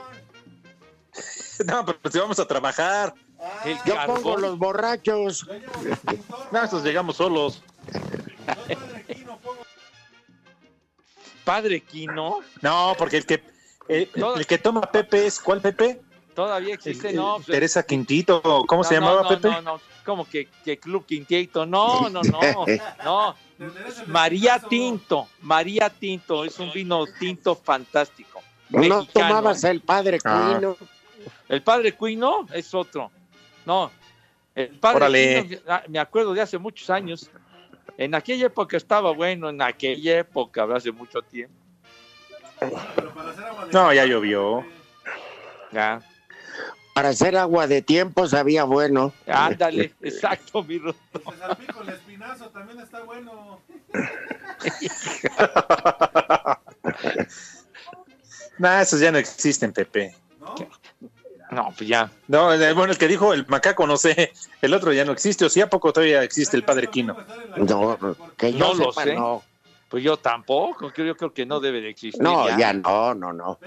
No, 1.64 1.86
pero 1.86 1.98
pues 2.00 2.14
vamos 2.14 2.38
a 2.38 2.46
trabajar. 2.46 3.14
El 3.64 3.78
Yo 3.86 3.94
carbón. 3.94 4.22
pongo 4.22 4.36
los 4.36 4.58
borrachos. 4.58 5.48
No, 6.52 6.62
estos 6.62 6.84
llegamos 6.84 7.16
solos. 7.16 7.62
Padre 11.46 11.80
Quino. 11.80 12.40
No, 12.60 12.94
porque 12.98 13.18
el 13.18 13.24
que 13.24 13.42
el, 13.88 14.10
el 14.36 14.46
que 14.46 14.58
toma 14.58 14.80
Pepe 14.82 15.26
es 15.26 15.38
¿cuál 15.38 15.60
Pepe? 15.60 16.00
Todavía 16.34 16.74
existe, 16.74 17.12
no. 17.14 17.36
pues, 17.36 17.46
Teresa 17.46 17.82
Quintito, 17.84 18.42
¿cómo 18.66 18.84
se 18.84 18.94
llamaba 18.94 19.22
no, 19.22 19.28
Pepe? 19.28 19.48
No, 19.48 19.62
no, 19.62 19.80
como 20.04 20.28
que, 20.28 20.48
que 20.64 20.78
Club 20.78 21.06
Quinteto. 21.06 21.64
No, 21.64 22.10
no, 22.10 22.20
no. 22.22 22.40
No. 23.04 23.34
María 24.06 24.58
Tinto. 24.58 25.28
María 25.40 25.88
Tinto. 25.88 26.44
Es 26.44 26.58
un 26.58 26.70
vino 26.72 27.04
tinto 27.18 27.54
fantástico. 27.54 28.42
No 28.68 29.06
tomabas 29.06 29.64
el 29.64 29.80
padre 29.80 30.18
Ah. 30.24 30.50
Cuino. 30.52 30.76
El 31.48 31.62
padre 31.62 31.92
Cuino 31.92 32.46
es 32.52 32.74
otro. 32.74 33.10
No. 33.64 33.90
El 34.54 34.70
padre 34.78 34.96
Órale. 34.96 35.46
Cuino, 35.46 35.62
ah, 35.68 35.82
me 35.88 35.98
acuerdo 35.98 36.34
de 36.34 36.42
hace 36.42 36.58
muchos 36.58 36.90
años. 36.90 37.30
En 37.98 38.14
aquella 38.14 38.46
época 38.46 38.76
estaba 38.76 39.12
bueno, 39.12 39.48
en 39.48 39.62
aquella 39.62 40.18
época, 40.18 40.64
hace 40.74 40.92
mucho 40.92 41.22
tiempo. 41.22 41.54
No, 43.72 43.92
ya 43.92 44.04
llovió. 44.04 44.64
Ya. 45.72 46.00
Para 46.94 47.10
hacer 47.10 47.36
agua 47.36 47.66
de 47.66 47.82
tiempo 47.82 48.26
sabía 48.26 48.64
bueno. 48.64 49.12
Ándale, 49.26 49.94
exacto, 50.00 50.62
mi. 50.62 50.78
Se 50.78 50.94
salpico 51.38 51.82
el 51.82 51.88
espinazo, 51.90 52.48
también 52.50 52.80
está 52.80 53.02
bueno. 53.02 53.60
Nah, 58.58 58.80
esos 58.80 59.00
ya 59.00 59.12
no 59.12 59.18
existen, 59.18 59.72
Pepe. 59.72 60.14
No, 60.40 60.54
pues 61.76 61.88
ya. 61.88 62.10
No, 62.28 62.52
el- 62.52 62.74
bueno, 62.74 62.92
el 62.92 62.98
que 62.98 63.08
dijo 63.08 63.32
el 63.32 63.46
macaco, 63.46 63.86
no 63.86 63.96
sé, 63.96 64.32
el 64.62 64.74
otro 64.74 64.92
ya 64.92 65.04
no 65.04 65.12
existe, 65.12 65.44
o 65.44 65.48
sí, 65.48 65.60
¿a 65.60 65.68
poco 65.70 65.92
todavía 65.92 66.22
existe 66.22 66.56
el 66.56 66.64
Padre 66.64 66.88
Quino? 66.88 67.16
No, 67.56 67.98
que 68.36 68.52
yo 68.52 68.58
No 68.58 68.74
lo 68.74 68.92
sepa, 68.92 69.04
sé. 69.04 69.14
no. 69.14 69.42
Pues 69.88 70.02
yo 70.02 70.16
tampoco, 70.16 70.92
que 70.92 71.06
yo 71.06 71.16
creo 71.16 71.32
que 71.32 71.46
no 71.46 71.60
debe 71.60 71.80
de 71.80 71.90
existir. 71.90 72.20
No, 72.20 72.48
ya. 72.48 72.58
ya 72.58 72.72
no, 72.72 73.14
no, 73.14 73.32
no. 73.32 73.58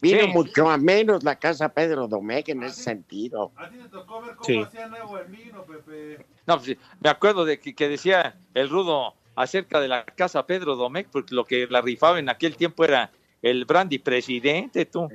Vino 0.00 0.20
Sí. 0.24 0.26
mucho 0.28 0.68
a 0.68 0.76
menos 0.76 1.22
la 1.22 1.36
casa 1.36 1.68
Pedro 1.68 2.08
Domecq 2.08 2.48
en 2.48 2.62
ese 2.64 2.82
sentido. 2.82 3.52
A 3.56 3.68
ti 3.68 3.76
te 3.78 3.88
tocó 3.88 4.20
ver 4.22 4.34
cómo 4.34 4.44
Sí. 4.44 4.62
hacían 4.62 4.92
en 4.94 5.32
vino, 5.32 5.62
Pepe. 5.64 6.26
No, 6.46 6.58
pues, 6.58 6.76
me 7.00 7.08
acuerdo 7.10 7.44
de 7.44 7.60
que, 7.60 7.74
que 7.74 7.88
decía 7.88 8.34
el 8.54 8.68
Rudo 8.68 9.14
acerca 9.36 9.80
de 9.80 9.88
la 9.88 10.04
casa 10.04 10.46
Pedro 10.46 10.74
Domecq, 10.76 11.08
porque 11.10 11.34
lo 11.34 11.44
que 11.44 11.66
la 11.70 11.80
rifaba 11.80 12.18
en 12.18 12.28
aquel 12.28 12.56
tiempo 12.56 12.84
era 12.84 13.10
el 13.44 13.64
brandy 13.66 13.98
presidente, 13.98 14.86
tú. 14.86 15.08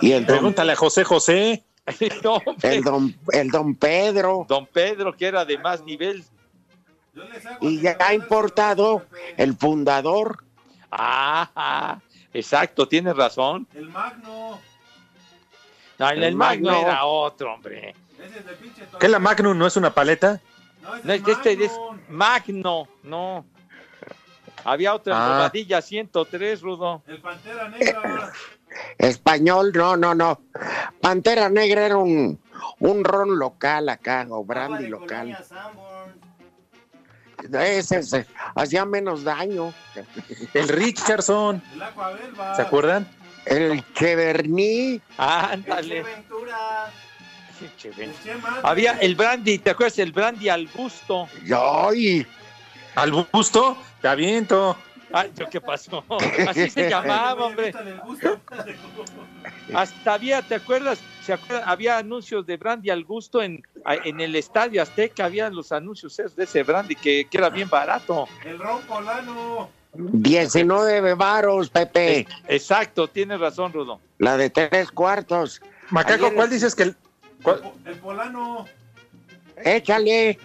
Y 0.00 0.12
el 0.12 0.26
don, 0.26 0.36
Pregúntale 0.36 0.72
a 0.72 0.76
José 0.76 1.04
José. 1.04 1.62
No, 2.24 2.42
el 2.62 2.82
don, 2.82 3.14
el 3.32 3.48
don 3.48 3.76
Pedro. 3.76 4.44
don 4.48 4.66
Pedro, 4.66 5.12
que 5.16 5.26
era 5.26 5.44
de 5.44 5.56
más 5.56 5.84
nivel. 5.84 6.24
Y 7.60 7.80
ya 7.80 7.96
ha 8.00 8.12
importado 8.12 9.06
el 9.36 9.54
fundador. 9.56 10.42
Ah, 10.90 12.00
exacto, 12.34 12.88
tienes 12.88 13.14
razón. 13.16 13.68
El 13.72 13.88
Magno. 13.88 14.58
No, 15.98 16.10
el, 16.10 16.18
El 16.18 16.24
el 16.24 16.34
Magno, 16.34 16.72
Magno. 16.72 16.88
era 16.88 17.04
otro, 17.04 17.54
hombre. 17.54 17.94
Ese 18.18 18.38
es 18.40 18.46
de 18.46 18.52
pinche 18.54 18.82
¿Qué 18.98 19.08
la 19.08 19.20
Magnum 19.20 19.56
no 19.56 19.66
es 19.68 19.76
una 19.76 19.94
paleta? 19.94 20.40
No, 20.82 20.88
No, 21.04 21.12
es 21.12 21.20
es 21.20 21.22
que 21.22 21.32
este 21.32 21.64
es. 21.64 21.72
Magno, 22.08 22.88
no. 23.04 23.46
Había 24.66 24.94
otra 24.94 25.14
Ah. 25.16 25.36
Bobadilla 25.36 25.80
103, 25.80 26.60
Rudo. 26.60 27.02
El 27.06 27.20
Pantera 27.20 27.68
Negra. 27.68 28.32
Español, 28.98 29.72
no, 29.72 29.96
no, 29.96 30.14
no. 30.14 30.40
Pantera 31.00 31.48
Negra 31.48 31.86
era 31.86 31.96
un, 31.96 32.38
un 32.80 33.04
ron 33.04 33.38
local 33.38 33.88
acá, 33.88 34.26
o 34.28 34.44
brandy 34.44 34.88
local. 34.88 35.36
Ese, 37.52 37.98
ese 37.98 38.26
hacía 38.56 38.84
menos 38.84 39.22
daño. 39.22 39.72
El 40.54 40.68
Richardson, 40.68 41.62
El 41.74 41.82
Aqua 41.82 42.12
Belva. 42.12 42.56
¿se 42.56 42.62
acuerdan? 42.62 43.06
El 43.44 43.84
Cheverny, 43.94 44.94
El 44.94 45.02
Ándale. 45.16 45.98
El 46.00 47.76
Che. 47.78 47.90
Había 48.62 48.98
el 48.98 49.14
brandy, 49.14 49.58
¿te 49.58 49.70
acuerdas? 49.70 49.98
El 49.98 50.12
brandy 50.12 50.48
al 50.50 50.66
gusto. 50.68 51.26
¡ay! 51.54 52.26
Al 52.96 53.12
busto, 53.12 53.76
te 54.02 54.08
aviento. 54.08 54.76
Ay, 55.12 55.30
¿yo 55.36 55.48
¿qué 55.48 55.60
pasó? 55.60 56.04
Así 56.48 56.68
se 56.68 56.90
llamaba, 56.90 57.44
hombre. 57.46 57.72
Hasta 59.74 60.14
había, 60.14 60.42
¿te 60.42 60.56
acuerdas? 60.56 60.98
¿Se 61.24 61.32
acuerdan? 61.32 61.68
Había 61.68 61.98
anuncios 61.98 62.44
de 62.46 62.56
brandy 62.56 62.90
al 62.90 63.04
gusto 63.04 63.40
en, 63.42 63.62
en 64.04 64.20
el 64.20 64.34
Estadio 64.34 64.82
Azteca, 64.82 65.26
había 65.26 65.48
los 65.50 65.70
anuncios 65.72 66.18
esos 66.18 66.34
de 66.36 66.44
ese 66.44 66.62
brandy 66.62 66.96
que, 66.96 67.26
que 67.30 67.38
era 67.38 67.50
bien 67.50 67.68
barato. 67.68 68.26
El 68.44 68.58
Ron 68.58 68.82
Polano. 68.82 69.68
19 69.94 71.14
varos, 71.14 71.70
Pepe. 71.70 72.26
Exacto, 72.48 73.08
tienes 73.08 73.40
razón, 73.40 73.72
Rudo. 73.72 74.00
La 74.18 74.36
de 74.36 74.50
tres 74.50 74.90
cuartos. 74.90 75.62
Macaco, 75.90 76.26
Ayer- 76.26 76.34
¿cuál 76.34 76.50
dices 76.50 76.74
que 76.74 76.82
el, 76.84 76.96
cuál- 77.42 77.62
El 77.84 77.94
Polano. 77.98 78.66
Échale. 79.64 80.38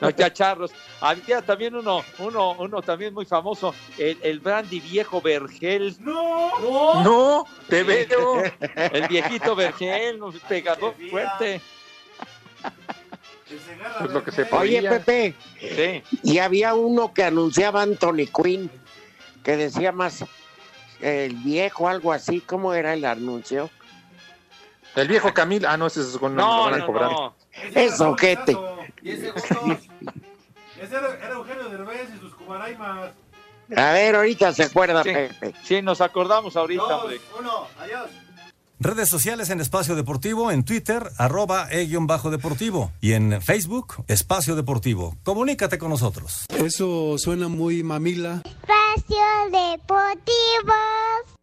No, 0.00 0.10
ya 0.10 0.32
charros. 0.32 0.72
Había 1.00 1.40
también 1.42 1.74
uno, 1.74 2.02
uno, 2.18 2.52
uno 2.58 2.82
también 2.82 3.14
muy 3.14 3.24
famoso, 3.24 3.74
el, 3.98 4.18
el 4.22 4.40
brandy 4.40 4.80
viejo 4.80 5.20
Vergel. 5.20 5.96
No. 6.00 7.02
No, 7.02 7.46
te 7.68 7.82
veo. 7.82 8.42
El 8.92 9.08
viejito 9.08 9.54
Vergel, 9.54 10.22
un 10.22 10.38
pegador 10.40 10.94
fuerte. 11.10 11.60
Pues 13.98 14.10
lo 14.10 14.24
que 14.24 14.32
se. 14.32 14.46
Oye. 14.50 14.82
Pepe, 14.82 15.34
Sí. 15.60 16.02
y 16.24 16.38
había 16.38 16.74
uno 16.74 17.14
que 17.14 17.22
anunciaba 17.24 17.82
Anthony 17.82 18.26
Quinn, 18.26 18.70
que 19.44 19.56
decía 19.56 19.92
más 19.92 20.24
el 21.00 21.34
viejo, 21.36 21.88
algo 21.88 22.12
así. 22.12 22.40
¿Cómo 22.40 22.74
era 22.74 22.92
el 22.92 23.04
anuncio? 23.04 23.70
El 24.96 25.08
viejo 25.08 25.32
Camilo. 25.32 25.68
Ah, 25.68 25.76
no, 25.76 25.86
ese 25.86 26.00
es 26.00 26.16
con 26.18 26.34
No, 26.34 26.56
lo 26.58 26.64
van 26.64 26.74
a 26.74 26.78
no, 26.78 26.86
cobrar. 26.86 27.10
no. 27.12 27.34
Era 27.52 27.82
Eso, 27.82 28.10
ojete. 28.10 28.56
Y 29.02 29.10
ese 29.10 29.30
gustó. 29.30 29.60
Ese 30.82 30.94
era, 30.94 31.14
era 31.14 31.34
Eugenio 31.34 31.68
Derbez 31.70 32.08
y 32.14 32.18
sus 32.18 32.34
cubaraimas. 32.34 33.10
A 33.74 33.92
ver, 33.92 34.14
ahorita 34.14 34.52
se 34.52 34.64
acuerda, 34.64 35.02
Sí. 35.02 35.10
Pepe. 35.10 35.54
Sí, 35.64 35.80
nos 35.80 36.00
acordamos 36.02 36.54
ahorita, 36.56 36.82
Dos, 36.82 37.02
hombre. 37.02 37.20
uno, 37.40 37.66
adiós. 37.78 38.10
Redes 38.78 39.08
sociales 39.08 39.48
en 39.48 39.62
Espacio 39.62 39.94
Deportivo, 39.96 40.50
en 40.50 40.62
Twitter, 40.64 41.10
arroba 41.16 41.68
e-bajo 41.70 42.30
deportivo. 42.30 42.92
Y 43.00 43.14
en 43.14 43.40
Facebook, 43.40 44.04
Espacio 44.06 44.54
Deportivo. 44.54 45.16
Comunícate 45.24 45.78
con 45.78 45.88
nosotros. 45.88 46.44
Eso 46.50 47.16
suena 47.16 47.48
muy 47.48 47.82
mamila. 47.82 48.42
Espacio 48.44 49.24
Deportivo. 49.50 50.74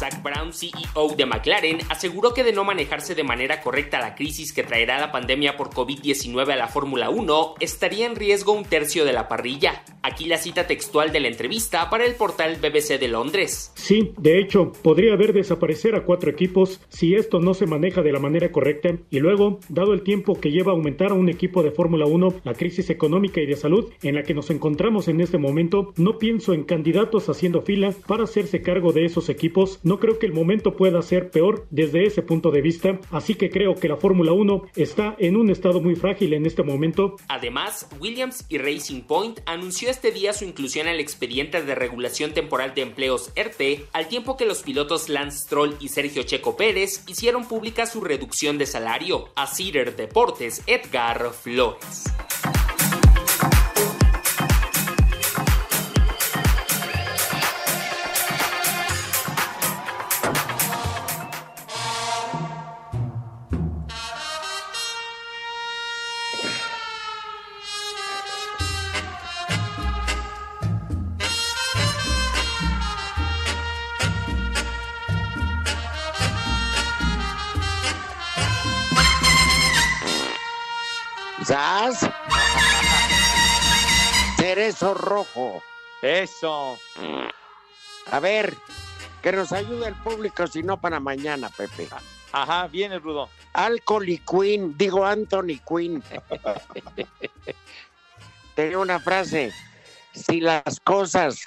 Zach 0.00 0.22
Brown, 0.22 0.54
CEO 0.54 1.14
de 1.14 1.26
McLaren, 1.26 1.76
aseguró 1.90 2.32
que 2.32 2.42
de 2.42 2.54
no 2.54 2.64
manejarse 2.64 3.14
de 3.14 3.22
manera 3.22 3.60
correcta 3.60 4.00
la 4.00 4.14
crisis 4.14 4.54
que 4.54 4.62
traerá 4.62 4.98
la 4.98 5.12
pandemia 5.12 5.58
por 5.58 5.68
COVID-19 5.68 6.50
a 6.50 6.56
la 6.56 6.68
Fórmula 6.68 7.10
1, 7.10 7.56
estaría 7.60 8.06
en 8.06 8.16
riesgo 8.16 8.54
un 8.54 8.64
tercio 8.64 9.04
de 9.04 9.12
la 9.12 9.28
parrilla. 9.28 9.84
Aquí 10.02 10.24
la 10.24 10.38
cita 10.38 10.66
textual 10.66 11.12
de 11.12 11.20
la 11.20 11.28
entrevista 11.28 11.90
para 11.90 12.06
el 12.06 12.14
portal 12.14 12.56
BBC 12.56 12.98
de 12.98 13.08
Londres. 13.08 13.72
Sí, 13.74 14.14
de 14.16 14.38
hecho, 14.38 14.72
podría 14.72 15.12
haber 15.12 15.34
desaparecer 15.34 15.94
a 15.94 16.04
cuatro 16.06 16.30
equipos 16.30 16.80
si 16.88 17.14
esto 17.14 17.38
no 17.38 17.52
se 17.52 17.66
maneja 17.66 18.00
de 18.00 18.12
la 18.12 18.20
manera 18.20 18.50
correcta. 18.50 18.96
Y 19.10 19.18
luego, 19.18 19.60
dado 19.68 19.92
el 19.92 20.00
tiempo 20.00 20.40
que 20.40 20.50
lleva 20.50 20.72
a 20.72 20.76
aumentar 20.76 21.10
a 21.10 21.14
un 21.14 21.28
equipo 21.28 21.62
de 21.62 21.72
Fórmula 21.72 22.06
1, 22.06 22.36
la 22.42 22.54
crisis 22.54 22.88
económica 22.88 23.42
y 23.42 23.46
de 23.46 23.56
salud 23.56 23.92
en 24.02 24.14
la 24.14 24.22
que 24.22 24.32
nos 24.32 24.48
encontramos 24.48 25.08
en 25.08 25.20
este 25.20 25.36
momento, 25.36 25.92
no 25.98 26.16
pienso 26.16 26.54
en 26.54 26.64
candidatos 26.64 27.28
haciendo 27.28 27.60
fila 27.60 27.92
para 28.06 28.24
hacerse 28.24 28.62
cargo 28.62 28.94
de 28.94 29.04
esos 29.04 29.28
equipos. 29.28 29.80
No 29.90 29.98
creo 29.98 30.20
que 30.20 30.26
el 30.26 30.32
momento 30.32 30.76
pueda 30.76 31.02
ser 31.02 31.32
peor 31.32 31.66
desde 31.70 32.04
ese 32.04 32.22
punto 32.22 32.52
de 32.52 32.60
vista, 32.60 33.00
así 33.10 33.34
que 33.34 33.50
creo 33.50 33.74
que 33.74 33.88
la 33.88 33.96
Fórmula 33.96 34.30
1 34.30 34.66
está 34.76 35.16
en 35.18 35.36
un 35.36 35.50
estado 35.50 35.80
muy 35.80 35.96
frágil 35.96 36.32
en 36.32 36.46
este 36.46 36.62
momento. 36.62 37.16
Además, 37.26 37.88
Williams 37.98 38.44
y 38.48 38.58
Racing 38.58 39.00
Point 39.00 39.40
anunció 39.46 39.90
este 39.90 40.12
día 40.12 40.32
su 40.32 40.44
inclusión 40.44 40.86
al 40.86 41.00
expediente 41.00 41.60
de 41.60 41.74
regulación 41.74 42.34
temporal 42.34 42.72
de 42.76 42.82
empleos 42.82 43.32
ERTE, 43.34 43.86
al 43.92 44.06
tiempo 44.06 44.36
que 44.36 44.46
los 44.46 44.62
pilotos 44.62 45.08
Lance 45.08 45.38
Stroll 45.38 45.74
y 45.80 45.88
Sergio 45.88 46.22
Checo 46.22 46.56
Pérez 46.56 47.02
hicieron 47.08 47.48
pública 47.48 47.84
su 47.86 48.00
reducción 48.00 48.58
de 48.58 48.66
salario. 48.66 49.30
A 49.34 49.48
Cider 49.48 49.96
Deportes, 49.96 50.62
Edgar 50.68 51.32
Flores. 51.32 52.04
Rojo. 85.00 85.62
Eso. 86.02 86.78
A 88.10 88.20
ver, 88.20 88.54
que 89.22 89.32
nos 89.32 89.52
ayude 89.52 89.88
el 89.88 89.94
público, 89.96 90.46
si 90.46 90.62
no 90.62 90.80
para 90.80 91.00
mañana, 91.00 91.50
Pepe. 91.50 91.88
Ajá, 92.32 92.68
viene 92.68 92.98
Rudo. 92.98 93.28
Alcohol 93.52 94.08
y 94.08 94.18
Queen, 94.18 94.76
digo 94.76 95.04
Anthony 95.04 95.58
Quinn. 95.66 96.02
Tenía 98.54 98.78
una 98.78 99.00
frase, 99.00 99.52
si 100.12 100.40
las 100.40 100.80
cosas 100.80 101.40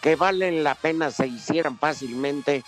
que 0.00 0.16
valen 0.16 0.64
la 0.64 0.74
pena 0.74 1.10
se 1.10 1.26
hicieran 1.26 1.78
fácilmente, 1.78 2.62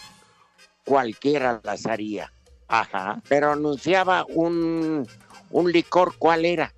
cualquiera 0.84 1.60
las 1.62 1.86
haría. 1.86 2.32
Ajá. 2.68 3.20
Pero 3.28 3.52
anunciaba 3.52 4.24
un, 4.28 5.06
un 5.50 5.72
licor, 5.72 6.16
¿cuál 6.18 6.44
era? 6.44 6.72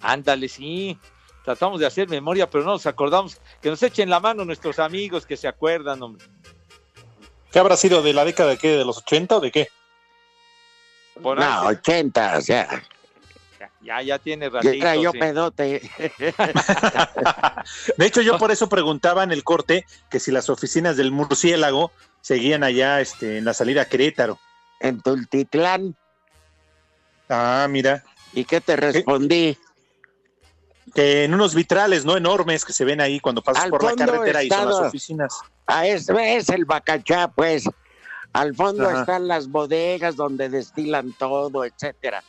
Ándale, 0.00 0.48
sí. 0.48 0.98
Tratamos 1.48 1.80
de 1.80 1.86
hacer 1.86 2.10
memoria, 2.10 2.50
pero 2.50 2.62
no 2.62 2.72
nos 2.72 2.84
acordamos. 2.84 3.40
Que 3.62 3.70
nos 3.70 3.82
echen 3.82 4.10
la 4.10 4.20
mano 4.20 4.44
nuestros 4.44 4.78
amigos 4.78 5.24
que 5.24 5.34
se 5.34 5.48
acuerdan, 5.48 6.02
hombre. 6.02 6.22
¿Qué 7.50 7.58
habrá 7.58 7.74
sido 7.74 8.02
de 8.02 8.12
la 8.12 8.26
década 8.26 8.50
de 8.50 8.58
qué? 8.58 8.76
¿De 8.76 8.84
los 8.84 8.98
80 8.98 9.38
o 9.38 9.40
de 9.40 9.50
qué? 9.50 9.68
Por 11.22 11.38
no, 11.38 11.46
ahí, 11.46 11.76
80, 11.76 12.36
o 12.36 12.40
sea, 12.42 12.84
ya, 13.80 14.02
ya 14.02 14.18
tiene 14.18 14.50
ratito. 14.50 14.74
era 14.74 14.94
yo 14.96 15.10
sí. 15.10 15.18
pedote. 15.18 15.90
De 17.96 18.04
hecho, 18.04 18.20
yo 18.20 18.36
por 18.36 18.50
eso 18.50 18.68
preguntaba 18.68 19.24
en 19.24 19.32
el 19.32 19.42
corte 19.42 19.86
que 20.10 20.20
si 20.20 20.30
las 20.30 20.50
oficinas 20.50 20.98
del 20.98 21.12
murciélago 21.12 21.92
seguían 22.20 22.62
allá 22.62 23.00
este, 23.00 23.38
en 23.38 23.46
la 23.46 23.54
salida 23.54 23.80
a 23.80 23.84
Querétaro. 23.86 24.38
En 24.80 25.00
Tultitlán. 25.00 25.96
Ah, 27.30 27.66
mira. 27.70 28.04
¿Y 28.34 28.44
qué 28.44 28.60
te 28.60 28.76
respondí? 28.76 29.56
Que 30.94 31.24
en 31.24 31.34
unos 31.34 31.54
vitrales, 31.54 32.04
¿no? 32.04 32.16
Enormes 32.16 32.64
que 32.64 32.72
se 32.72 32.84
ven 32.84 33.00
ahí 33.00 33.20
cuando 33.20 33.42
pasas 33.42 33.64
Al 33.64 33.70
por 33.70 33.84
la 33.84 33.94
carretera 33.94 34.42
y 34.42 34.48
son 34.48 34.66
las 34.66 34.80
oficinas. 34.80 35.38
Ah, 35.66 35.86
es, 35.86 36.08
es 36.08 36.48
el 36.48 36.64
Bacachá, 36.64 37.28
pues. 37.28 37.68
Al 38.32 38.54
fondo 38.54 38.88
Ajá. 38.88 39.00
están 39.00 39.28
las 39.28 39.48
bodegas 39.48 40.16
donde 40.16 40.48
destilan 40.48 41.12
todo, 41.18 41.64
etcétera. 41.64 42.22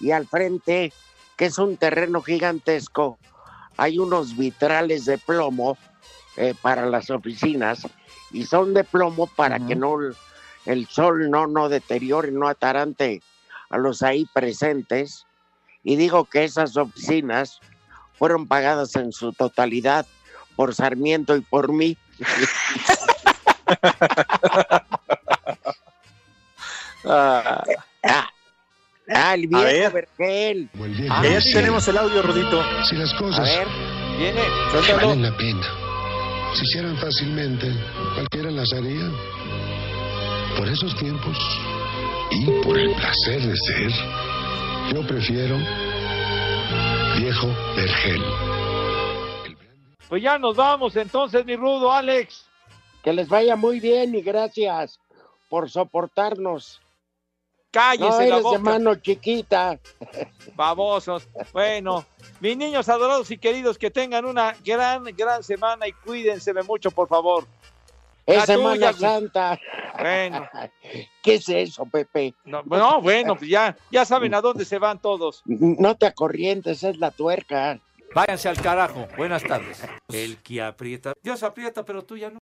Y 0.00 0.10
al 0.10 0.26
frente, 0.26 0.92
que 1.36 1.46
es 1.46 1.58
un 1.58 1.76
terreno 1.76 2.22
gigantesco, 2.22 3.18
hay 3.76 3.98
unos 3.98 4.36
vitrales 4.36 5.04
de 5.04 5.18
plomo 5.18 5.76
eh, 6.36 6.54
para 6.60 6.86
las 6.86 7.10
oficinas 7.10 7.86
y 8.32 8.44
son 8.44 8.74
de 8.74 8.84
plomo 8.84 9.26
para 9.26 9.64
que 9.66 9.74
no 9.74 9.98
el 10.66 10.86
sol 10.88 11.30
no 11.30 11.46
no 11.46 11.68
deteriore, 11.68 12.30
no 12.30 12.48
atarante 12.48 13.22
a 13.70 13.78
los 13.78 14.02
ahí 14.02 14.26
presentes. 14.34 15.24
Y 15.82 15.96
digo 15.96 16.24
que 16.24 16.44
esas 16.44 16.76
oficinas 16.76 17.60
fueron 18.18 18.46
pagadas 18.46 18.94
en 18.96 19.12
su 19.12 19.32
totalidad 19.32 20.06
por 20.56 20.74
Sarmiento 20.74 21.36
y 21.36 21.40
por 21.40 21.72
mí. 21.72 21.96
Ah, 27.04 27.62
Ah, 28.04 28.28
ah, 29.14 29.34
el 29.34 29.44
A 29.44 29.46
viejo 29.46 29.62
ver. 29.94 30.08
Vergel. 30.18 30.70
Ah, 31.10 31.22
ya 31.24 31.40
tenemos 31.40 31.86
el 31.88 31.96
audio, 31.98 32.22
Rodito. 32.22 32.62
Si 32.84 32.96
las 32.96 33.12
A 33.14 33.18
cosas 33.18 33.44
ver, 33.48 33.66
Viene, 34.18 34.42
valen 34.94 35.22
la 35.22 35.36
pena, 35.36 35.66
si 36.54 36.64
hicieran 36.64 36.96
fácilmente, 36.98 37.72
cualquiera 38.14 38.50
las 38.50 38.72
haría. 38.72 39.10
Por 40.56 40.68
esos 40.68 40.94
tiempos 40.96 41.36
y 42.32 42.46
por 42.62 42.78
el 42.78 42.92
placer 42.94 43.42
de 43.42 43.56
ser, 43.56 43.90
yo 44.92 45.06
prefiero 45.06 45.56
viejo 47.18 47.48
Vergel. 47.74 48.22
Pues 50.08 50.22
ya 50.22 50.38
nos 50.38 50.56
vamos 50.56 50.96
entonces, 50.96 51.44
mi 51.44 51.56
Rudo, 51.56 51.92
Alex. 51.92 52.46
que 53.02 53.12
les 53.12 53.28
vaya 53.28 53.56
muy 53.56 53.80
bien 53.80 54.14
y 54.14 54.22
gracias 54.22 54.98
por 55.48 55.70
soportarnos. 55.70 56.80
Cállese 57.70 58.08
No 58.08 58.18
la 58.18 58.24
eres 58.24 58.36
de 58.36 58.42
boca. 58.42 58.58
mano 58.58 58.94
chiquita. 58.96 59.78
Babosos. 60.54 61.28
Bueno, 61.52 62.04
mis 62.40 62.56
niños 62.56 62.88
adorados 62.88 63.30
y 63.30 63.36
queridos, 63.38 63.76
que 63.78 63.90
tengan 63.90 64.24
una 64.24 64.54
gran, 64.64 65.04
gran 65.16 65.42
semana 65.42 65.86
y 65.86 65.92
cuídense 65.92 66.52
de 66.54 66.62
mucho, 66.62 66.90
por 66.90 67.08
favor. 67.08 67.46
Es 68.28 68.44
Semana 68.44 68.92
tuya. 68.92 68.92
Santa. 68.92 69.58
Bueno, 69.98 70.46
¿Qué 71.22 71.34
es 71.34 71.48
eso, 71.48 71.86
Pepe? 71.86 72.34
no, 72.44 72.62
no, 72.62 73.00
bueno, 73.00 73.34
pues 73.36 73.48
ya, 73.48 73.74
ya 73.90 74.04
saben 74.04 74.34
a 74.34 74.42
dónde 74.42 74.66
se 74.66 74.78
van 74.78 75.00
todos. 75.00 75.42
No 75.46 75.96
te 75.96 76.06
acorrientes, 76.06 76.84
es 76.84 76.98
la 76.98 77.10
tuerca. 77.10 77.80
Váyanse 78.14 78.48
al 78.48 78.60
carajo. 78.60 79.06
Buenas 79.16 79.42
tardes. 79.42 79.82
El 80.12 80.38
que 80.38 80.62
aprieta. 80.62 81.14
Dios 81.22 81.42
aprieta, 81.42 81.84
pero 81.84 82.04
tú 82.04 82.16
ya 82.16 82.30
no. 82.30 82.36